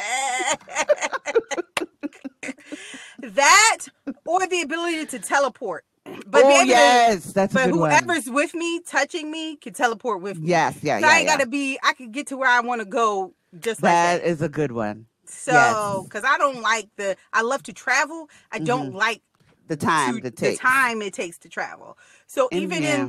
that 3.22 3.78
or 4.26 4.46
the 4.46 4.62
ability 4.62 5.06
to 5.06 5.18
teleport. 5.18 5.84
But 6.04 6.44
oh 6.44 6.48
be 6.48 6.54
able 6.54 6.62
to- 6.64 6.68
yes, 6.68 7.32
that's 7.32 7.54
a 7.54 7.58
but 7.58 7.64
good 7.70 7.76
one. 7.76 7.90
whoever's 7.90 8.28
with 8.28 8.54
me, 8.54 8.80
touching 8.80 9.30
me, 9.30 9.56
can 9.56 9.72
teleport 9.72 10.20
with 10.20 10.38
me. 10.40 10.48
Yes, 10.48 10.78
yeah, 10.82 10.98
So 10.98 11.06
yeah, 11.06 11.12
I 11.12 11.18
ain't 11.18 11.26
yeah. 11.28 11.36
gotta 11.36 11.48
be. 11.48 11.78
I 11.82 11.92
can 11.94 12.10
get 12.10 12.26
to 12.28 12.36
where 12.36 12.50
I 12.50 12.60
want 12.60 12.80
to 12.80 12.84
go 12.84 13.34
just 13.58 13.82
like 13.82 13.92
That 13.92 14.22
that. 14.22 14.28
is 14.28 14.42
a 14.42 14.48
good 14.48 14.72
one. 14.72 15.06
So, 15.34 15.52
yes. 15.52 16.04
because 16.04 16.24
I 16.24 16.38
don't 16.38 16.60
like 16.62 16.88
the. 16.96 17.16
I 17.32 17.42
love 17.42 17.62
to 17.64 17.72
travel. 17.72 18.28
I 18.50 18.58
don't 18.58 18.94
like 18.94 19.22
The 19.66 19.76
time 19.76 20.20
to, 20.20 20.30
the 20.30 20.56
time 20.56 21.02
it 21.02 21.14
takes 21.14 21.38
to 21.38 21.48
travel. 21.48 21.96
So 22.26 22.48
In- 22.48 22.62
even 22.62 22.82
yeah. 22.82 23.08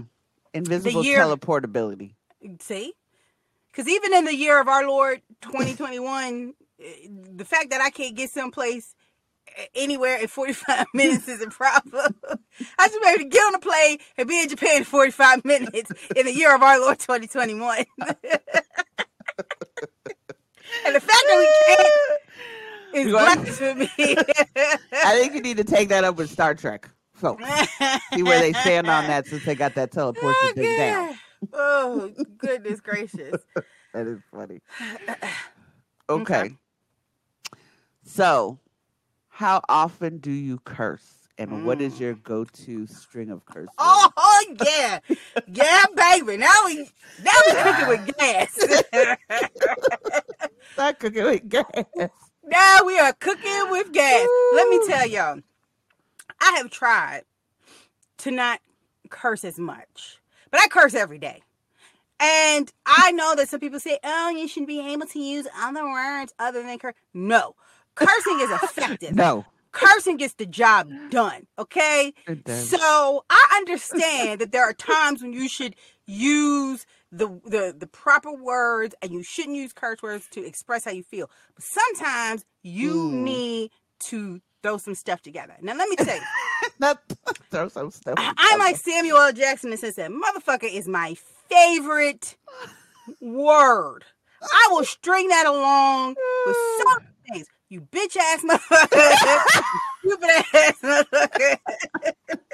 invisible 0.53 1.03
year- 1.03 1.19
teleportability. 1.19 2.15
see, 2.61 2.93
because 3.71 3.87
even 3.87 4.13
in 4.13 4.25
the 4.25 4.35
year 4.35 4.59
of 4.59 4.67
our 4.67 4.87
Lord 4.87 5.21
2021, 5.41 6.53
eh, 6.79 6.83
the 7.35 7.45
fact 7.45 7.69
that 7.71 7.81
I 7.81 7.89
can't 7.89 8.15
get 8.15 8.29
someplace 8.29 8.95
eh, 9.57 9.65
anywhere 9.75 10.17
in 10.19 10.27
45 10.27 10.87
minutes 10.93 11.27
is 11.27 11.41
a 11.41 11.49
problem. 11.49 12.15
I 12.79 12.87
should 12.89 13.01
be 13.01 13.09
able 13.09 13.23
to 13.23 13.29
get 13.29 13.41
on 13.47 13.55
a 13.55 13.59
plane 13.59 13.97
and 14.17 14.27
be 14.29 14.41
in 14.41 14.49
Japan 14.49 14.77
in 14.77 14.83
45 14.85 15.43
minutes 15.53 15.91
in 16.15 16.25
the 16.25 16.33
year 16.33 16.55
of 16.55 16.61
our 16.63 16.79
Lord 16.79 16.99
2021. 16.99 17.85
And 20.85 20.95
the 20.95 20.99
fact 20.99 21.23
that 21.27 21.37
we 21.37 21.75
can't 21.75 23.07
is 23.07 23.13
want- 23.13 23.43
blasphemy. 23.43 23.89
I 24.93 25.19
think 25.19 25.33
you 25.33 25.41
need 25.41 25.57
to 25.57 25.63
take 25.63 25.89
that 25.89 26.03
up 26.03 26.15
with 26.17 26.29
Star 26.29 26.53
Trek. 26.53 26.89
So 27.19 27.37
see 28.13 28.23
where 28.23 28.39
they 28.39 28.53
stand 28.53 28.89
on 28.89 29.07
that 29.07 29.27
since 29.27 29.45
they 29.45 29.55
got 29.55 29.75
that 29.75 29.91
teleportation 29.91 30.35
Oh, 30.35 30.53
thing 30.55 30.77
down. 30.77 31.15
Oh, 31.53 32.11
goodness 32.37 32.81
gracious. 32.81 33.41
That 33.93 34.07
is 34.07 34.19
funny. 34.31 34.61
Okay. 36.09 36.41
Okay. 36.41 36.55
So, 38.03 38.59
how 39.29 39.61
often 39.69 40.17
do 40.17 40.31
you 40.31 40.59
curse, 40.65 41.29
and 41.37 41.65
what 41.65 41.79
is 41.79 41.97
your 41.97 42.13
mm. 42.13 42.23
go-to 42.23 42.85
string 42.87 43.31
of 43.31 43.45
curses? 43.45 43.73
Oh, 43.77 44.09
oh, 44.17 44.55
yeah. 44.65 44.99
Yeah, 45.47 45.85
baby. 45.95 46.35
Now 46.35 46.51
we 46.65 46.89
now 47.23 47.31
we 47.47 47.53
cooking 47.53 47.87
with 47.87 48.17
gas. 48.17 49.52
Cooking 51.03 51.25
with 51.25 51.49
gas. 51.49 51.65
now 52.45 52.79
we 52.85 52.97
are 52.97 53.11
cooking 53.11 53.71
with 53.71 53.91
gas. 53.91 54.25
Let 54.53 54.69
me 54.69 54.87
tell 54.87 55.05
y'all. 55.05 55.41
I 56.39 56.53
have 56.55 56.69
tried 56.69 57.23
to 58.19 58.31
not 58.31 58.61
curse 59.09 59.43
as 59.43 59.59
much. 59.59 60.21
But 60.49 60.61
I 60.61 60.67
curse 60.69 60.95
every 60.95 61.17
day. 61.17 61.41
And 62.21 62.71
I 62.85 63.11
know 63.11 63.35
that 63.35 63.49
some 63.49 63.59
people 63.59 63.81
say, 63.81 63.99
oh, 64.01 64.29
you 64.29 64.47
shouldn't 64.47 64.69
be 64.69 64.79
able 64.79 65.05
to 65.07 65.19
use 65.19 65.45
other 65.59 65.83
words 65.83 66.33
other 66.39 66.63
than 66.63 66.79
curse. 66.79 66.93
No. 67.13 67.55
Cursing 67.95 68.39
is 68.39 68.51
effective. 68.51 69.13
No. 69.13 69.43
Cursing 69.73 70.15
gets 70.15 70.35
the 70.35 70.45
job 70.45 70.89
done. 71.09 71.47
Okay? 71.59 72.13
So 72.47 73.25
I 73.29 73.57
understand 73.57 74.39
that 74.39 74.53
there 74.53 74.63
are 74.63 74.71
times 74.71 75.21
when 75.21 75.33
you 75.33 75.49
should 75.49 75.75
use 76.05 76.85
the, 77.15 77.27
the 77.45 77.75
the 77.77 77.87
proper 77.87 78.33
words 78.33 78.95
and 79.01 79.11
you 79.11 79.21
shouldn't 79.23 79.55
use 79.55 79.71
curse 79.73 80.01
words 80.01 80.27
to 80.31 80.43
express 80.43 80.83
how 80.85 80.91
you 80.91 81.03
feel. 81.03 81.29
But 81.55 81.63
sometimes 81.63 82.43
you 82.63 82.93
Hmm. 83.09 83.23
need 83.23 83.71
to 84.09 84.41
throw 84.63 84.77
some 84.77 84.95
stuff 84.95 85.21
together. 85.21 85.55
Now 85.61 85.75
let 85.75 85.87
me 85.89 85.95
tell 85.95 86.15
you, 86.15 86.21
Not 86.79 87.01
throw 87.51 87.67
some 87.67 87.91
stuff. 87.91 88.15
I- 88.17 88.33
I'm 88.37 88.59
like 88.59 88.77
Samuel 88.77 89.17
L. 89.17 89.31
Jackson 89.33 89.71
and 89.71 89.79
says 89.79 89.95
that 89.95 90.09
motherfucker 90.11 90.71
is 90.73 90.87
my 90.87 91.15
favorite 91.49 92.35
word. 93.21 94.05
I 94.41 94.67
will 94.71 94.83
string 94.85 95.27
that 95.29 95.45
along 95.45 96.15
with 96.45 96.55
so 96.55 96.83
many 96.99 97.05
things. 97.33 97.47
You 97.69 97.81
bitch 97.81 98.17
ass 98.17 98.43
motherfucker. 98.43 99.63
Stupid 99.99 100.29
ass 100.53 100.77
motherfucker. 100.81 101.57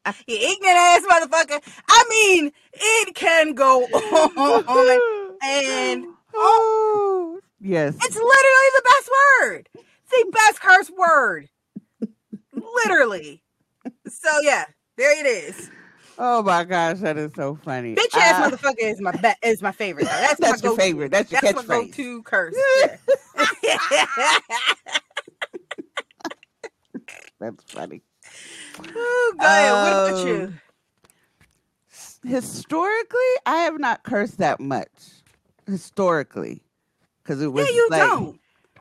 you 0.27 0.37
ignorant 0.37 0.77
ass 0.79 1.03
motherfucker. 1.03 1.61
I 1.89 2.05
mean, 2.11 2.53
it 2.73 3.15
can 3.15 3.55
go 3.55 3.85
on 3.85 4.99
and 5.43 6.07
oh, 6.35 7.41
yes. 7.61 7.95
it's 7.97 8.17
literally 8.17 8.71
the 8.77 8.83
best 8.85 9.11
word. 9.41 9.69
The 10.11 10.31
best 10.33 10.61
curse 10.61 10.91
word. 10.91 11.49
literally. 12.85 13.43
So 14.09 14.41
yeah, 14.43 14.65
there 14.97 15.19
it 15.21 15.27
is. 15.27 15.71
Oh 16.17 16.43
my 16.45 16.63
gosh, 16.65 16.99
that 17.01 17.17
is 17.17 17.33
so 17.35 17.59
funny. 17.65 17.97
Bitch 17.97 18.15
ass 18.15 18.41
Uh, 18.53 18.57
motherfucker 18.57 18.75
is 18.83 19.01
my 19.01 19.11
be- 19.13 19.49
is 19.49 19.61
my 19.63 19.73
favorite. 19.73 20.05
though. 20.05 20.11
That's, 20.11 20.41
That's 20.41 20.63
my 20.63 20.69
your 20.69 20.79
favorite. 20.79 21.11
That's 21.11 21.33
your 21.33 21.41
That's 21.41 21.67
my 21.67 21.75
catchphrase. 21.81 21.91
go-to 21.97 22.23
curse. 22.23 22.55
That's 27.41 27.65
funny. 27.73 28.03
Oh, 28.79 29.35
go 29.39 29.47
ahead. 29.47 29.81
What 29.81 29.93
about 29.93 30.25
Um, 30.25 30.25
you? 30.25 30.53
Historically, 32.25 33.19
I 33.47 33.57
have 33.59 33.79
not 33.79 34.03
cursed 34.05 34.39
that 34.39 34.61
much. 34.61 34.89
Historically, 35.67 36.63
because 37.23 37.41
it 37.41 37.49
was 37.53 37.69
Yeah, 37.69 37.75
you 37.75 37.91
like 37.91 38.01
don't. 38.01 38.41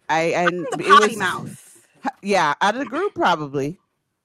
I 0.09 0.21
and 0.23 0.67
it 0.79 0.97
was 0.99 1.17
mouth. 1.17 1.87
yeah 2.21 2.53
out 2.61 2.75
of 2.75 2.79
the 2.79 2.85
group 2.85 3.13
probably 3.15 3.79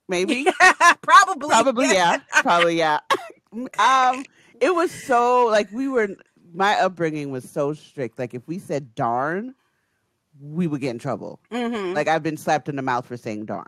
maybe 0.09 0.47
Probably. 1.03 1.49
probably 1.49 1.93
yeah 1.93 2.19
probably 2.43 2.77
yeah 2.77 2.99
um 3.79 4.25
it 4.61 4.75
was 4.75 4.91
so 4.91 5.47
like 5.47 5.71
we 5.73 5.89
were 5.89 6.09
my 6.53 6.75
upbringing 6.81 7.31
was 7.31 7.49
so 7.49 7.73
strict 7.73 8.19
like 8.19 8.35
if 8.35 8.47
we 8.49 8.59
said 8.59 8.95
darn 8.95 9.55
we 10.41 10.67
would 10.67 10.81
get 10.81 10.91
in 10.91 10.99
trouble 10.99 11.41
hmm 11.51 11.95
like 11.95 12.09
i've 12.09 12.23
been 12.23 12.37
slapped 12.37 12.69
in 12.69 12.77
the 12.77 12.83
mouth 12.83 13.07
for 13.07 13.17
saying 13.17 13.45
darn 13.45 13.67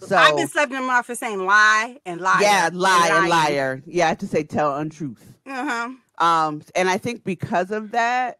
So 0.00 0.16
I've 0.16 0.36
been 0.36 0.48
slapping 0.48 0.74
them 0.74 0.90
off 0.90 1.06
for 1.06 1.14
saying 1.14 1.44
lie 1.46 1.98
and 2.04 2.20
liar. 2.20 2.42
yeah, 2.42 2.70
lie 2.72 3.08
and 3.12 3.28
lying. 3.28 3.30
liar. 3.54 3.82
Yeah, 3.86 4.06
I 4.06 4.08
have 4.10 4.18
to 4.18 4.26
say 4.26 4.42
tell 4.44 4.76
untruth. 4.76 5.34
Uh-huh. 5.46 5.90
Um, 6.18 6.62
and 6.74 6.88
I 6.88 6.98
think 6.98 7.24
because 7.24 7.70
of 7.70 7.92
that, 7.92 8.38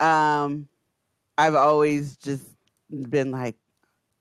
um, 0.00 0.68
I've 1.38 1.54
always 1.54 2.16
just 2.16 2.44
been 2.90 3.30
like, 3.30 3.56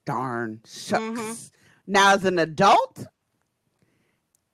darn, 0.05 0.59
shucks. 0.65 1.01
Mhm. 1.01 1.51
Now, 1.87 2.13
as 2.13 2.25
an 2.25 2.39
adult, 2.39 3.05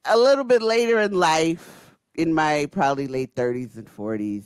a 0.06 0.18
little 0.18 0.44
bit 0.44 0.62
later 0.62 1.00
in 1.00 1.14
life, 1.14 1.96
in 2.14 2.34
my 2.34 2.68
probably 2.72 3.08
late 3.08 3.36
30s 3.36 3.76
and 3.78 3.88
40s, 3.88 4.46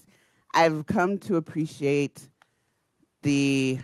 I've 0.53 0.85
come 0.87 1.17
to 1.19 1.35
appreciate 1.35 2.29
the 3.21 3.79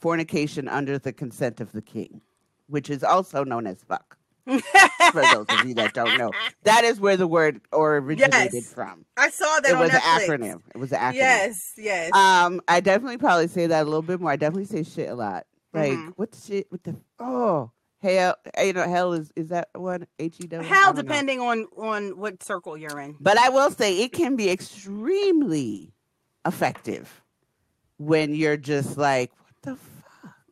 fornication 0.00 0.66
under 0.68 0.98
the 0.98 1.12
consent 1.12 1.60
of 1.60 1.72
the 1.72 1.82
king, 1.82 2.20
which 2.66 2.90
is 2.90 3.04
also 3.04 3.44
known 3.44 3.66
as 3.66 3.82
fuck. 3.82 4.16
For 4.46 5.22
those 5.22 5.46
of 5.50 5.64
you 5.66 5.74
that 5.74 5.92
don't 5.94 6.16
know, 6.18 6.32
that 6.64 6.82
is 6.82 6.98
where 6.98 7.16
the 7.16 7.26
word 7.26 7.60
originated 7.72 8.52
Yes. 8.54 8.72
from. 8.72 9.04
I 9.16 9.28
saw 9.30 9.60
that 9.60 9.70
It 9.70 9.74
on 9.74 9.80
was 9.80 9.90
an 9.94 10.00
acronym. 10.00 10.60
It 10.74 10.78
was 10.78 10.92
an 10.92 10.98
acronym. 10.98 11.14
Yes, 11.14 11.72
yes. 11.76 12.10
Um, 12.14 12.60
I 12.66 12.80
definitely 12.80 13.18
probably 13.18 13.46
say 13.48 13.66
that 13.68 13.82
a 13.82 13.84
little 13.84 14.02
bit 14.02 14.18
more. 14.20 14.30
I 14.30 14.36
definitely 14.36 14.64
say 14.64 14.82
shit 14.82 15.08
a 15.10 15.14
lot. 15.14 15.46
Like 15.72 15.92
Mhm. 15.92 16.12
what 16.16 16.34
shit 16.34 16.66
with 16.72 16.82
the 16.82 16.96
oh 17.20 17.70
hell 18.02 18.34
you 18.60 18.72
know 18.72 18.88
hell 18.88 19.12
is 19.12 19.30
is 19.36 19.50
that 19.50 19.68
one 19.74 20.06
H 20.18 20.40
E 20.40 20.46
W 20.48 20.68
How 20.68 20.90
depending 20.90 21.38
on 21.40 21.66
on 21.76 22.18
what 22.18 22.42
circle 22.42 22.76
you're 22.76 22.98
in. 22.98 23.14
But 23.20 23.38
I 23.38 23.50
will 23.50 23.70
say 23.70 24.02
it 24.02 24.12
can 24.12 24.34
be 24.34 24.50
extremely 24.50 25.92
effective 26.46 27.22
when 27.98 28.34
you're 28.34 28.56
just 28.56 28.96
like 28.96 29.30
what 29.38 29.52
the 29.62 29.76
fuck, 29.76 29.89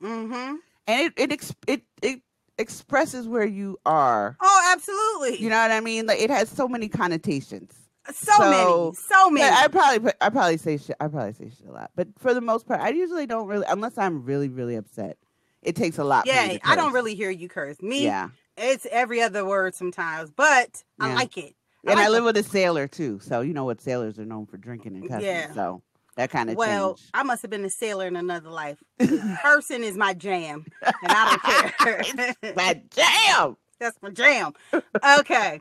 Mm-hmm. 0.03 0.57
and 0.87 1.01
it 1.07 1.13
it 1.17 1.33
ex- 1.33 1.55
it 1.67 1.83
it 2.03 2.21
expresses 2.59 3.27
where 3.29 3.47
you 3.47 3.79
are. 3.87 4.37
Oh, 4.41 4.71
absolutely. 4.73 5.43
You 5.43 5.51
know 5.51 5.61
what 5.61 5.71
I 5.71 5.81
mean? 5.81 6.07
Like 6.07 6.21
it 6.21 6.31
has 6.31 6.49
so 6.49 6.69
many 6.69 6.89
connotations. 6.89 7.73
so, 8.13 8.33
so- 8.37 8.51
many, 8.51 8.95
so 8.95 9.31
many. 9.31 9.55
I 9.55 9.69
probably 9.69 10.13
I 10.21 10.31
probably 10.31 10.57
say 10.57 10.77
shit. 10.79 10.97
I 11.01 11.09
probably 11.09 11.33
say 11.33 11.51
shit 11.57 11.69
a 11.69 11.73
lot. 11.73 11.91
But 11.95 12.09
for 12.19 12.35
the 12.35 12.41
most 12.41 12.67
part, 12.67 12.81
I 12.81 12.91
usually 12.91 13.27
don't 13.27 13.47
really 13.47 13.67
unless 13.69 13.99
I'm 13.99 14.25
really 14.25 14.49
really 14.49 14.77
upset. 14.77 15.19
It 15.63 15.75
takes 15.75 15.99
a 15.99 16.05
lot. 16.05 16.27
for 16.27 16.33
me 16.33 16.53
yeah, 16.53 16.59
I 16.65 16.77
don't 16.77 16.93
really 16.93 17.15
hear 17.17 17.31
you 17.31 17.49
curse. 17.49 17.83
Me, 17.83 18.05
Yeah, 18.05 18.29
it's 18.57 18.87
every 18.91 19.21
other 19.21 19.45
word 19.45 19.75
sometimes, 19.75 20.31
but 20.31 20.85
I 21.01 21.15
like 21.15 21.37
it. 21.37 21.55
I 21.87 21.93
and 21.93 22.01
I 22.01 22.05
like 22.05 22.13
live 22.13 22.25
with 22.25 22.37
a 22.37 22.43
sailor 22.43 22.87
too, 22.87 23.19
so 23.21 23.41
you 23.41 23.53
know 23.53 23.65
what 23.65 23.81
sailors 23.81 24.19
are 24.19 24.25
known 24.25 24.47
for 24.47 24.57
drinking 24.57 24.97
and 24.97 25.09
cussing. 25.09 25.27
Yeah. 25.27 25.53
So 25.55 25.83
that 26.19 26.31
kind 26.31 26.51
of 26.51 26.57
Well, 26.57 26.97
change. 26.97 27.11
I 27.15 27.23
must 27.23 27.43
have 27.43 27.51
been 27.51 27.65
a 27.65 27.71
sailor 27.71 28.09
in 28.09 28.17
another 28.17 28.51
life. 28.51 28.83
Cursing 29.41 29.85
is 29.85 29.97
my 29.97 30.15
jam, 30.15 30.67
and 30.83 30.93
I 31.05 31.31
don't 31.31 31.73
care. 31.79 32.35
My 32.57 32.83
jam. 32.91 33.57
That's 33.79 33.97
my 34.03 34.11
jam. 34.11 34.55
Okay, 34.75 35.61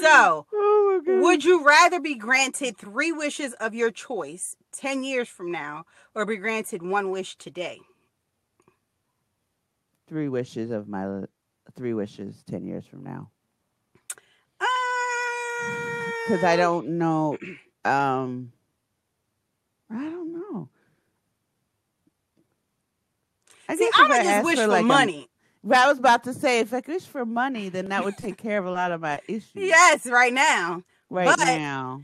so 0.00 0.46
Oh 0.54 1.00
would 1.06 1.44
you 1.44 1.64
rather 1.64 2.00
be 2.00 2.16
granted 2.16 2.76
three 2.76 3.12
wishes 3.12 3.52
of 3.54 3.74
your 3.74 3.92
choice 3.92 4.56
ten 4.72 5.04
years 5.04 5.28
from 5.28 5.52
now, 5.52 5.84
or 6.14 6.26
be 6.26 6.36
granted 6.36 6.82
one 6.82 7.10
wish 7.10 7.36
today? 7.36 7.78
three 10.08 10.28
wishes 10.28 10.72
of 10.72 10.88
my 10.88 11.22
three 11.76 11.94
wishes 11.94 12.42
ten 12.50 12.66
years 12.66 12.84
from 12.84 13.04
now? 13.04 13.30
Because 16.26 16.42
I 16.44 16.56
don't 16.56 16.98
know. 16.98 17.38
Um, 17.84 18.52
I 19.92 20.04
don't 20.10 20.32
know. 20.32 20.68
I 23.68 23.76
See, 23.76 23.88
I 23.96 24.08
would 24.08 24.22
just 24.24 24.44
wish 24.44 24.58
for, 24.58 24.66
like, 24.66 24.84
a- 24.84 24.86
money. 24.86 25.28
Well, 25.62 25.84
I 25.84 25.88
was 25.88 25.98
about 25.98 26.24
to 26.24 26.34
say, 26.34 26.58
if 26.60 26.74
I 26.74 26.82
wish 26.86 27.04
for 27.04 27.24
money, 27.24 27.68
then 27.68 27.88
that 27.90 28.04
would 28.04 28.16
take 28.18 28.36
care 28.36 28.58
of 28.58 28.66
a 28.66 28.70
lot 28.70 28.90
of 28.90 29.00
my 29.00 29.20
issues. 29.28 29.52
Yes, 29.54 30.06
right 30.06 30.32
now. 30.32 30.82
right 31.08 31.26
but- 31.26 31.44
now. 31.44 32.02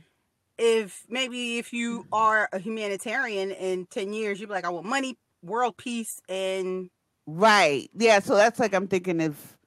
if 0.58 1.04
maybe 1.08 1.58
if 1.58 1.72
you 1.72 2.04
are 2.12 2.48
a 2.52 2.58
humanitarian 2.58 3.52
in 3.52 3.86
10 3.86 4.12
years 4.12 4.40
you'd 4.40 4.48
be 4.48 4.52
like 4.52 4.64
i 4.64 4.68
want 4.68 4.84
money 4.84 5.16
world 5.40 5.76
peace 5.76 6.20
and 6.28 6.90
Right. 7.30 7.90
Yeah. 7.94 8.20
So 8.20 8.34
that's 8.36 8.58
like 8.58 8.72
I'm 8.72 8.88
thinking 8.88 9.20
if, 9.20 9.58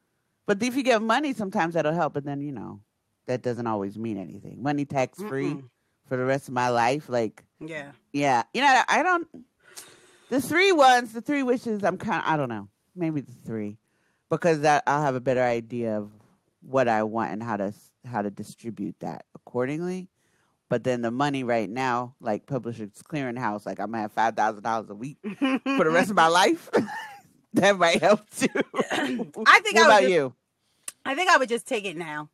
but 0.47 0.61
if 0.63 0.75
you 0.75 0.81
get 0.81 0.99
money, 0.99 1.31
sometimes 1.31 1.75
that'll 1.75 1.93
help. 1.93 2.13
But 2.13 2.25
then 2.25 2.41
you 2.41 2.51
know, 2.51 2.81
that 3.27 3.43
doesn't 3.43 3.67
always 3.67 3.99
mean 3.99 4.17
anything. 4.17 4.63
Money 4.63 4.83
tax 4.83 5.21
free 5.21 5.61
for 6.07 6.17
the 6.17 6.25
rest 6.25 6.47
of 6.47 6.55
my 6.55 6.69
life. 6.69 7.07
Like, 7.07 7.43
yeah 7.61 7.91
yeah, 8.13 8.43
you 8.53 8.61
know, 8.61 8.81
I 8.89 9.03
don't. 9.03 9.27
The 10.29 10.41
three 10.41 10.71
ones, 10.71 11.13
the 11.13 11.21
three 11.21 11.43
wishes. 11.43 11.83
I'm 11.83 11.97
kind. 11.97 12.23
of 12.25 12.31
I 12.31 12.37
don't 12.37 12.49
know. 12.49 12.67
Maybe 12.95 13.21
the 13.21 13.31
three, 13.45 13.77
because 14.29 14.61
that 14.61 14.83
I'll 14.87 15.01
have 15.03 15.15
a 15.15 15.19
better 15.21 15.43
idea 15.43 15.97
of 15.97 16.11
what 16.61 16.87
I 16.87 17.03
want 17.03 17.31
and 17.31 17.41
how 17.43 17.57
to 17.57 17.73
how 18.05 18.21
to 18.21 18.29
distribute 18.31 18.95
that 18.99 19.25
accordingly. 19.35 20.09
But 20.69 20.83
then 20.85 21.01
the 21.01 21.11
money 21.11 21.43
right 21.43 21.69
now, 21.69 22.15
like 22.21 22.45
Publishers 22.45 22.91
Clearinghouse, 23.03 23.65
like 23.65 23.79
I'm 23.79 23.91
gonna 23.91 24.03
have 24.03 24.11
five 24.13 24.35
thousand 24.35 24.63
dollars 24.63 24.89
a 24.89 24.95
week 24.95 25.17
for 25.21 25.83
the 25.83 25.91
rest 25.91 26.09
of 26.09 26.15
my 26.15 26.27
life. 26.41 26.69
that 27.53 27.77
might 27.77 28.01
help 28.01 28.21
too. 28.29 28.47
I 28.91 29.07
think 29.07 29.35
what 29.35 29.47
I 29.47 29.59
would 29.59 29.75
about 29.75 30.01
just- 30.01 30.11
you? 30.13 30.33
i 31.03 31.15
think 31.15 31.29
i 31.31 31.37
would 31.37 31.49
just 31.49 31.65
take 31.67 31.83
it 31.85 31.97
now 31.97 32.29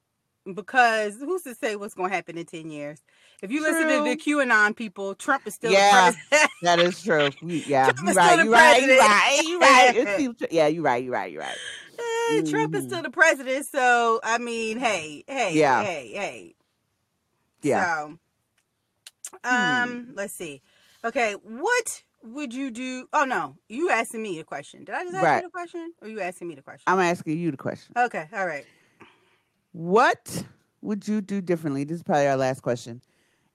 because 0.54 1.16
who's 1.18 1.44
to 1.44 1.54
say 1.56 1.76
what's 1.76 1.94
going 1.94 2.10
to 2.10 2.16
happen 2.16 2.38
in 2.38 2.46
10 2.46 2.70
years 2.70 3.02
if 3.42 3.52
you 3.52 3.62
listen 3.62 3.88
to 3.88 4.04
the 4.04 4.16
qanon 4.16 4.76
people 4.76 5.14
trump 5.16 5.44
is 5.46 5.56
still 5.56 5.72
Yeah. 5.72 6.12
the 6.12 6.18
president 6.30 6.52
That 6.62 6.80
is 6.80 7.02
true. 7.04 7.32
Yeah, 7.42 7.86
Trump 7.86 8.00
you 8.04 8.10
is 8.10 8.16
right. 8.16 8.26
still 8.26 8.38
the 8.38 8.44
You 8.46 8.54
right. 8.54 8.82
You 8.82 8.88
president. 8.88 9.00
right. 9.00 9.42
You 9.46 9.60
right. 9.62 9.96
It's 9.96 10.54
yeah, 10.54 10.68
you 10.68 10.82
right. 10.82 11.04
You 11.04 11.12
right. 11.14 11.32
You 11.32 11.40
right. 11.40 11.58
Eh, 12.00 12.42
Trump 12.50 12.76
is 12.76 12.84
Mhm. 12.84 12.88
still 12.88 13.04
the 13.04 13.10
president, 13.10 13.66
so 13.66 14.20
I 14.24 14.38
mean, 14.38 14.78
hey, 14.80 15.24
hey, 15.28 15.54
Yeah. 15.54 15.84
hey, 15.84 16.12
hey. 16.14 16.56
Yeah. 17.62 17.96
Hmm. 18.06 18.14
So, 19.44 19.50
um, 19.50 20.08
let's 20.16 20.34
see. 20.34 20.62
Okay, 21.06 21.34
what 21.34 22.04
would 22.24 22.54
you 22.54 22.72
do? 22.72 23.08
Oh 23.14 23.26
no, 23.26 23.56
you 23.70 23.90
asking 23.90 24.22
me 24.24 24.40
a 24.40 24.44
question. 24.44 24.84
Did 24.84 24.96
I 24.96 25.04
just 25.04 25.16
ask 25.16 25.24
Right. 25.24 25.36
you 25.38 25.48
the 25.48 25.52
question, 25.52 25.94
or 26.02 26.08
you 26.08 26.20
asking 26.22 26.48
me 26.48 26.56
the 26.56 26.62
question? 26.62 26.84
I'm 26.88 27.00
asking 27.00 27.38
you 27.38 27.52
the 27.52 27.58
question. 27.58 27.94
Okay, 27.98 28.28
all 28.34 28.46
right. 28.48 28.66
What 29.78 30.44
would 30.82 31.08
you 31.08 31.22
do 31.22 31.40
differently? 31.40 31.84
This 31.84 31.98
is 31.98 32.04
probably 32.04 32.26
our 32.26 32.36
last 32.36 32.64
question. 32.64 33.00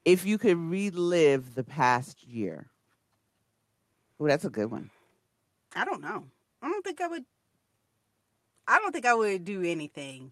If 0.04 0.24
you 0.24 0.38
could 0.38 0.56
relive 0.56 1.56
the 1.56 1.64
past 1.64 2.22
year. 2.22 2.70
Oh, 4.20 4.28
that's 4.28 4.44
a 4.44 4.48
good 4.48 4.70
one. 4.70 4.90
I 5.74 5.84
don't 5.84 6.00
know. 6.00 6.22
I 6.62 6.68
don't 6.68 6.84
think 6.84 7.00
I 7.00 7.08
would. 7.08 7.24
I 8.68 8.78
don't 8.78 8.92
think 8.92 9.04
I 9.04 9.14
would 9.14 9.44
do 9.44 9.64
anything 9.64 10.30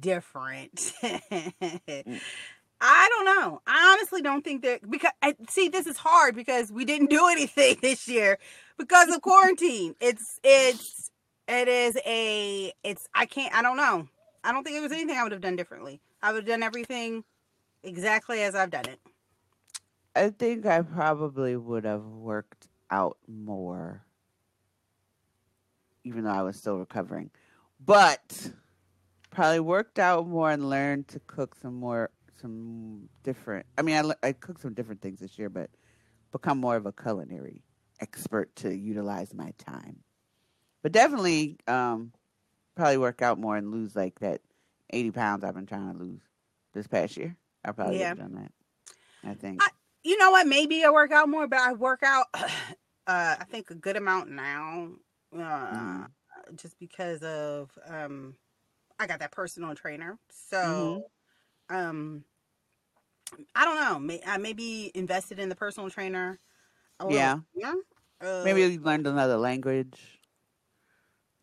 different. 0.00 0.92
Mm. 1.02 2.20
I 2.82 3.08
don't 3.08 3.24
know. 3.24 3.62
I 3.66 3.94
honestly 3.96 4.20
don't 4.20 4.44
think 4.44 4.64
that 4.64 4.90
because 4.90 5.12
I 5.22 5.34
see 5.48 5.70
this 5.70 5.86
is 5.86 5.96
hard 5.96 6.36
because 6.36 6.70
we 6.70 6.84
didn't 6.84 7.08
do 7.08 7.26
anything 7.30 7.78
this 7.80 8.06
year 8.06 8.38
because 8.76 9.08
of 9.08 9.22
quarantine. 9.22 9.94
It's 9.98 10.38
it's 10.44 11.10
it 11.48 11.68
is 11.68 11.96
a 12.04 12.74
it's 12.84 13.08
I 13.14 13.24
can't 13.24 13.54
I 13.54 13.62
don't 13.62 13.78
know. 13.78 14.08
I 14.46 14.52
don't 14.52 14.62
think 14.62 14.76
it 14.76 14.80
was 14.80 14.92
anything 14.92 15.16
I 15.16 15.24
would 15.24 15.32
have 15.32 15.40
done 15.40 15.56
differently. 15.56 16.00
I 16.22 16.32
would 16.32 16.44
have 16.44 16.48
done 16.48 16.62
everything 16.62 17.24
exactly 17.82 18.42
as 18.42 18.54
I've 18.54 18.70
done 18.70 18.86
it. 18.86 19.00
I 20.14 20.30
think 20.30 20.64
I 20.64 20.82
probably 20.82 21.56
would 21.56 21.84
have 21.84 22.04
worked 22.04 22.68
out 22.88 23.18
more, 23.26 24.04
even 26.04 26.22
though 26.22 26.30
I 26.30 26.42
was 26.42 26.56
still 26.56 26.78
recovering. 26.78 27.32
But 27.84 28.52
probably 29.30 29.58
worked 29.58 29.98
out 29.98 30.28
more 30.28 30.52
and 30.52 30.70
learned 30.70 31.08
to 31.08 31.20
cook 31.26 31.56
some 31.60 31.74
more, 31.74 32.10
some 32.40 33.08
different. 33.24 33.66
I 33.76 33.82
mean, 33.82 33.96
I, 33.96 34.28
I 34.28 34.32
cooked 34.32 34.62
some 34.62 34.74
different 34.74 35.02
things 35.02 35.18
this 35.18 35.40
year, 35.40 35.48
but 35.48 35.70
become 36.30 36.58
more 36.58 36.76
of 36.76 36.86
a 36.86 36.92
culinary 36.92 37.64
expert 38.00 38.54
to 38.56 38.72
utilize 38.72 39.34
my 39.34 39.52
time. 39.58 40.04
But 40.84 40.92
definitely, 40.92 41.58
um, 41.66 42.12
probably 42.76 42.98
work 42.98 43.22
out 43.22 43.38
more 43.38 43.56
and 43.56 43.70
lose 43.72 43.96
like 43.96 44.20
that 44.20 44.40
eighty 44.90 45.10
pounds 45.10 45.42
I've 45.42 45.54
been 45.54 45.66
trying 45.66 45.92
to 45.92 45.98
lose 45.98 46.20
this 46.74 46.86
past 46.86 47.16
year. 47.16 47.36
I 47.64 47.72
probably 47.72 47.98
Yeah. 47.98 48.10
would 48.10 48.18
have 48.20 48.30
done 48.32 48.42
that. 48.42 48.52
I 49.28 49.34
think. 49.34 49.60
you 50.04 50.16
know 50.18 50.30
what? 50.30 50.46
Maybe 50.46 50.84
I 50.84 50.90
work 50.90 51.10
out 51.10 51.28
more, 51.28 51.48
but 51.48 51.58
I 51.58 51.72
work 51.72 52.02
out, 52.04 52.26
uh, 52.34 52.46
I 53.06 53.44
think 53.50 53.70
a 53.70 53.74
good 53.74 53.96
amount 53.96 54.30
now, 54.30 54.90
uh, 55.36 55.38
Mhm. 55.40 56.06
just 56.54 56.78
because 56.78 57.22
of 57.22 57.76
um, 57.88 58.36
I 59.00 59.06
got 59.08 59.18
that 59.18 59.32
personal 59.32 59.74
trainer. 59.74 60.18
So, 60.30 61.10
um, 61.68 62.24
I 63.54 63.64
don't 63.64 63.76
know. 63.76 63.98
May, 63.98 64.22
I 64.24 64.38
maybe 64.38 64.92
invested 64.94 65.38
in 65.40 65.48
the 65.48 65.56
personal 65.56 65.90
trainer. 65.90 66.38
a 67.00 67.06
little 67.06 67.42
Yeah. 67.54 67.74
Uh, 68.20 68.44
Maybe 68.44 68.60
you 68.62 68.80
learned 68.80 69.06
another 69.06 69.36
language. 69.36 70.20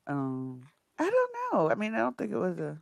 Um, 0.07 0.61
I 0.99 1.09
don't 1.09 1.31
know. 1.53 1.69
I 1.71 1.75
mean, 1.75 1.93
I 1.93 1.99
don't 1.99 2.17
think 2.17 2.31
it 2.31 2.37
was 2.37 2.59
a. 2.59 2.77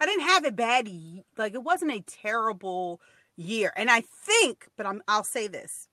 I 0.00 0.06
didn't 0.06 0.26
have 0.26 0.44
a 0.44 0.52
bad. 0.52 0.86
y- 0.88 1.24
Like 1.36 1.54
it 1.54 1.62
wasn't 1.62 1.92
a 1.92 2.02
terrible 2.02 3.00
year, 3.36 3.72
and 3.76 3.90
I 3.90 4.00
think, 4.02 4.66
but 4.76 4.86
I'm, 4.86 5.02
I'll 5.08 5.24
say 5.24 5.46
this. 5.48 5.88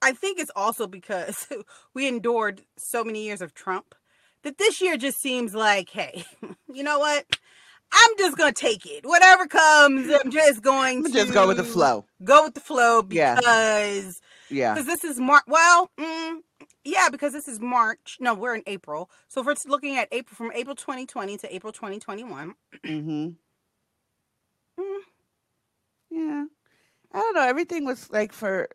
I 0.00 0.12
think 0.12 0.38
it's 0.38 0.50
also 0.54 0.86
because 0.86 1.48
we 1.94 2.06
endured 2.06 2.62
so 2.76 3.02
many 3.04 3.24
years 3.24 3.42
of 3.42 3.54
Trump 3.54 3.94
that 4.42 4.58
this 4.58 4.80
year 4.80 4.96
just 4.96 5.20
seems 5.20 5.54
like, 5.54 5.90
hey, 5.90 6.24
you 6.72 6.82
know 6.84 6.98
what? 6.98 7.24
I'm 7.90 8.10
just 8.18 8.36
gonna 8.36 8.52
take 8.52 8.84
it. 8.86 9.06
Whatever 9.06 9.46
comes, 9.46 10.10
I'm 10.12 10.30
just 10.30 10.62
going 10.62 11.04
to 11.04 11.10
Just 11.12 11.32
go 11.32 11.46
with 11.48 11.56
the 11.56 11.64
flow. 11.64 12.04
Go 12.22 12.44
with 12.44 12.54
the 12.54 12.60
flow 12.60 13.02
Yeah. 13.08 13.36
because 13.36 14.20
Yeah. 14.50 14.74
because 14.74 14.86
this 14.86 15.04
is 15.04 15.18
March. 15.18 15.44
Well, 15.48 15.90
mm, 15.98 16.36
yeah, 16.84 17.08
because 17.10 17.32
this 17.32 17.48
is 17.48 17.60
March. 17.60 18.16
No, 18.20 18.34
we're 18.34 18.54
in 18.54 18.62
April. 18.66 19.10
So 19.28 19.40
if 19.40 19.46
we're 19.46 19.54
looking 19.66 19.96
at 19.96 20.08
April 20.12 20.34
from 20.36 20.52
April 20.54 20.74
2020 20.74 21.36
to 21.38 21.54
April 21.54 21.72
2021, 21.72 22.54
Mm-hmm. 22.84 23.28
Mm. 24.80 25.00
Yeah. 26.10 26.44
I 27.12 27.18
don't 27.18 27.34
know. 27.34 27.42
Everything 27.42 27.84
was 27.84 28.08
like 28.12 28.32
for. 28.32 28.68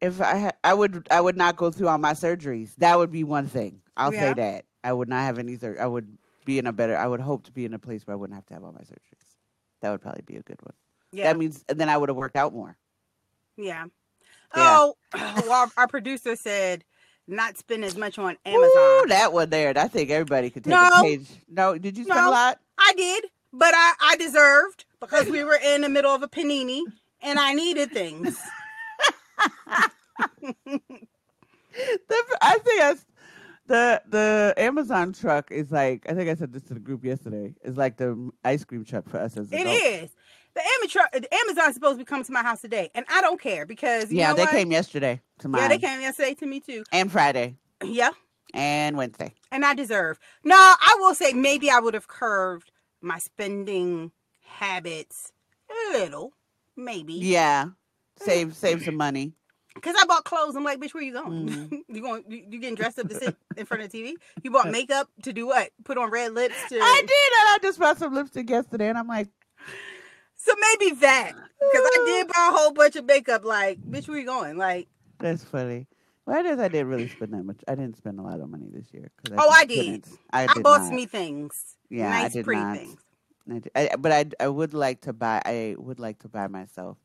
If 0.00 0.20
I 0.20 0.34
had, 0.34 0.54
I 0.62 0.74
would, 0.74 1.08
I 1.10 1.20
would 1.22 1.38
not 1.38 1.56
go 1.56 1.70
through 1.70 1.88
all 1.88 1.96
my 1.96 2.12
surgeries. 2.12 2.74
That 2.76 2.98
would 2.98 3.10
be 3.10 3.24
one 3.24 3.46
thing. 3.46 3.80
I'll 3.96 4.12
Yeah. 4.12 4.20
say 4.20 4.32
that. 4.34 4.64
I 4.84 4.92
would 4.92 5.08
not 5.08 5.20
have 5.24 5.38
any. 5.38 5.56
Sur- 5.56 5.78
I 5.80 5.86
would 5.86 6.18
be 6.44 6.58
in 6.58 6.66
a 6.66 6.72
better. 6.72 6.96
I 6.98 7.06
would 7.06 7.20
hope 7.20 7.44
to 7.44 7.52
be 7.52 7.64
in 7.64 7.72
a 7.72 7.78
place 7.78 8.06
where 8.06 8.12
I 8.14 8.16
wouldn't 8.18 8.34
have 8.36 8.44
to 8.46 8.54
have 8.54 8.62
all 8.62 8.72
my 8.72 8.82
surgeries. 8.82 9.24
That 9.80 9.90
would 9.90 10.02
probably 10.02 10.22
be 10.26 10.36
a 10.36 10.42
good 10.42 10.60
one. 10.62 10.74
yeah, 11.12 11.24
That 11.24 11.38
means, 11.38 11.64
and 11.68 11.80
then 11.80 11.88
I 11.88 11.96
would 11.96 12.08
have 12.10 12.16
worked 12.16 12.36
out 12.36 12.52
more. 12.52 12.76
yeah. 13.56 13.86
Yeah. 14.54 14.78
Oh, 14.80 14.96
well, 15.46 15.70
our, 15.76 15.86
producer 15.88 16.36
said 16.36 16.84
not 17.26 17.56
spend 17.58 17.84
as 17.84 17.96
much 17.96 18.18
on 18.18 18.36
Amazon. 18.44 18.70
Ooh, 18.76 19.04
that 19.08 19.32
one 19.32 19.50
there. 19.50 19.72
I 19.76 19.88
think 19.88 20.10
everybody 20.10 20.50
could 20.50 20.64
take 20.64 20.70
No. 20.70 20.88
a 21.00 21.02
page. 21.02 21.26
No, 21.48 21.76
did 21.78 21.96
you 21.98 22.04
spend 22.04 22.18
No. 22.20 22.28
a 22.28 22.30
lot? 22.30 22.60
I 22.78 22.92
did, 22.96 23.24
but 23.52 23.72
I, 23.74 23.92
I 24.00 24.16
deserved 24.16 24.84
because 25.00 25.28
we 25.28 25.42
were 25.44 25.58
in 25.64 25.80
the 25.82 25.88
middle 25.88 26.14
of 26.14 26.22
a 26.22 26.28
panini 26.28 26.82
and 27.22 27.38
I 27.38 27.52
needed 27.54 27.90
things. 27.92 28.38
The, 32.08 32.38
I 32.40 32.58
think 32.58 32.80
that's 32.80 33.04
the 33.66 34.02
the 34.08 34.54
Amazon 34.56 35.12
truck 35.12 35.50
is 35.50 35.70
like 35.70 36.06
I 36.08 36.14
think 36.14 36.30
I 36.30 36.34
said 36.34 36.52
this 36.52 36.62
to 36.64 36.74
the 36.74 36.80
group 36.80 37.04
yesterday. 37.04 37.54
Is 37.62 37.76
like 37.76 37.98
the 37.98 38.30
ice 38.44 38.64
cream 38.64 38.84
truck 38.84 39.08
for 39.10 39.18
us 39.18 39.36
as 39.36 39.52
It 39.52 39.60
adults. 39.60 39.80
is. 39.84 40.10
The 40.56 40.62
Amazon, 40.80 41.02
the 41.12 41.34
Amazon's 41.34 41.74
supposed 41.74 41.94
to 41.94 41.98
be 41.98 42.04
coming 42.06 42.24
to 42.24 42.32
my 42.32 42.42
house 42.42 42.62
today, 42.62 42.90
and 42.94 43.04
I 43.10 43.20
don't 43.20 43.38
care 43.40 43.66
because 43.66 44.10
you 44.10 44.16
Yeah, 44.18 44.30
know 44.30 44.36
they 44.36 44.42
what? 44.42 44.52
came 44.52 44.72
yesterday 44.72 45.20
to 45.40 45.48
mine. 45.48 45.60
Yeah, 45.60 45.68
they 45.68 45.78
came 45.78 46.00
yesterday 46.00 46.32
to 46.34 46.46
me 46.46 46.60
too. 46.60 46.82
and 46.92 47.12
Friday 47.12 47.56
Yeah, 47.84 48.10
and 48.54 48.96
Wednesday. 48.96 49.34
and 49.52 49.66
I 49.66 49.74
deserve. 49.74 50.18
No, 50.44 50.56
I 50.56 50.96
will 50.98 51.14
say 51.14 51.34
maybe 51.34 51.70
I 51.70 51.78
would 51.78 51.92
have 51.94 52.08
curved 52.08 52.72
my 53.02 53.18
spending 53.18 54.12
habits 54.46 55.30
a 55.70 55.92
little, 55.98 56.32
maybe. 56.74 57.12
Yeah, 57.12 57.66
save 58.18 58.54
save 58.56 58.82
some 58.82 58.96
money. 58.96 59.34
Because 59.76 59.94
I 60.00 60.06
bought 60.06 60.24
clothes. 60.24 60.56
I'm 60.56 60.64
like, 60.64 60.80
bitch, 60.80 60.94
where 60.94 61.02
you 61.02 61.12
going? 61.12 61.50
Mhm. 61.50 61.80
you 61.88 62.00
going? 62.00 62.24
You, 62.30 62.44
you 62.48 62.58
getting 62.60 62.76
dressed 62.76 62.98
up 62.98 63.10
to 63.10 63.14
sit 63.14 63.36
in 63.58 63.66
front 63.66 63.82
of 63.82 63.92
the 63.92 64.02
TV? 64.02 64.14
You 64.42 64.50
bought 64.50 64.70
makeup 64.72 65.10
to 65.24 65.34
do 65.34 65.46
what? 65.46 65.68
Put 65.84 65.98
on 65.98 66.10
red 66.10 66.32
lips 66.32 66.64
to. 66.70 66.78
I 66.80 67.02
did, 67.02 67.10
and 67.10 67.48
I 67.50 67.58
just 67.60 67.78
bought 67.78 67.98
some 67.98 68.14
lipstick 68.14 68.48
yesterday, 68.48 68.88
and 68.88 68.96
I'm 68.96 69.06
like, 69.06 69.28
So 70.46 70.54
maybe 70.78 70.94
that. 71.00 71.32
Because 71.32 71.82
I 71.84 72.02
did 72.06 72.28
buy 72.28 72.48
a 72.52 72.56
whole 72.56 72.72
bunch 72.72 72.94
of 72.96 73.04
makeup. 73.04 73.44
Like, 73.44 73.80
bitch, 73.80 74.06
where 74.08 74.18
you 74.18 74.26
going? 74.26 74.56
Like, 74.56 74.86
that's 75.18 75.42
funny. 75.42 75.86
Well, 76.24 76.38
it 76.38 76.46
is. 76.46 76.58
I 76.60 76.68
didn't 76.68 76.86
really 76.88 77.08
spend 77.08 77.32
that 77.34 77.42
much. 77.44 77.58
I 77.66 77.74
didn't 77.74 77.96
spend 77.96 78.18
a 78.20 78.22
lot 78.22 78.40
of 78.40 78.48
money 78.48 78.66
this 78.72 78.86
year. 78.92 79.10
'cause 79.16 79.34
Oh, 79.38 79.48
I 79.50 79.64
did. 79.64 80.04
I, 80.32 80.44
I, 80.44 80.54
did 80.54 80.62
bought 80.62 80.82
not. 80.82 80.92
me 80.92 81.06
things. 81.06 81.76
Yeah, 81.90 82.10
I 82.10 82.28
did 82.28 82.44
pretty 82.44 82.60
not. 82.60 82.76
things. 82.78 82.96
I 83.74 83.90
I- 83.92 83.96
but 83.96 84.12
I, 84.12 84.24
I 84.44 84.48
would 84.48 84.74
like 84.74 85.00
to 85.02 85.12
buy. 85.12 85.40
I 85.44 85.74
would 85.78 85.98
like 85.98 86.18
to 86.20 86.28
buy 86.28 86.46
myself 86.48 86.98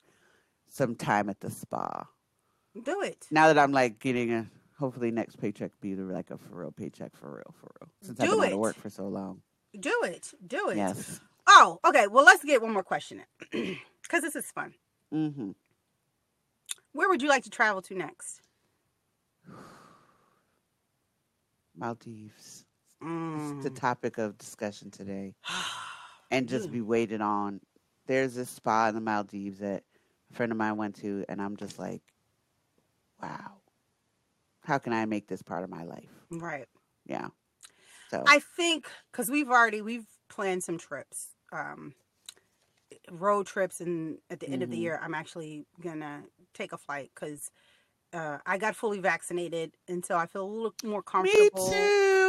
some 0.70 0.96
time 0.96 1.30
at 1.30 1.40
the 1.40 1.50
spa. 1.52 2.08
Do 2.82 3.02
it. 3.02 3.28
Now 3.32 3.48
that 3.48 3.58
I'm 3.60 3.72
like 3.72 4.00
getting 4.00 4.32
a 4.34 4.48
hopefully 4.80 5.12
next 5.12 5.38
paycheck 5.38 5.72
be 5.82 5.94
the- 5.94 6.04
like 6.04 6.32
a 6.32 6.38
for 6.38 6.56
real 6.62 6.72
paycheck 6.72 7.16
for 7.16 7.30
real 7.36 7.54
for 7.60 7.72
real. 7.80 7.90
Since 8.02 8.20
I've 8.20 8.28
Do 8.30 8.36
been 8.38 8.46
out 8.48 8.54
of 8.54 8.60
work 8.60 8.76
for 8.76 8.90
so 8.90 9.08
long. 9.08 9.42
Do 9.80 9.96
it. 10.04 10.34
Do 10.46 10.70
it. 10.70 10.78
Yes. 10.78 11.20
Oh, 11.54 11.80
okay. 11.86 12.08
Well, 12.08 12.24
let's 12.24 12.44
get 12.46 12.62
one 12.62 12.72
more 12.74 12.84
question 12.84 13.22
in. 13.52 13.78
Because 14.04 14.24
this 14.24 14.36
is 14.36 14.52
fun. 14.52 14.74
Mm-hmm. 15.14 15.52
Where 16.92 17.08
would 17.10 17.22
you 17.22 17.30
like 17.30 17.44
to 17.44 17.50
travel 17.50 17.82
to 17.84 17.96
next? 17.96 18.42
Maldives. 21.78 22.66
Mm. 23.02 23.56
It's 23.56 23.64
the 23.64 23.70
topic 23.70 24.18
of 24.18 24.38
discussion 24.38 24.92
today, 24.92 25.34
and 26.32 26.48
just 26.50 26.70
Mm. 26.70 26.74
be 26.74 26.82
waited 26.82 27.22
on. 27.22 27.62
There's 28.08 28.36
this 28.36 28.50
spa 28.50 28.88
in 28.90 28.96
the 28.96 29.02
Maldives 29.02 29.60
that 29.60 29.84
a 30.32 30.34
friend 30.36 30.52
of 30.52 30.58
mine 30.58 30.78
went 30.78 30.96
to, 30.98 31.24
and 31.30 31.42
I'm 31.42 31.56
just 31.58 31.80
like, 31.80 32.02
wow, 33.22 33.62
how 34.64 34.78
can 34.78 34.92
I 34.94 35.06
make 35.06 35.28
this 35.28 35.42
part 35.42 35.64
of 35.64 35.70
my 35.70 35.84
life? 35.84 36.10
right. 36.32 36.68
Yeah. 37.06 37.30
So 38.10 38.24
I 38.28 38.40
think 38.58 38.88
because 39.12 39.30
we've 39.30 39.50
already 39.50 39.82
we've 39.82 40.06
planned 40.30 40.64
some 40.64 40.78
trips, 40.78 41.30
um, 41.52 41.94
road 43.10 43.48
trips, 43.48 43.82
and 43.82 44.18
at 44.30 44.40
the 44.40 44.50
end 44.52 44.64
of 44.64 44.70
the 44.70 44.78
Mhm. 44.78 44.82
year, 44.82 45.00
I'm 45.02 45.14
actually 45.14 45.66
gonna 45.80 46.24
take 46.54 46.74
a 46.74 46.78
flight 46.78 47.12
because 47.14 47.50
uh, 48.14 48.40
I 48.46 48.58
got 48.58 48.76
fully 48.76 49.00
vaccinated, 49.00 49.72
and 49.88 50.06
so 50.06 50.18
I 50.18 50.26
feel 50.26 50.44
a 50.44 50.52
little 50.52 50.74
more 50.84 51.02
comfortable 51.02 51.66
me 51.66 51.72
too. 51.72 51.76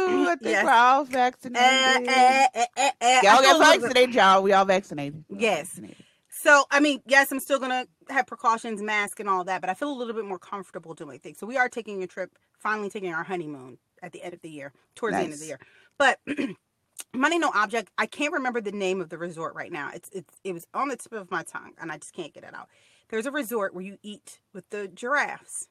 I 0.07 0.35
think 0.35 0.41
Yes. 0.41 0.65
we're 0.65 0.71
all 0.71 1.03
Eh, 1.03 1.11
vaccinated. 1.11 2.09
eh, 2.09 2.47
eh, 2.77 2.91
eh, 3.01 3.21
Y'all 3.23 3.41
get 3.41 3.59
vaccinated, 3.59 4.15
y'all. 4.15 4.41
We 4.43 4.53
all 4.53 4.65
vaccinated. 4.65 5.23
We 5.29 5.35
all 5.35 5.41
Yes. 5.41 5.67
vaccinated. 5.67 6.05
So, 6.29 6.65
I 6.71 6.79
mean, 6.79 7.01
yes, 7.05 7.31
I'm 7.31 7.39
still 7.39 7.59
gonna 7.59 7.85
have 8.09 8.25
precautions, 8.25 8.81
mask, 8.81 9.19
and 9.19 9.29
all 9.29 9.43
that, 9.43 9.61
but 9.61 9.69
I 9.69 9.73
feel 9.75 9.91
a 9.91 9.93
little 9.93 10.13
bit 10.13 10.25
more 10.25 10.39
comfortable 10.39 10.93
doing 10.93 11.19
things. 11.19 11.37
So, 11.37 11.45
we 11.45 11.57
are 11.57 11.69
taking 11.69 12.01
a 12.01 12.07
trip, 12.07 12.31
finally 12.59 12.89
taking 12.89 13.13
our 13.13 13.23
honeymoon 13.23 13.77
at 14.01 14.13
the 14.13 14.23
end 14.23 14.33
of 14.33 14.41
the 14.41 14.49
year, 14.49 14.73
towards 14.95 15.15
the 15.17 15.23
end 15.23 15.33
of 15.33 15.39
the 15.39 15.45
year. 15.45 15.59
But 15.99 16.19
money 17.13 17.39
no 17.39 17.51
object. 17.53 17.91
I 17.97 18.05
can't 18.05 18.33
remember 18.33 18.61
the 18.61 18.71
name 18.71 19.01
of 19.01 19.09
the 19.09 19.17
resort 19.17 19.55
right 19.55 19.71
now. 19.71 19.91
It's 19.93 20.09
it's 20.11 20.33
it 20.43 20.53
was 20.53 20.67
on 20.73 20.87
the 20.89 20.97
tip 20.97 21.13
of 21.13 21.31
my 21.31 21.43
tongue, 21.43 21.73
and 21.79 21.91
I 21.91 21.97
just 21.97 22.13
can't 22.13 22.33
get 22.33 22.43
it 22.43 22.53
out. 22.53 22.67
There's 23.09 23.25
a 23.25 23.31
resort 23.31 23.73
where 23.73 23.83
you 23.83 23.97
eat 24.03 24.39
with 24.53 24.69
the 24.69 24.87
giraffes, 24.87 25.67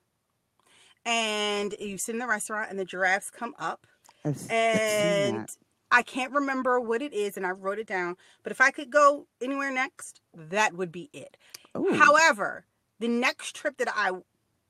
and 1.05 1.75
you 1.81 1.99
sit 1.99 2.15
in 2.15 2.19
the 2.21 2.27
restaurant, 2.27 2.71
and 2.71 2.79
the 2.79 2.85
giraffes 2.85 3.31
come 3.31 3.55
up, 3.59 3.87
I've, 4.25 4.51
and. 4.51 5.49
I 5.95 6.01
can't 6.01 6.33
remember 6.33 6.81
what 6.81 7.03
it 7.03 7.13
is, 7.13 7.37
and 7.37 7.47
I 7.47 7.51
wrote 7.51 7.79
it 7.79 7.87
down. 7.87 8.17
But 8.43 8.51
if 8.51 8.63
I 8.63 8.71
could 8.71 8.91
go 8.91 9.27
anywhere 9.43 9.71
next, 9.71 10.23
that 10.35 10.73
would 10.73 10.91
be 10.91 11.11
it. 11.13 11.37
Ooh. 11.77 11.93
However, 11.93 12.65
the 12.99 13.09
next 13.09 13.55
trip 13.55 13.77
that 13.77 13.89
I 13.95 14.13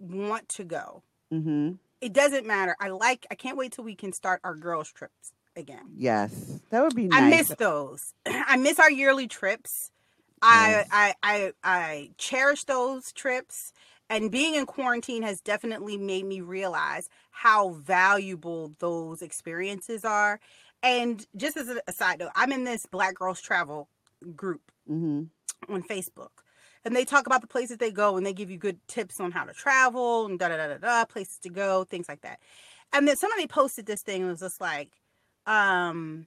want 0.00 0.48
to 0.48 0.64
go, 0.64 1.04
Mm-hmm. 1.32 1.74
it 2.00 2.12
doesn't 2.12 2.44
matter. 2.44 2.74
I 2.80 2.88
like. 2.88 3.24
I 3.30 3.36
can't 3.36 3.56
wait 3.56 3.70
till 3.70 3.84
we 3.84 3.94
can 3.94 4.12
start 4.12 4.40
our 4.42 4.56
girls 4.56 4.90
trips 4.90 5.32
again. 5.56 5.90
Yes, 5.96 6.60
that 6.70 6.82
would 6.82 6.94
be 6.94 7.06
nice. 7.08 7.20
I 7.22 7.30
miss 7.30 7.48
those. 7.58 8.14
I 8.26 8.56
miss 8.56 8.78
our 8.78 8.90
yearly 8.90 9.26
trips. 9.28 9.90
I, 10.40 10.70
Yes. 10.70 10.88
I 10.90 11.14
I 11.22 11.52
I 11.62 12.10
cherish 12.18 12.64
those 12.64 13.12
trips. 13.12 13.72
And 14.10 14.30
being 14.30 14.54
in 14.56 14.66
quarantine 14.66 15.22
has 15.22 15.40
definitely 15.40 15.96
made 15.96 16.26
me 16.26 16.42
realize 16.42 17.08
how 17.30 17.70
valuable 17.70 18.72
those 18.78 19.22
experiences 19.22 20.04
are. 20.04 20.38
And 20.82 21.24
just 21.34 21.56
as 21.56 21.70
a, 21.86 21.92
side 21.92 22.18
note, 22.18 22.30
I'm 22.34 22.52
in 22.52 22.64
this 22.64 22.84
Black 22.84 23.14
Girls 23.14 23.40
Travel 23.40 23.88
group 24.36 24.60
Mm-hmm. 24.90 25.72
on 25.72 25.82
Facebook. 25.84 26.28
And 26.84 26.94
they 26.94 27.04
talk 27.04 27.26
about 27.26 27.40
the 27.40 27.46
places 27.46 27.78
they 27.78 27.92
go 27.92 28.16
and 28.16 28.26
they 28.26 28.32
give 28.32 28.50
you 28.50 28.58
good 28.58 28.78
tips 28.88 29.20
on 29.20 29.30
how 29.30 29.44
to 29.44 29.52
travel 29.54 30.26
and 30.26 30.38
da 30.38 30.48
da 30.48 30.56
da 30.56 30.66
da 30.66 30.78
da, 30.78 31.04
places 31.04 31.38
to 31.44 31.48
go, 31.48 31.84
things 31.84 32.08
like 32.08 32.22
that. 32.22 32.40
And 32.92 33.06
then 33.06 33.16
somebody 33.16 33.46
posted 33.46 33.86
this 33.86 34.02
thing 34.02 34.22
and 34.22 34.28
it 34.28 34.32
was 34.32 34.40
just 34.40 34.60
like, 34.60 34.90
um, 35.46 36.26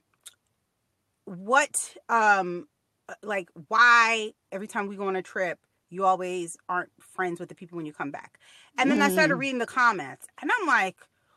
what, 1.24 1.76
um, 2.08 2.68
uh, 3.08 3.14
like, 3.22 3.48
why 3.68 4.32
every 4.52 4.66
time 4.66 4.86
we 4.88 4.96
go 4.96 5.08
on 5.08 5.16
a 5.16 5.22
trip, 5.22 5.58
you 5.88 6.04
always 6.04 6.56
aren't 6.68 6.90
friends 7.00 7.38
with 7.40 7.48
the 7.48 7.54
people 7.54 7.76
when 7.76 7.86
you 7.86 7.92
come 7.92 8.10
back. 8.10 8.38
And 8.78 8.90
then 8.90 9.00
I 9.00 9.08
started 9.08 9.34
Mm. 9.34 9.38
reading 9.38 9.58
the 9.58 9.66
comments 9.66 10.26
and 10.40 10.50
I'm 10.60 10.66
like, 10.66 10.96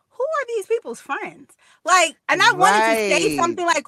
who 0.10 0.24
are 0.24 0.46
these 0.48 0.66
people's 0.66 1.00
friends? 1.00 1.56
Like, 1.86 2.18
and 2.28 2.42
I 2.42 2.54
wanted 2.58 2.84
to 2.86 2.96
say 2.98 3.30
something 3.38 3.66
like, 3.66 3.86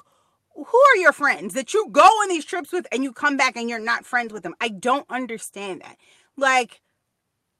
who 0.54 0.64
are 0.64 0.96
your 0.96 1.12
friends 1.12 1.54
that 1.54 1.74
you 1.74 1.88
go 1.90 2.02
on 2.02 2.28
these 2.28 2.44
trips 2.44 2.72
with 2.72 2.86
and 2.92 3.02
you 3.02 3.12
come 3.12 3.36
back 3.36 3.56
and 3.56 3.68
you're 3.68 3.78
not 3.80 4.06
friends 4.06 4.32
with 4.32 4.42
them? 4.44 4.54
I 4.60 4.68
don't 4.68 5.06
understand 5.10 5.80
that. 5.82 5.96
Like, 6.36 6.80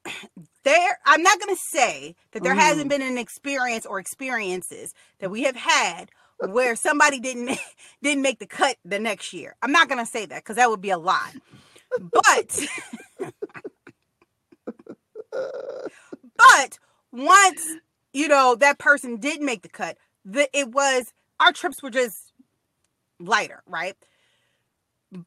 there, 0.63 0.99
I'm 1.05 1.21
not 1.23 1.39
going 1.39 1.55
to 1.55 1.61
say 1.61 2.15
that 2.31 2.43
there 2.43 2.55
hasn't 2.55 2.87
Mhm. 2.87 2.89
been 2.89 3.01
an 3.01 3.17
experience 3.17 3.85
or 3.85 3.99
experiences 3.99 4.93
that 5.19 5.29
we 5.31 5.43
have 5.43 5.55
had 5.55 6.09
where 6.49 6.75
somebody 6.75 7.19
didn't 7.19 7.57
didn't 8.01 8.21
make 8.21 8.39
the 8.39 8.45
cut 8.45 8.77
the 8.85 8.99
next 8.99 9.33
year. 9.33 9.55
I'm 9.61 9.71
not 9.71 9.89
to 10.03 10.09
say 10.09 10.25
that 10.25 10.43
because 10.43 10.57
that 10.57 10.69
would 10.69 10.81
be 10.81 10.89
a 10.89 10.97
lie. 10.97 11.33
But 11.99 12.59
but 15.31 16.79
once 17.11 17.67
you 18.13 18.27
know 18.27 18.55
that 18.55 18.79
person 18.79 19.17
did 19.17 19.41
make 19.41 19.61
the 19.61 19.69
cut, 19.69 19.97
the, 20.25 20.49
it 20.57 20.69
was 20.69 21.13
our 21.39 21.51
trips 21.51 21.83
were 21.83 21.89
just 21.89 22.33
lighter, 23.19 23.63
right? 23.67 23.95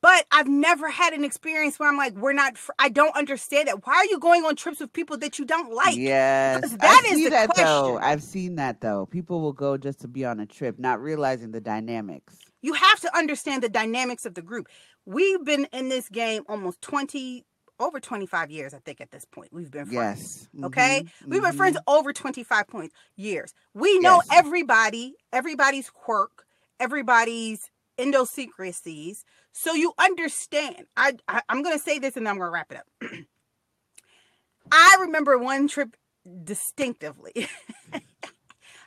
But 0.01 0.27
I've 0.33 0.49
never 0.49 0.91
had 0.91 1.13
an 1.13 1.23
experience 1.25 1.79
where 1.79 1.89
I'm 1.89 1.97
like, 1.97 2.15
we're 2.15 2.33
not. 2.33 2.59
Fr- 2.59 2.73
I 2.79 2.89
don't 2.89 3.15
understand 3.17 3.69
that. 3.69 3.87
Why 3.87 3.95
are 3.95 4.05
you 4.07 4.19
going 4.19 4.45
on 4.45 4.57
trips 4.57 4.81
with 4.81 4.93
people 4.93 5.17
that 5.19 5.39
you 5.39 5.45
don't 5.45 5.73
like? 5.73 5.97
Yes, 5.97 6.73
that 6.73 7.03
I 7.05 7.09
is 7.13 7.17
see 7.17 7.25
the 7.25 7.31
that 7.31 7.55
though. 7.57 7.93
question. 7.93 7.99
I've 8.03 8.23
seen 8.23 8.57
that 8.57 8.81
though. 8.81 9.07
People 9.07 9.41
will 9.41 9.53
go 9.53 9.77
just 9.77 10.01
to 10.01 10.09
be 10.09 10.25
on 10.25 10.41
a 10.41 10.47
trip, 10.47 10.79
not 10.79 11.01
realizing 11.01 11.53
the 11.53 11.61
dynamics. 11.61 12.37
You 12.63 12.73
have 12.73 12.99
to 13.01 13.17
understand 13.17 13.63
the 13.63 13.69
dynamics 13.69 14.27
of 14.27 14.35
the 14.35 14.43
group. 14.43 14.67
We've 15.05 15.45
been 15.45 15.69
in 15.73 15.89
this 15.89 16.09
game 16.09 16.43
almost 16.49 16.81
20, 16.83 17.45
over 17.79 18.01
25 18.01 18.51
years, 18.51 18.75
I 18.75 18.79
think, 18.79 19.01
at 19.01 19.13
this 19.13 19.25
point. 19.25 19.51
We've 19.53 19.71
been 19.71 19.87
friends. 19.87 20.49
Yes. 20.53 20.65
Okay? 20.65 21.05
Mhm, 21.23 21.29
We've 21.29 21.43
been 21.43 21.53
friends 21.53 21.77
over 21.87 22.13
25 22.13 22.67
points 22.67 22.95
years. 23.15 23.55
We 23.73 24.01
know 24.01 24.21
Yes. 24.29 24.39
everybody, 24.41 25.15
everybody's 25.33 25.91
quirk, 25.91 26.45
everybody's 26.81 27.71
idiosyncrasies. 28.01 29.25
So 29.59 29.73
you 29.73 29.95
understand. 29.99 30.85
I, 30.99 31.15
I 31.27 31.41
I'm 31.49 31.63
gonna 31.63 31.79
say 31.79 31.99
this 31.99 32.15
and 32.19 32.27
then 32.27 32.33
I'm 32.33 32.39
gonna 32.39 32.51
wrap 32.51 32.71
it 32.71 32.77
up. 32.77 33.11
I 34.71 34.97
remember 35.01 35.39
one 35.39 35.67
trip 35.67 35.97
distinctively. 36.45 37.49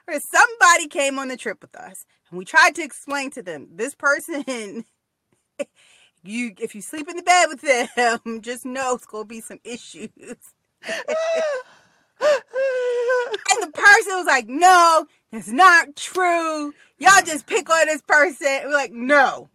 where 0.05 0.19
somebody 0.19 0.87
came 0.87 1.17
on 1.17 1.27
the 1.27 1.37
trip 1.37 1.59
with 1.63 1.75
us 1.75 2.05
and 2.29 2.37
we 2.37 2.45
tried 2.45 2.75
to 2.75 2.83
explain 2.83 3.31
to 3.31 3.41
them 3.41 3.67
this 3.73 3.95
person 3.95 4.43
you 6.23 6.53
if 6.59 6.75
you 6.75 6.81
sleep 6.81 7.09
in 7.09 7.17
the 7.17 7.23
bed 7.23 7.47
with 7.47 7.61
them 7.61 8.41
just 8.41 8.63
know 8.63 8.93
it's 8.93 9.07
gonna 9.07 9.25
be 9.25 9.41
some 9.41 9.59
issues 9.63 10.09
and 10.15 10.35
the 13.59 13.71
person 13.73 14.17
was 14.17 14.27
like 14.27 14.47
no 14.47 15.07
it's 15.31 15.47
not 15.47 15.95
true 15.95 16.73
y'all 16.99 17.23
just 17.25 17.47
pick 17.47 17.67
on 17.69 17.87
this 17.87 18.03
person 18.03 18.61
we're 18.65 18.73
like 18.73 18.91
no 18.91 19.49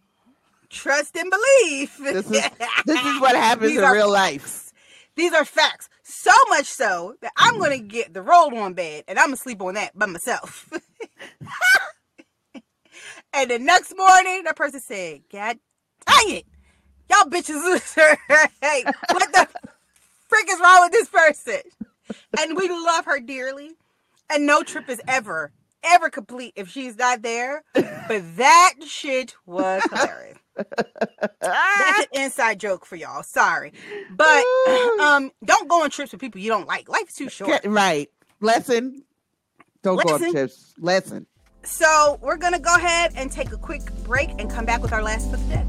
trust 0.69 1.15
and 1.17 1.29
believe 1.31 1.93
This 1.99 2.25
is 2.31 2.31
this 2.85 3.05
is 3.05 3.21
what 3.21 3.35
happens 3.35 3.77
in 3.77 3.89
real 3.89 4.11
life. 4.11 4.71
these 5.15 5.33
are 5.33 5.45
facts. 5.45 5.89
So 6.03 6.31
much 6.49 6.65
so 6.65 7.15
that 7.21 7.31
I'm 7.37 7.59
gonna 7.59 7.79
get 7.79 8.13
the 8.13 8.21
rolled 8.21 8.53
on 8.53 8.73
bed 8.73 9.03
and 9.07 9.17
I'm 9.19 9.27
gonna 9.27 9.37
sleep 9.37 9.61
on 9.61 9.75
that 9.75 9.97
by 9.97 10.05
myself. 10.05 10.69
and 13.33 13.51
the 13.51 13.59
next 13.59 13.93
morning, 13.97 14.43
that 14.43 14.55
person 14.55 14.79
said, 14.79 15.21
God 15.31 15.57
dang 16.05 16.35
it. 16.37 16.45
Y'all 17.09 17.29
bitches 17.29 17.95
hey, 18.61 18.83
what 19.11 19.31
the 19.33 19.47
frick 20.27 20.47
is 20.49 20.59
wrong 20.59 20.81
with 20.81 20.91
this 20.91 21.09
person? 21.09 21.61
And 22.39 22.57
we 22.57 22.69
love 22.69 23.05
her 23.05 23.19
dearly. 23.19 23.71
And 24.31 24.45
no 24.47 24.63
trip 24.63 24.89
is 24.89 25.01
ever, 25.07 25.51
ever 25.83 26.09
complete 26.09 26.53
if 26.55 26.69
she's 26.69 26.97
not 26.97 27.21
there. 27.21 27.63
But 27.73 28.37
that 28.37 28.73
shit 28.87 29.35
was 29.45 29.83
hilarious. 29.91 30.37
That's 30.55 31.99
an 31.99 32.05
inside 32.13 32.59
joke 32.59 32.85
for 32.85 32.95
y'all. 32.95 33.23
Sorry. 33.23 33.73
But 34.11 34.43
um 35.01 35.31
don't 35.43 35.67
go 35.67 35.83
on 35.83 35.89
trips 35.89 36.11
with 36.11 36.21
people 36.21 36.41
you 36.41 36.49
don't 36.49 36.67
like. 36.67 36.89
Life's 36.89 37.15
too 37.15 37.29
short. 37.29 37.61
Right. 37.65 38.09
Lesson. 38.41 39.03
Don't 39.83 40.03
go 40.03 40.15
on 40.15 40.31
trips. 40.31 40.73
Lesson. 40.79 41.27
So 41.63 42.19
we're 42.21 42.37
gonna 42.37 42.59
go 42.59 42.75
ahead 42.75 43.13
and 43.15 43.31
take 43.31 43.51
a 43.51 43.57
quick 43.57 43.81
break 44.03 44.29
and 44.39 44.49
come 44.49 44.65
back 44.65 44.81
with 44.81 44.93
our 44.93 45.01
last 45.01 45.29
for 45.29 45.37
the 45.37 45.45
day. 45.45 45.65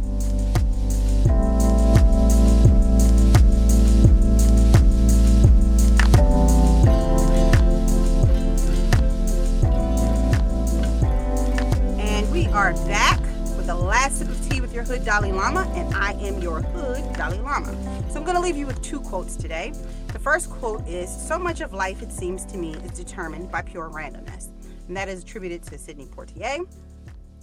And 11.99 12.31
we 12.33 12.47
are 12.49 12.73
back 12.87 13.26
the 13.67 13.75
last 13.75 14.19
sip 14.19 14.29
of 14.29 14.49
tea 14.49 14.61
with 14.61 14.73
your 14.73 14.85
hood 14.85 15.05
Dalai 15.05 15.33
Lama, 15.33 15.69
and 15.75 15.93
I 15.93 16.13
am 16.13 16.41
your 16.41 16.61
hood 16.61 17.03
Dalai 17.15 17.41
Lama. 17.41 17.73
So 18.13 18.17
I'm 18.21 18.23
going 18.23 18.37
to 18.37 18.41
leave 18.41 18.57
you 18.57 18.65
with 18.65 18.81
two 18.81 19.01
quotes 19.01 19.35
today. 19.35 19.73
The 20.13 20.21
first 20.21 20.51
quote 20.51 20.87
is 20.87 21.11
So 21.11 21.37
much 21.37 21.61
of 21.61 21.73
life, 21.73 22.01
it 22.01 22.13
seems 22.13 22.45
to 22.45 22.59
me, 22.59 22.75
is 22.75 22.93
determined 22.93 23.51
by 23.51 23.63
pure 23.63 23.91
randomness. 23.91 24.51
And 24.87 24.97
that 24.97 25.09
is 25.09 25.25
attributed 25.25 25.65
to 25.65 25.79
Sidney 25.79 26.07
Poitier. 26.07 26.65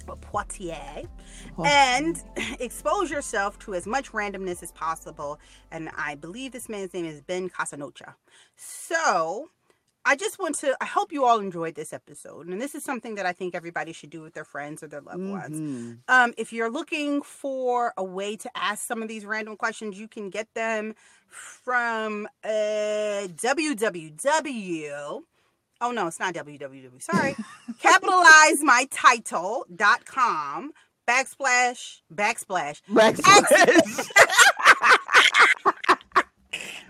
Or 0.07 0.15
Poitier. 0.15 1.09
Oh. 1.57 1.65
And 1.65 2.23
expose 2.61 3.11
yourself 3.11 3.59
to 3.59 3.75
as 3.75 3.85
much 3.85 4.13
randomness 4.13 4.63
as 4.63 4.71
possible. 4.71 5.41
And 5.71 5.89
I 5.97 6.15
believe 6.15 6.53
this 6.53 6.69
man's 6.69 6.93
name 6.93 7.05
is 7.05 7.19
Ben 7.19 7.49
Casnocha. 7.49 8.13
So 8.55 9.49
I 10.05 10.15
just 10.15 10.37
want 10.37 10.55
to, 10.59 10.75
I 10.81 10.85
hope 10.85 11.11
you 11.13 11.25
all 11.25 11.39
enjoyed 11.39 11.75
this 11.75 11.93
episode. 11.93 12.47
And 12.47 12.61
this 12.61 12.75
is 12.75 12.83
something 12.83 13.15
that 13.15 13.25
I 13.25 13.31
think 13.31 13.55
everybody 13.55 13.93
should 13.93 14.09
do 14.09 14.21
with 14.21 14.33
their 14.33 14.43
friends 14.43 14.83
or 14.83 14.87
their 14.87 14.99
loved 15.01 15.25
ones. 15.29 15.59
Mhm. 15.59 15.99
Um, 16.09 16.33
if 16.37 16.51
you're 16.51 16.69
looking 16.69 17.21
for 17.21 17.93
a 17.95 18.03
way 18.03 18.35
to 18.35 18.49
ask 18.55 18.85
some 18.85 19.01
of 19.01 19.07
these 19.07 19.25
random 19.25 19.55
questions, 19.55 19.97
you 19.97 20.07
can 20.09 20.29
get 20.29 20.53
them 20.55 20.93
from 21.29 22.27
uh, 22.43 23.27
www. 23.27 25.21
Oh 25.81 25.91
no, 25.91 26.07
it's 26.07 26.19
not 26.19 26.33
www. 26.33 27.01
Sorry. 27.01 27.35
Capitalize 27.81 28.61
my 28.61 28.87
title.com 28.91 30.71
backslash 31.07 32.01
backsplash. 32.13 32.81
Backsplash. 32.89 34.09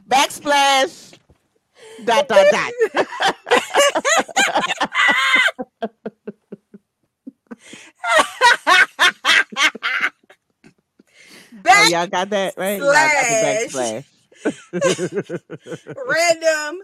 Backsplash. 0.08 1.13
Dot 2.06 2.28
dot 2.28 2.46
dot. 2.52 2.74
Oh, 11.66 11.88
y'all 11.90 12.08
got 12.08 12.30
that 12.32 12.56
right? 12.58 12.82
Slash. 13.70 14.04
random 16.08 16.82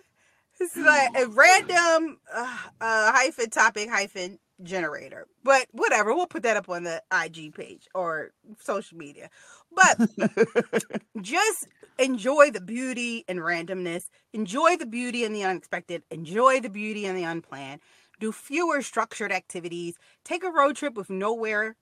like 0.77 1.10
a 1.15 1.27
random 1.27 2.18
uh, 2.34 2.57
uh, 2.81 3.11
hyphen 3.11 3.49
topic 3.49 3.90
hyphen 3.90 4.40
generator 4.61 5.26
but 5.44 5.68
whatever 5.72 6.14
we'll 6.14 6.27
put 6.27 6.44
that 6.44 6.57
up 6.57 6.69
on 6.69 6.84
the 6.84 7.02
ig 7.26 7.53
page 7.53 7.88
or 7.95 8.31
social 8.60 8.98
media 8.98 9.30
but 9.72 10.10
just 11.22 11.68
enjoy 11.98 12.50
the 12.52 12.62
beauty 12.62 13.26
and 13.28 13.40
randomness 13.40 14.10
enjoy 14.34 14.78
the 14.78 14.86
beauty 14.86 15.24
and 15.24 15.36
the 15.36 15.44
unexpected 15.44 16.04
enjoy 16.12 16.60
the 16.60 16.70
beauty 16.70 17.06
and 17.06 17.18
the 17.18 17.24
unplanned 17.24 17.82
do 18.20 18.32
fewer 18.32 18.82
structured 18.82 19.32
activities 19.32 19.96
take 20.24 20.44
a 20.44 20.52
road 20.52 20.76
trip 20.76 20.96
with 20.96 21.10
nowhere 21.10 21.76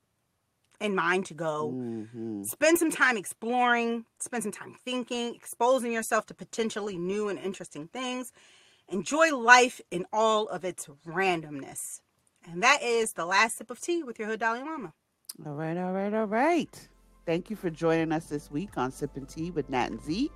in 0.80 0.96
mind 0.96 1.26
to 1.26 1.34
go 1.34 1.74
Mhm. 1.76 2.46
Spend 2.46 2.78
some 2.78 2.92
time 2.92 3.18
exploring, 3.18 4.06
spend 4.20 4.44
some 4.44 4.52
time 4.52 4.76
thinking, 4.86 5.36
exposing 5.36 5.92
yourself 5.92 6.26
to 6.28 6.34
potentially 6.34 6.98
new 6.98 7.28
and 7.30 7.38
interesting 7.40 7.88
things. 7.88 8.32
Enjoy 8.88 9.36
life 9.36 9.82
in 9.92 10.06
all 10.14 10.48
of 10.48 10.64
its 10.64 10.88
randomness. 11.06 12.00
And 12.50 12.64
that 12.64 12.82
is 12.82 13.14
the 13.14 13.26
last 13.26 13.58
sip 13.58 13.70
of 13.70 13.82
tea 13.82 14.04
with 14.04 14.18
your 14.20 14.30
Hood 14.30 14.40
Dalai 14.40 14.60
Lama. 14.60 14.94
All 15.46 15.56
right, 15.56 15.76
all 15.78 15.92
right, 15.92 16.14
all 16.14 16.26
right. 16.26 16.88
Thank 17.28 17.50
you 17.50 17.58
for 17.58 17.70
joining 17.70 18.14
us 18.14 18.28
this 18.28 18.50
week 18.50 18.78
on 18.78 18.90
Sip 18.90 19.18
and 19.18 19.28
Tea 19.28 19.52
with 19.52 19.70
Nat 19.70 19.92
and 19.92 20.02
Z. 20.02 20.32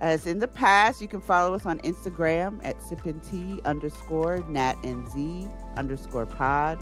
As 0.00 0.28
in 0.28 0.38
the 0.38 0.46
past, 0.46 1.02
you 1.02 1.08
can 1.08 1.20
follow 1.20 1.54
us 1.54 1.66
on 1.66 1.80
Instagram 1.80 2.60
at 2.64 2.80
Sip 2.80 3.04
and 3.04 3.20
Tea 3.20 3.60
underscore 3.64 4.44
Nat 4.48 4.76
and 4.84 5.10
Z 5.10 5.48
underscore 5.76 6.24
pod, 6.24 6.78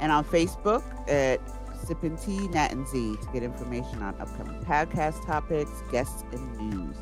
and 0.00 0.10
on 0.10 0.24
Facebook 0.24 0.82
at 1.06 1.38
Sip 1.86 2.02
and 2.02 2.18
Tea 2.18 2.48
Nat 2.48 2.72
and 2.72 2.88
Z 2.88 3.18
to 3.20 3.28
get 3.30 3.42
information 3.42 4.02
on 4.02 4.18
upcoming 4.18 4.58
podcast 4.64 5.26
topics, 5.26 5.70
guests, 5.92 6.24
and 6.32 6.56
news. 6.70 6.96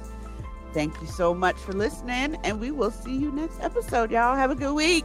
Thank 0.73 1.01
you 1.01 1.07
so 1.07 1.33
much 1.33 1.55
for 1.55 1.73
listening, 1.73 2.35
and 2.43 2.59
we 2.59 2.73
will 2.73 2.91
see 2.91 3.17
you 3.17 3.31
next 3.31 3.61
episode, 3.61 4.11
y'all. 4.11 4.35
Have 4.35 4.51
a 4.51 4.57
good 4.57 4.75
week. 4.75 5.05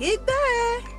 Back. 0.00 0.95